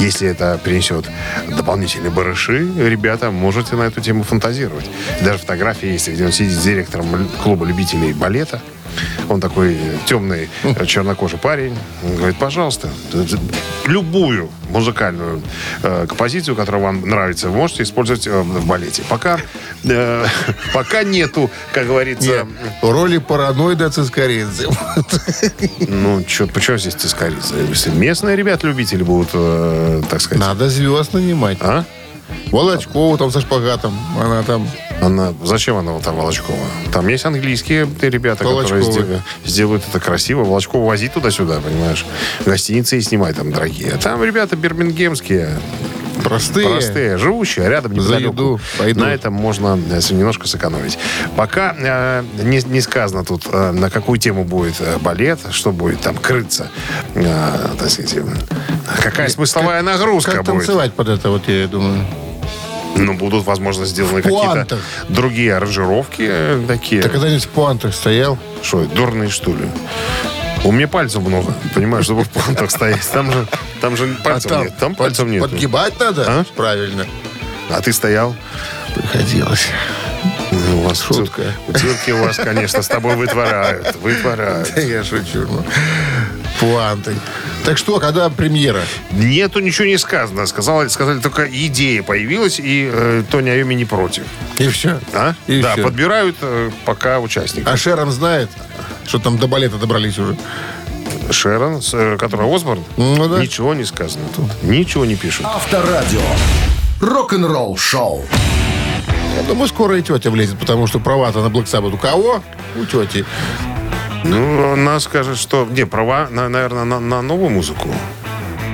Если 0.00 0.28
это 0.28 0.58
принесет 0.62 1.06
дополнительные 1.48 2.10
барыши, 2.10 2.68
ребята, 2.76 3.30
можете 3.30 3.76
на 3.76 3.82
эту 3.84 4.00
тему 4.00 4.24
фантазировать. 4.24 4.84
Даже 5.22 5.38
фотографии 5.38 5.88
есть, 5.88 6.08
где 6.08 6.24
он 6.26 6.32
сидит 6.32 6.52
с 6.52 6.62
директором 6.62 7.28
клуба 7.42 7.64
любителей 7.64 8.12
балета. 8.12 8.60
Он 9.28 9.40
такой 9.40 9.78
темный, 10.06 10.48
э, 10.62 10.86
чернокожий 10.86 11.38
парень. 11.38 11.76
Он 12.04 12.16
говорит, 12.16 12.36
пожалуйста, 12.36 12.88
любую 13.86 14.50
музыкальную 14.70 15.42
э, 15.82 16.06
композицию, 16.06 16.56
которая 16.56 16.82
вам 16.82 17.08
нравится, 17.08 17.48
вы 17.48 17.56
можете 17.56 17.82
использовать 17.82 18.26
э, 18.26 18.40
в 18.40 18.66
балете. 18.66 19.02
Пока, 19.08 19.40
э, 19.84 20.26
пока 20.74 21.02
нету, 21.02 21.50
как 21.72 21.86
говорится... 21.86 22.46
В 22.82 22.90
роли 22.90 23.18
параноида 23.18 23.90
Цискоридзе. 23.90 24.68
Ну, 25.88 26.24
что, 26.26 26.46
почему 26.46 26.78
здесь 26.78 26.94
тискарица? 26.94 27.56
Если 27.56 27.90
местные 27.90 28.36
ребята-любители 28.36 29.02
будут, 29.02 29.30
э, 29.34 30.02
так 30.08 30.20
сказать... 30.20 30.40
Надо 30.40 30.68
звезд 30.68 31.12
нанимать. 31.12 31.58
А? 31.60 31.84
Волочкову 32.50 33.16
там 33.18 33.30
со 33.30 33.40
шпагатом. 33.40 33.98
Она 34.18 34.42
там... 34.42 34.66
Она, 35.00 35.32
зачем 35.42 35.76
она 35.76 35.92
вот 35.92 36.02
там 36.02 36.16
Волочкова? 36.16 36.58
Там 36.92 37.08
есть 37.08 37.24
английские 37.24 37.88
ребята, 38.02 38.44
которые 38.44 38.66
Волочковы. 38.68 38.82
сдел- 38.92 39.20
сделают 39.46 39.82
это 39.88 39.98
красиво. 39.98 40.44
Волочкова 40.44 40.84
вози 40.86 41.08
туда-сюда, 41.08 41.60
понимаешь? 41.60 42.04
Гостиницы 42.44 42.98
и 42.98 43.00
снимай 43.00 43.32
там 43.32 43.50
дорогие. 43.50 43.92
Там 43.92 44.22
ребята 44.22 44.56
бирмингемские, 44.56 45.58
Простые. 46.22 46.68
простые, 46.68 47.16
живущие, 47.16 47.66
рядом 47.70 47.92
За 47.98 48.00
неподалеку. 48.20 48.32
еду 48.32 48.60
пойдут. 48.78 49.02
На 49.02 49.14
этом 49.14 49.32
можно 49.32 49.78
э, 49.90 50.00
немножко 50.10 50.46
сэкономить. 50.46 50.98
Пока 51.34 51.74
э, 51.78 52.24
не, 52.42 52.60
не 52.66 52.82
сказано 52.82 53.24
тут, 53.24 53.46
э, 53.50 53.70
на 53.70 53.88
какую 53.88 54.18
тему 54.18 54.44
будет 54.44 54.74
э, 54.80 54.98
балет, 54.98 55.38
что 55.50 55.72
будет 55.72 56.02
там 56.02 56.16
крыться. 56.18 56.70
э, 57.14 57.68
так 57.78 57.88
сказать, 57.88 58.14
э, 58.16 58.24
какая 59.02 59.28
смысловая 59.30 59.80
нагрузка 59.80 60.32
Как 60.32 60.40
будет. 60.44 60.56
танцевать 60.66 60.92
под 60.92 61.08
это, 61.08 61.30
вот 61.30 61.48
я 61.48 61.66
думаю. 61.66 62.04
Ну, 62.96 63.14
будут, 63.14 63.44
возможно, 63.44 63.86
сделаны 63.86 64.22
какие-то 64.22 64.78
другие 65.08 65.54
аранжировки 65.56 66.26
э, 66.28 66.64
такие. 66.68 67.02
Ты 67.02 67.08
когда-нибудь 67.08 67.44
в 67.44 67.48
пуантах 67.48 67.94
стоял? 67.94 68.38
Что, 68.62 68.84
дурные, 68.84 69.30
что 69.30 69.52
ли? 69.52 69.66
У 70.64 70.72
меня 70.72 70.88
пальцев 70.88 71.22
много, 71.22 71.54
понимаешь, 71.74 72.04
чтобы 72.04 72.24
в 72.24 72.28
пуантах 72.28 72.70
стоять. 72.70 73.08
Там 73.12 73.32
же, 73.32 73.46
там 73.80 73.96
же 73.96 74.14
пальцев 74.22 74.50
нет. 74.52 74.76
Там 74.78 74.94
пальцев 74.94 75.26
нет. 75.26 75.40
Подгибать 75.42 75.98
надо? 75.98 76.24
А? 76.28 76.44
Правильно. 76.54 77.06
А 77.70 77.80
ты 77.80 77.92
стоял? 77.92 78.34
Приходилось. 78.94 79.68
Ну, 80.50 80.78
у 80.80 80.88
вас 80.88 81.00
Шутка. 81.00 81.42
цир- 81.68 81.78
Цирки 81.78 82.10
у 82.10 82.18
вас, 82.22 82.36
конечно, 82.36 82.82
с 82.82 82.88
тобой 82.88 83.16
вытворяют. 83.16 83.96
Вытворяют. 84.02 84.76
Я 84.76 85.02
шучу. 85.04 85.46
ну. 85.48 85.64
Пуанты. 86.58 87.14
Так 87.64 87.76
что, 87.78 88.00
когда 88.00 88.28
премьера? 88.30 88.80
Нету 89.12 89.60
ничего 89.60 89.86
не 89.86 89.98
сказано. 89.98 90.46
Сказали, 90.46 90.88
сказали 90.88 91.20
только 91.20 91.44
идея 91.44 92.02
появилась, 92.02 92.58
и 92.58 92.90
э, 92.92 93.22
Тони 93.30 93.50
Айоми 93.50 93.74
не 93.74 93.84
против. 93.84 94.24
И 94.58 94.66
все. 94.68 94.98
А? 95.12 95.34
И 95.46 95.60
да, 95.60 95.74
всё. 95.74 95.84
подбирают 95.84 96.36
э, 96.40 96.70
пока 96.84 97.20
участников. 97.20 97.72
А 97.72 97.76
Шерон 97.76 98.10
знает, 98.10 98.48
что 99.06 99.18
там 99.18 99.36
до 99.38 99.46
балета 99.46 99.76
добрались 99.76 100.18
уже? 100.18 100.36
Шерон, 101.30 101.82
с, 101.82 101.92
э, 101.94 102.16
которая 102.18 102.52
Осборн, 102.52 102.82
Ну 102.96 103.28
да. 103.28 103.38
ничего 103.40 103.74
не 103.74 103.84
сказано 103.84 104.24
тут. 104.34 104.46
Ничего 104.62 105.04
не 105.04 105.16
пишут. 105.16 105.44
Авторадио. 105.46 106.20
Рок-н-ролл 107.00 107.76
шоу. 107.76 108.24
Я 109.36 109.42
думаю, 109.46 109.68
скоро 109.68 109.98
и 109.98 110.02
тетя 110.02 110.30
влезет, 110.30 110.58
потому 110.58 110.86
что 110.86 110.98
права-то 110.98 111.42
на 111.42 111.52
Black 111.52 111.66
Sabbath 111.66 111.94
у 111.94 111.98
кого? 111.98 112.42
У 112.76 112.84
тети. 112.84 113.24
Ну, 114.24 114.72
она 114.72 114.98
скажет, 115.00 115.38
что... 115.38 115.66
Не, 115.70 115.84
права, 115.86 116.28
на- 116.30 116.48
наверное, 116.48 116.84
на, 116.84 117.00
на 117.00 117.22
новую 117.22 117.50
музыку. 117.50 117.88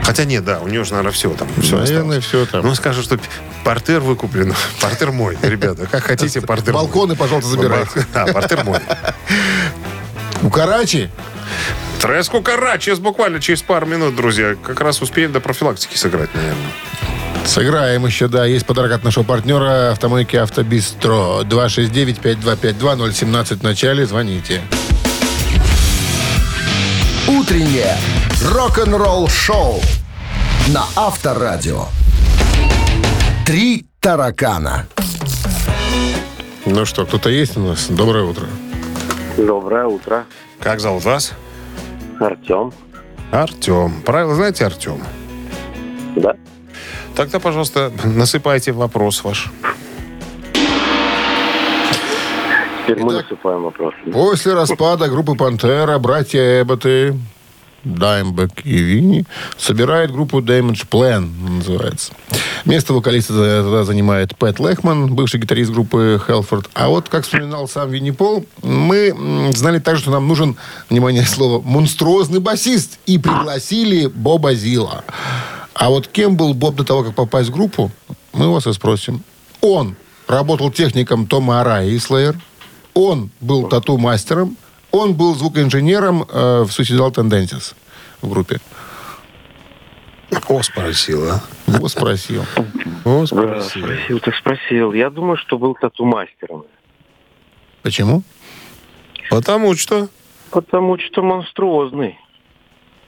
Хотя 0.03 0.25
нет, 0.25 0.45
да, 0.45 0.61
у 0.61 0.69
нее 0.69 0.85
же, 0.85 0.91
наверное, 0.93 1.13
все 1.13 1.31
там. 1.31 1.49
Все 1.61 1.79
Наверное, 1.79 2.21
все 2.21 2.47
там. 2.47 2.65
Ну, 2.65 2.75
скажет, 2.75 3.05
что 3.05 3.19
портер 3.65 4.01
выкуплен. 4.01 4.55
Портер 4.81 5.11
мой, 5.13 5.37
ребята. 5.43 5.87
Как 5.91 6.05
хотите, 6.05 6.41
портер 6.41 6.73
мой. 6.75 6.83
Балконы, 6.85 7.17
пожалуйста, 7.17 7.51
забирайте. 7.51 8.07
Да, 8.15 8.27
портер 8.27 8.65
мой. 8.65 8.79
У 10.43 10.51
Карачи? 10.51 11.11
Треску 12.01 12.41
Кара, 12.43 12.79
через 12.79 12.99
буквально 13.01 13.41
через 13.41 13.63
пару 13.63 13.87
минут, 13.87 14.15
друзья. 14.15 14.55
Как 14.63 14.81
раз 14.81 15.01
успеем 15.03 15.33
до 15.33 15.41
профилактики 15.41 15.97
сыграть, 15.97 16.33
наверное. 16.35 16.71
Сыграем 17.45 18.05
еще, 18.07 18.29
да. 18.29 18.45
Есть 18.45 18.67
подарок 18.67 18.93
от 18.93 19.03
нашего 19.05 19.25
партнера 19.25 19.91
автомойки 19.93 20.37
Автобистро. 20.37 21.41
269-5252-017 21.43 23.59
в 23.59 23.63
начале. 23.63 24.05
Звоните. 24.07 24.61
Утреннее 27.29 27.97
рок-н-ролл 28.41 29.27
шоу 29.27 29.81
на 30.69 30.85
Авторадио. 30.95 31.87
Три 33.45 33.85
таракана. 33.99 34.87
Ну 36.65 36.85
что, 36.85 37.05
кто-то 37.05 37.29
есть 37.29 37.57
у 37.57 37.61
нас? 37.61 37.89
Доброе 37.89 38.23
утро. 38.23 38.47
Доброе 39.37 39.87
утро. 39.87 40.25
Как 40.61 40.79
зовут 40.79 41.05
вас? 41.05 41.33
Артем. 42.21 42.73
Артем. 43.33 44.03
Правила 44.03 44.37
знаете, 44.37 44.65
Артем? 44.65 45.03
Да. 46.15 46.37
Тогда, 47.17 47.41
пожалуйста, 47.41 47.93
насыпайте 48.05 48.71
вопрос 48.71 49.25
ваш. 49.25 49.51
Теперь 52.87 53.03
мы 53.03 53.15
Итак. 53.15 53.25
насыпаем 53.31 53.63
вопросы. 53.65 53.97
После 54.13 54.55
распада 54.55 55.09
группы 55.09 55.35
«Пантера» 55.35 55.99
братья 55.99 56.63
Эбботы, 56.63 57.19
Даймбек 57.83 58.65
и 58.65 58.79
Винни 58.79 59.25
собирают 59.59 60.13
группу 60.13 60.41
Damage 60.41 60.89
Plan, 60.89 61.29
называется. 61.57 62.13
Место 62.65 62.95
вокалиста 62.95 63.33
тогда 63.33 63.83
занимает 63.85 64.37
Пэт 64.37 64.61
Лехман, 64.61 65.15
бывший 65.15 65.41
гитарист 65.41 65.73
группы 65.73 66.21
Хелфорд. 66.25 66.71
А 66.75 66.89
вот, 66.89 67.09
как 67.09 67.25
вспоминал 67.25 67.67
сам 67.67 67.91
Винни 67.91 68.13
Пол, 68.13 68.47
мы 68.63 69.51
знали 69.53 69.81
также, 69.81 70.03
что 70.03 70.13
нам 70.13 70.29
нужен, 70.29 70.57
внимание, 70.89 71.23
слово, 71.27 71.61
монструозный 71.63 72.41
басист. 72.41 73.01
И 73.07 73.19
пригласили 73.19 74.07
Боба 74.07 74.55
Зила. 74.55 75.03
А 75.75 75.91
вот 75.91 76.07
кем 76.07 76.37
был 76.37 76.55
Боб 76.55 76.77
до 76.77 76.85
того, 76.85 77.03
как 77.03 77.15
попасть 77.15 77.49
в 77.49 77.53
группу, 77.53 77.91
мы 78.33 78.53
вас 78.53 78.67
и 78.69 78.73
спросим. 78.73 79.23
Он 79.61 79.97
работал 80.29 80.71
техником 80.71 81.27
Тома 81.27 81.61
Арая 81.61 81.89
и 81.89 81.97
Slayer. 81.97 82.37
Он 82.97 83.31
был 83.43 83.69
тату-мастером. 83.69 84.57
Он 84.91 85.13
был 85.15 85.35
звукоинженером 85.35 86.23
э, 86.23 86.63
в 86.63 86.69
Suicidal 86.71 87.13
Tendencies 87.15 87.75
в 88.23 88.29
группе. 88.31 88.59
О, 90.49 90.63
спросила. 90.63 91.43
Во 91.67 91.89
спросил. 91.89 92.45
Во 93.05 93.21
Да, 93.21 93.27
спросил. 93.27 93.83
спросил, 93.83 94.21
так 94.21 94.35
спросил. 94.35 94.93
Я 94.95 95.11
думаю, 95.11 95.37
что 95.37 95.59
был 95.59 95.75
тату-мастером. 95.75 96.65
Почему? 97.83 98.23
Потому 99.29 99.77
что 99.77 100.09
Потому 100.51 100.99
что 100.99 101.23
монструозный. 101.23 102.19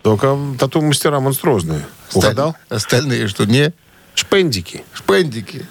только 0.03 0.37
тату-мастера 0.59 1.19
монструозные. 1.21 1.87
Угадал? 2.13 2.55
Остальные 2.69 3.27
что, 3.29 3.47
не? 3.47 3.73
Шпендики. 4.15 4.85
Шпендики. 4.93 5.65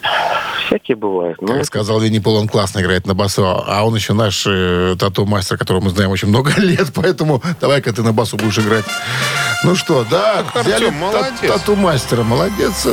Всякие 0.68 0.96
бывают. 0.96 1.40
Но 1.40 1.54
Как 1.54 1.64
сказал 1.64 1.98
Винни 2.00 2.18
Пол, 2.18 2.36
он 2.36 2.46
классно 2.48 2.80
играет 2.80 3.06
на 3.06 3.14
басу, 3.14 3.42
а 3.44 3.82
он 3.84 3.94
еще 3.94 4.12
наш 4.12 4.44
э, 4.46 4.96
тату-мастер, 4.98 5.56
которого 5.58 5.82
мы 5.84 5.90
знаем 5.90 6.10
очень 6.10 6.28
много 6.28 6.52
лет, 6.58 6.88
поэтому 6.94 7.42
давай-ка 7.60 7.92
ты 7.92 8.02
на 8.02 8.12
басу 8.12 8.36
будешь 8.36 8.58
играть. 8.58 8.84
Ну 9.64 9.74
что, 9.74 10.04
да, 10.10 10.40
Артем, 10.40 10.62
взяли 10.62 10.90
молодец. 10.90 11.32
та- 11.40 11.48
тату-мастера, 11.58 12.22
молодец, 12.22 12.86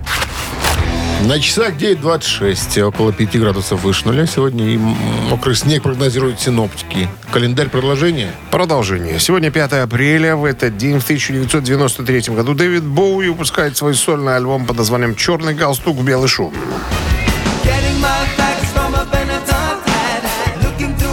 На 1.27 1.41
часах 1.41 1.75
9.26, 1.75 2.81
около 2.83 3.13
5 3.13 3.41
градусов 3.41 3.83
выше 3.83 4.07
нуля 4.07 4.25
сегодня, 4.27 4.65
и 4.65 4.77
мокрый 4.77 5.57
снег 5.57 5.83
прогнозируют 5.83 6.41
синоптики. 6.41 7.09
Календарь 7.33 7.69
продолжения? 7.69 8.31
Продолжение. 8.53 9.19
Сегодня 9.19 9.51
5 9.51 9.73
апреля. 9.73 10.37
В 10.37 10.45
этот 10.45 10.77
день, 10.77 11.01
в 11.01 11.05
1993 11.05 12.35
году, 12.35 12.55
Дэвид 12.55 12.85
Боуи 12.85 13.29
выпускает 13.29 13.77
свой 13.77 13.95
сольный 13.95 14.37
альбом 14.37 14.65
под 14.65 14.79
названием 14.79 15.17
«Черный 15.17 15.55
галстук, 15.55 16.01
белый 16.03 16.29
шум». 16.29 16.55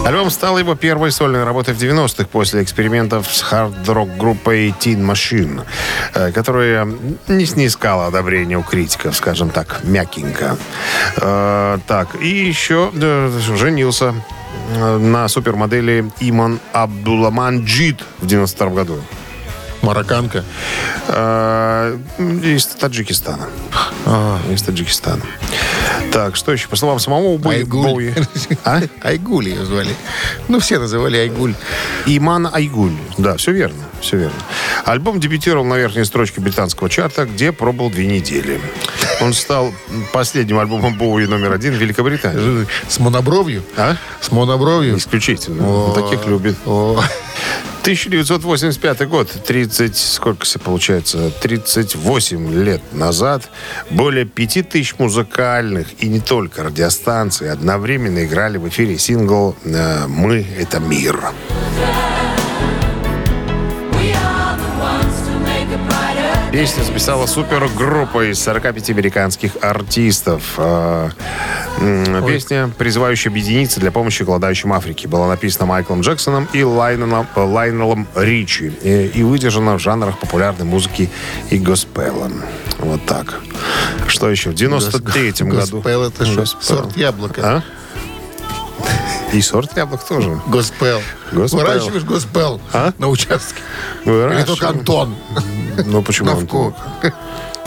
Альбом 0.05 0.29
стал 0.29 0.59
его 0.59 0.75
первой 0.75 1.11
сольной 1.11 1.43
работой 1.45 1.73
в 1.73 1.81
90-х 1.81 2.27
после 2.31 2.61
экспериментов 2.61 3.27
с 3.35 3.41
хард-рок 3.41 4.15
группой 4.17 4.69
Teen 4.69 5.03
Machine, 5.03 5.63
э, 6.13 6.31
которая 6.31 6.87
не 7.27 7.45
снискала 7.45 8.05
одобрения 8.05 8.55
у 8.55 8.61
критиков, 8.61 9.15
скажем 9.15 9.49
так, 9.49 9.79
мягенько. 9.83 10.57
Э, 11.17 11.79
Так, 11.87 12.21
и 12.21 12.27
еще 12.27 12.91
э, 12.93 13.39
женился 13.57 14.13
на 14.77 15.27
супермодели 15.27 16.11
Иман 16.19 16.59
Абдуламанджид 16.71 17.99
в 18.19 18.27
92 18.27 18.69
году. 18.69 19.01
Марокканка. 19.81 20.43
Из 22.17 22.65
Таджикистана. 22.67 23.47
Из 24.51 24.61
Таджикистана. 24.61 25.21
Так, 26.11 26.35
что 26.37 26.53
еще? 26.53 26.67
По 26.69 26.75
словам 26.77 26.99
самого 26.99 27.37
Боуи... 27.37 27.57
Айгуль. 27.57 27.87
Боуи- 28.13 28.57
А? 28.63 28.81
Айгуль 29.01 29.49
ее 29.49 29.65
звали. 29.65 29.93
Ну, 30.47 30.59
все 30.59 30.79
называли 30.79 31.17
Айгуль. 31.17 31.53
Иман 32.05 32.47
Айгуль. 32.51 32.93
Да, 33.17 33.35
все 33.35 33.51
верно, 33.51 33.83
все 33.99 34.17
верно. 34.17 34.37
Альбом 34.85 35.19
дебютировал 35.19 35.65
на 35.65 35.75
верхней 35.75 36.05
строчке 36.05 36.39
британского 36.39 36.89
чарта, 36.89 37.25
где 37.25 37.51
пробыл 37.51 37.89
две 37.89 38.07
недели. 38.07 38.61
Он 39.21 39.33
стал 39.33 39.73
последним 40.13 40.59
альбомом 40.59 40.97
Боуи 40.97 41.25
номер 41.25 41.51
один 41.51 41.73
в 41.73 41.77
Великобритании. 41.77 42.65
С 42.87 42.99
монобровью? 42.99 43.63
А? 43.75 43.97
С 44.21 44.31
монобровью? 44.31 44.97
Исключительно. 44.97 45.67
О. 45.67 45.87
Он 45.93 46.01
таких 46.01 46.25
любит. 46.27 46.55
О, 46.65 47.01
1985 47.85 49.07
год, 49.07 49.29
30, 49.45 49.95
сколько 49.95 50.43
себе 50.47 50.63
получается, 50.63 51.29
38 51.29 52.63
лет 52.63 52.81
назад, 52.93 53.47
более 53.91 54.25
5000 54.25 54.95
музыкальных 54.97 55.89
и 55.99 56.07
не 56.07 56.19
только 56.19 56.63
радиостанций 56.63 57.51
одновременно 57.51 58.25
играли 58.25 58.57
в 58.57 58.67
эфире 58.69 58.97
сингл 58.97 59.55
э, 59.63 60.07
«Мы— 60.07 60.43
это 60.59 60.79
мир». 60.79 61.31
Песню 66.55 66.85
записала 66.85 67.25
супергруппа 67.25 68.31
из 68.31 68.41
45 68.41 68.89
американских 68.91 69.57
артистов. 69.59 70.53
М, 70.57 72.25
Песня, 72.25 72.71
призывающая 72.77 73.29
объединиться 73.29 73.81
для 73.81 73.91
помощи 73.91 74.23
голодающим 74.23 74.71
Африке, 74.71 75.09
была 75.09 75.27
написана 75.27 75.65
Майклом 75.65 75.99
Джексоном 75.99 76.47
и 76.53 76.63
Лайнелом, 76.63 77.27
э, 77.35 77.41
Лайнелом 77.41 78.07
Ричи 78.15 78.71
э, 78.81 79.07
и 79.07 79.21
выдержана 79.23 79.77
в 79.77 79.81
жанрах 79.81 80.17
популярной 80.17 80.63
музыки 80.63 81.09
и 81.49 81.57
госпела. 81.57 82.31
Вот 82.79 83.05
так. 83.05 83.41
Что 84.07 84.29
еще? 84.29 84.51
В 84.51 84.53
93-м 84.53 85.49
году. 85.49 85.81
Госпел 85.81 86.03
это 86.03 86.25
что? 86.25 86.45
Сорт 86.45 86.95
яблока. 86.95 87.41
А? 87.43 87.63
И 89.35 89.41
сорт 89.41 89.75
яблок 89.75 90.01
тоже. 90.07 90.39
Госпел. 90.47 91.01
Госпел. 91.33 91.59
Выращиваешь 91.59 92.03
госпел 92.03 92.61
А? 92.71 92.93
на 92.97 93.09
участке. 93.09 93.59
Или 94.05 94.11
Выращиваем. 94.11 94.45
только 94.47 94.69
Антон. 94.69 95.15
Ну, 95.85 96.01
почему? 96.01 96.27
На 96.29 96.37
он 96.37 96.45
вкус. 96.47 96.73
только? 97.01 97.13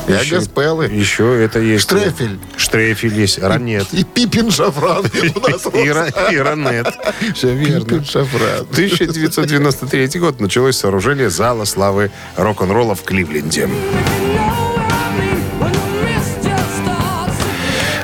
Я 0.08 0.20
Еще- 0.20 0.36
госпелы. 0.36 0.86
Еще 0.86 1.44
это 1.44 1.58
есть. 1.60 1.82
Штрефель. 1.84 2.38
Штрефель 2.56 3.12
есть. 3.20 3.38
Ранет. 3.42 3.86
И 3.92 4.02
Пипин 4.04 4.50
Шафран. 4.50 5.04
И, 5.12 5.18
ра- 5.28 6.32
и 6.32 6.38
ранет. 6.38 6.86
Все 7.34 7.52
верно. 7.54 7.84
Пипин 7.84 8.04
Шафран. 8.06 8.60
1993 8.72 10.18
год 10.20 10.40
началось 10.40 10.78
сооружение 10.78 11.28
зала 11.28 11.66
славы 11.66 12.10
рок-н-ролла 12.36 12.94
в 12.94 13.02
Кливленде. 13.02 13.68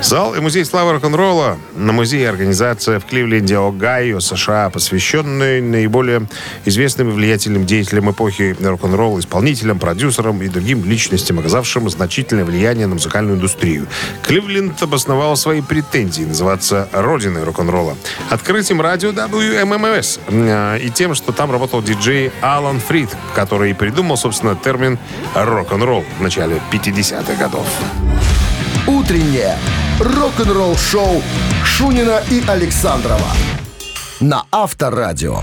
Зал 0.05 0.35
и 0.35 0.41
музей 0.41 0.67
славы 0.67 0.93
рок-н-ролла 0.93 1.57
на 1.75 1.93
музее 1.95 2.29
организация 2.29 3.01
в 3.01 3.07
Кливленде, 3.07 3.57
Огайо, 3.57 4.21
США, 4.21 4.69
посвященный 4.69 5.63
наиболее 5.63 6.29
известным 6.67 7.09
и 7.09 7.13
влиятельным 7.13 7.65
деятелям 7.65 8.11
эпохи 8.11 8.55
рок-н-ролла, 8.63 9.21
исполнителям, 9.21 9.79
продюсерам 9.79 10.43
и 10.43 10.49
другим 10.49 10.85
личностям, 10.85 11.39
оказавшим 11.39 11.89
значительное 11.89 12.45
влияние 12.45 12.87
на 12.87 12.97
музыкальную 12.97 13.39
индустрию. 13.39 13.87
Кливленд 14.25 14.83
обосновал 14.83 15.37
свои 15.37 15.63
претензии 15.63 16.25
называться 16.25 16.87
родиной 16.93 17.45
рок-н-ролла. 17.45 17.97
Открытием 18.29 18.83
радио 18.83 19.09
WMMS 19.09 20.21
э, 20.29 20.81
и 20.83 20.91
тем, 20.91 21.15
что 21.15 21.33
там 21.33 21.51
работал 21.51 21.83
диджей 21.83 22.31
Алан 22.43 22.79
Фрид, 22.79 23.09
который 23.35 23.75
придумал, 23.75 24.19
собственно, 24.19 24.55
термин 24.55 24.99
рок-н-ролл 25.35 26.05
в 26.19 26.23
начале 26.23 26.61
50-х 26.71 27.37
годов. 27.37 27.67
Утреннее 28.87 29.57
рок-н-ролл-шоу 30.01 31.23
Шунина 31.65 32.23
и 32.31 32.43
Александрова 32.47 33.31
на 34.21 34.45
Авторадио. 34.51 35.43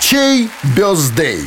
Чей 0.00 0.48
бездей? 0.76 1.40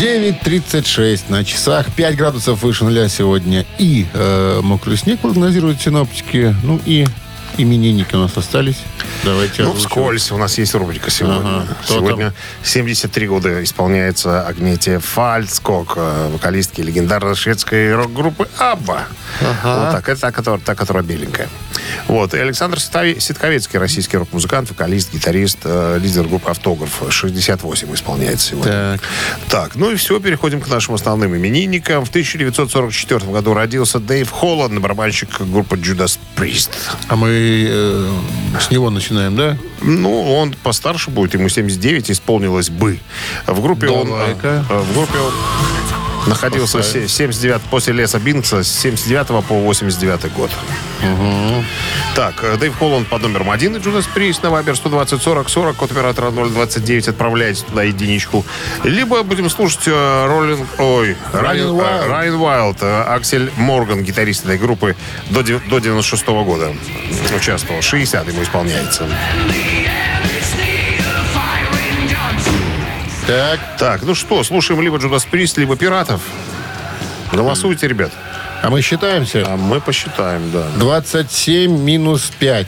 9.36 0.00 1.22
на 1.28 1.44
часах, 1.44 1.92
5 1.94 2.16
градусов 2.16 2.62
выше 2.62 2.84
нуля 2.84 3.08
сегодня. 3.08 3.64
И 3.78 4.06
э, 4.12 4.60
мокрый 4.62 4.96
снег 4.96 5.20
прогнозируют 5.20 5.80
синоптики. 5.80 6.54
Ну 6.62 6.80
и 6.84 7.06
именинники 7.58 8.14
у 8.14 8.18
нас 8.20 8.36
остались. 8.36 8.78
Давайте 9.24 9.62
Ну, 9.62 9.70
озвучим. 9.70 9.88
вскользь. 9.88 10.30
У 10.30 10.36
нас 10.38 10.56
есть 10.58 10.74
рубрика 10.74 11.10
сегодня. 11.10 11.38
Ага. 11.40 11.66
Кто 11.84 11.94
Сегодня 11.94 12.32
73 12.62 13.26
года 13.28 13.62
исполняется 13.64 14.46
Агнете 14.46 14.98
Фальцкок, 15.00 15.94
э, 15.96 16.28
вокалистки 16.32 16.80
легендарной 16.80 17.34
шведской 17.34 17.94
рок-группы 17.94 18.48
Абба. 18.58 19.04
Вот 19.40 19.90
так. 19.92 20.08
Это 20.08 20.20
та, 20.20 20.32
которая, 20.32 20.60
та, 20.60 20.74
которая 20.74 21.02
беленькая. 21.02 21.48
Вот. 22.06 22.34
И 22.34 22.38
Александр 22.38 22.78
Ситковецкий, 22.80 23.78
российский 23.78 24.16
рок-музыкант, 24.16 24.70
вокалист, 24.70 25.12
гитарист, 25.12 25.58
э, 25.64 25.98
лидер 26.00 26.24
группы 26.24 26.50
«Автограф». 26.50 27.02
68 27.10 27.94
исполняется 27.94 28.50
сегодня. 28.50 28.72
Так. 28.72 29.00
Так, 29.48 29.74
ну 29.76 29.90
и 29.90 29.96
все, 29.96 30.20
переходим 30.20 30.60
к 30.60 30.68
нашим 30.68 30.94
основным 30.94 31.36
именинникам. 31.36 32.04
В 32.04 32.08
1944 32.10 33.32
году 33.32 33.54
родился 33.54 33.98
Дэйв 33.98 34.30
Холланд, 34.30 34.78
барабанщик 34.80 35.40
группы 35.40 35.76
Judas 35.76 36.18
Priest. 36.36 36.70
А 37.08 37.16
мы 37.16 37.47
э, 37.68 38.10
с 38.60 38.70
него 38.70 38.90
начинаем, 38.90 39.36
да? 39.36 39.56
Ну, 39.82 40.34
он 40.36 40.54
постарше 40.62 41.10
будет, 41.10 41.34
ему 41.34 41.48
79 41.48 42.10
исполнилось 42.10 42.70
бы. 42.70 42.98
В 43.46 43.60
группе 43.62 43.88
он... 43.88 44.06
Давай-ка. 44.08 44.64
э, 44.68 44.78
В 44.80 44.94
группе 44.94 45.18
он... 45.18 45.32
Находился 46.28 46.78
Поставим. 46.78 47.08
с 47.08 47.12
79 47.12 47.62
после 47.62 47.92
леса 47.94 48.18
Бинкса 48.18 48.62
с 48.62 48.68
79 48.68 49.44
по 49.46 49.54
89 49.54 50.32
год. 50.32 50.50
Так, 52.14 52.42
э, 52.42 52.56
Дэйв 52.56 52.76
Холланд 52.76 53.08
под 53.08 53.22
номером 53.22 53.50
один 53.50 53.76
и 53.76 53.78
Джудас 53.80 54.06
Прист 54.06 54.42
на 54.42 54.50
Вайбер 54.50 54.74
120 54.76 55.22
40 55.22 55.48
40, 55.48 55.76
код 55.76 55.92
оператора 55.92 56.30
029, 56.30 57.08
отправляйте 57.08 57.64
туда 57.64 57.82
единичку. 57.84 58.44
Либо 58.84 59.22
будем 59.22 59.48
слушать 59.50 59.86
э, 59.86 60.26
Роллинг, 60.26 60.66
ой, 60.78 61.16
Райан, 61.32 61.70
Уайлд. 61.70 62.02
э, 62.04 62.08
Райан 62.08 62.34
Уайлд, 62.34 62.78
Аксель 62.82 63.50
Морган, 63.56 64.02
гитарист 64.02 64.44
этой 64.44 64.58
группы 64.58 64.96
до, 65.30 65.42
дев- 65.42 65.66
до 65.68 65.78
96 65.78 66.26
года 66.26 66.74
участвовал. 67.36 67.80
60 67.82 68.28
ему 68.28 68.42
исполняется. 68.42 69.06
Так, 73.28 73.60
Так, 73.78 74.02
ну 74.04 74.14
что, 74.14 74.42
слушаем 74.42 74.80
либо 74.80 74.96
Джудас 74.96 75.26
Прист, 75.26 75.58
либо 75.58 75.76
Пиратов. 75.76 76.22
Голосуйте, 77.30 77.86
ребят. 77.86 78.10
а 78.62 78.70
мы 78.70 78.80
считаемся. 78.80 79.44
А 79.46 79.56
мы 79.58 79.82
посчитаем, 79.82 80.50
да. 80.50 80.64
27 80.78 81.70
минус 81.84 82.32
5 82.38 82.66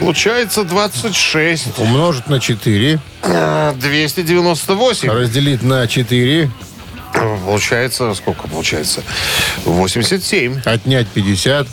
Получается 0.00 0.64
26. 0.64 1.78
умножить 1.78 2.26
на 2.26 2.40
4, 2.40 3.00
э, 3.22 3.72
298. 3.76 5.10
разделить 5.10 5.62
на 5.62 5.86
4, 5.86 6.50
Получается, 7.46 8.12
сколько 8.14 8.48
получается? 8.48 9.02
87. 9.64 10.60
отнять 10.66 11.08
50. 11.08 11.68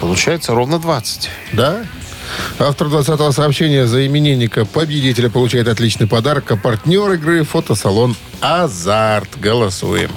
Получается 0.00 0.54
ровно 0.54 0.78
20. 0.78 1.28
Да? 1.52 1.84
Автор 2.58 2.88
20-го 2.88 3.32
сообщения 3.32 3.86
за 3.86 4.06
именинника 4.06 4.64
победителя 4.64 5.30
получает 5.30 5.68
отличный 5.68 6.06
подарок, 6.06 6.50
а 6.50 6.56
партнер 6.56 7.12
игры 7.12 7.44
фотосалон 7.44 8.16
«Азарт». 8.40 9.38
Голосуем. 9.38 10.10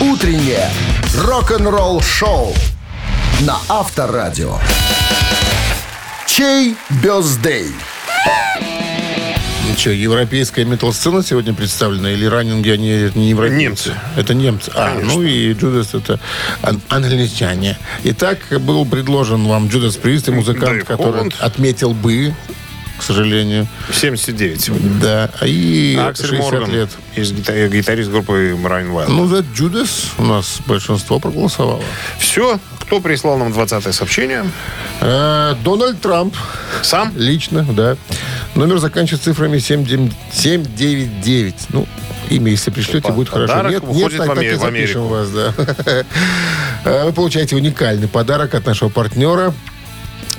Утреннее 0.00 0.68
рок-н-ролл-шоу 1.16 2.54
на 3.40 3.56
Авторадио. 3.68 4.58
Чей 6.26 6.76
бездей? 7.02 7.72
Ну 9.84 9.90
что, 9.90 9.90
европейская 9.90 10.64
метал-сцена 10.64 11.24
сегодня 11.24 11.52
представлена 11.54 12.12
или 12.12 12.24
раннинги, 12.24 12.70
они 12.70 13.10
не 13.16 13.30
европейцы? 13.30 13.58
Немцы. 13.58 13.94
Это 14.16 14.32
немцы. 14.32 14.70
А, 14.76 14.96
ну 15.02 15.22
и 15.22 15.52
Джудас 15.54 15.92
это 15.94 16.20
ан- 16.62 16.80
англичане. 16.88 17.76
Итак, 18.04 18.38
был 18.60 18.86
предложен 18.86 19.44
вам 19.44 19.66
Джудас 19.66 19.96
Прист, 19.96 20.28
и 20.28 20.30
музыкант, 20.30 20.66
Дэйв 20.72 20.84
который 20.84 21.12
Холланд. 21.12 21.34
отметил 21.40 21.94
бы, 21.94 22.32
к 22.96 23.02
сожалению. 23.02 23.66
79 23.92 24.60
сегодня. 24.60 24.88
Да, 25.00 25.30
а 25.40 25.46
и 25.48 25.96
Аксель 25.96 26.28
60 26.28 26.52
Морган, 26.52 26.70
лет. 26.70 26.90
из 27.16 27.32
гита- 27.32 27.68
гитарист 27.68 28.08
группы 28.10 28.56
Райан 28.64 28.90
Уайлд. 28.90 29.08
Ну, 29.10 29.26
за 29.26 29.40
Джудас 29.40 30.10
у 30.16 30.22
нас 30.22 30.60
большинство 30.64 31.18
проголосовало. 31.18 31.82
Все. 32.20 32.60
Кто 32.78 33.00
прислал 33.00 33.36
нам 33.38 33.52
20 33.52 33.92
сообщение? 33.92 34.44
Э, 35.00 35.54
Дональд 35.64 36.00
Трамп. 36.00 36.36
Сам? 36.82 37.12
Лично, 37.16 37.64
да. 37.64 37.96
Номер 38.54 38.78
заканчивается 38.78 39.30
цифрами 39.30 39.58
79 39.58 40.12
799. 40.32 41.54
Ну, 41.70 41.86
имя, 42.28 42.50
если 42.50 42.70
пришлете, 42.70 43.10
будет 43.12 43.28
хорошо. 43.30 43.62
Нет, 43.68 43.82
нет, 43.82 44.12
в 44.12 44.16
так, 44.18 44.34
так 44.34 44.42
и 44.44 44.54
запишем 44.54 45.02
Америку. 45.02 45.08
вас, 45.08 45.30
да. 45.30 45.54
Э, 46.84 47.04
Вы 47.04 47.12
получаете 47.12 47.54
уникальный 47.54 48.08
подарок 48.08 48.54
от 48.54 48.66
нашего 48.66 48.88
партнера 48.88 49.54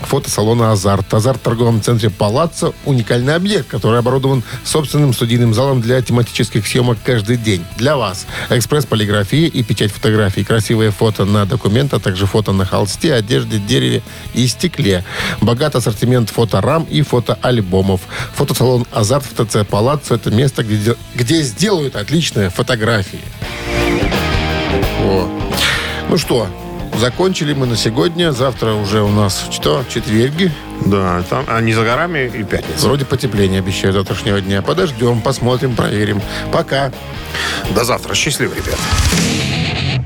фотосалона 0.06 0.72
«Азарт». 0.72 1.14
«Азарт» 1.14 1.39
в 1.39 1.43
торговом 1.43 1.82
центре 1.82 2.10
«Палаццо»– 2.10 2.74
уникальный 2.86 3.36
объект, 3.36 3.68
который 3.68 3.99
оборудован 3.99 4.43
собственным 4.64 5.14
студийным 5.14 5.54
залом 5.54 5.82
для 5.82 6.01
тематических 6.01 6.68
съемок 6.68 6.97
каждый 7.04 7.38
день. 7.38 7.66
Для 7.78 7.97
вас. 7.97 8.26
Экспресс-полиграфия 8.49 9.47
и 9.47 9.64
печать 9.64 9.91
фотографий. 9.91 10.43
Красивые 10.43 10.91
фото 10.91 11.26
на 11.26 11.45
документ, 11.45 11.93
а 11.93 11.99
также 11.99 12.26
фото 12.26 12.51
на 12.51 12.66
холсте, 12.66 13.14
одежде, 13.14 13.58
дереве 13.60 14.01
и 14.34 14.47
стекле. 14.47 15.04
Богат 15.41 15.76
ассортимент 15.76 16.30
фоторам 16.30 16.84
и 16.84 17.01
фотоальбомов. 17.01 18.01
Фотосалон 18.36 18.86
«Азарт» 18.91 19.26
в 19.26 19.45
ТЦ 19.45 19.66
«Палаццо»– 19.68 20.16
это 20.16 20.32
место, 20.32 20.64
где, 20.64 20.78
де- 20.78 20.95
где 21.16 21.41
сделают 21.41 21.95
отличные 21.95 22.49
фотографии. 22.49 23.22
О. 25.01 25.28
Ну 26.10 26.18
что, 26.18 26.47
закончили 27.00 27.54
мы 27.54 27.66
на 27.66 27.76
сегодня. 27.76 28.32
Завтра 28.32 28.74
уже 28.74 29.02
у 29.02 29.10
нас 29.10 29.46
что? 29.52 29.84
Четверги. 29.89 30.52
Да, 30.86 31.24
там, 31.30 31.46
а 31.48 31.62
не 31.62 31.74
за 31.74 31.84
горами 31.84 32.32
и 32.34 32.44
пятница. 32.44 32.86
Вроде 32.86 33.06
потепление 33.06 33.60
обещают 33.60 33.96
завтрашнего 33.96 34.41
дня. 34.41 34.62
Подождем, 34.62 35.22
посмотрим, 35.22 35.76
проверим. 35.76 36.22
Пока. 36.52 36.91
До 37.76 37.84
завтра. 37.84 38.14
Счастливо, 38.14 38.54
ребят. 38.54 38.80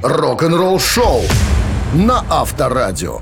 Рок-н-ролл-шоу 0.03 1.23
на 1.93 2.23
Авторадио. 2.29 3.21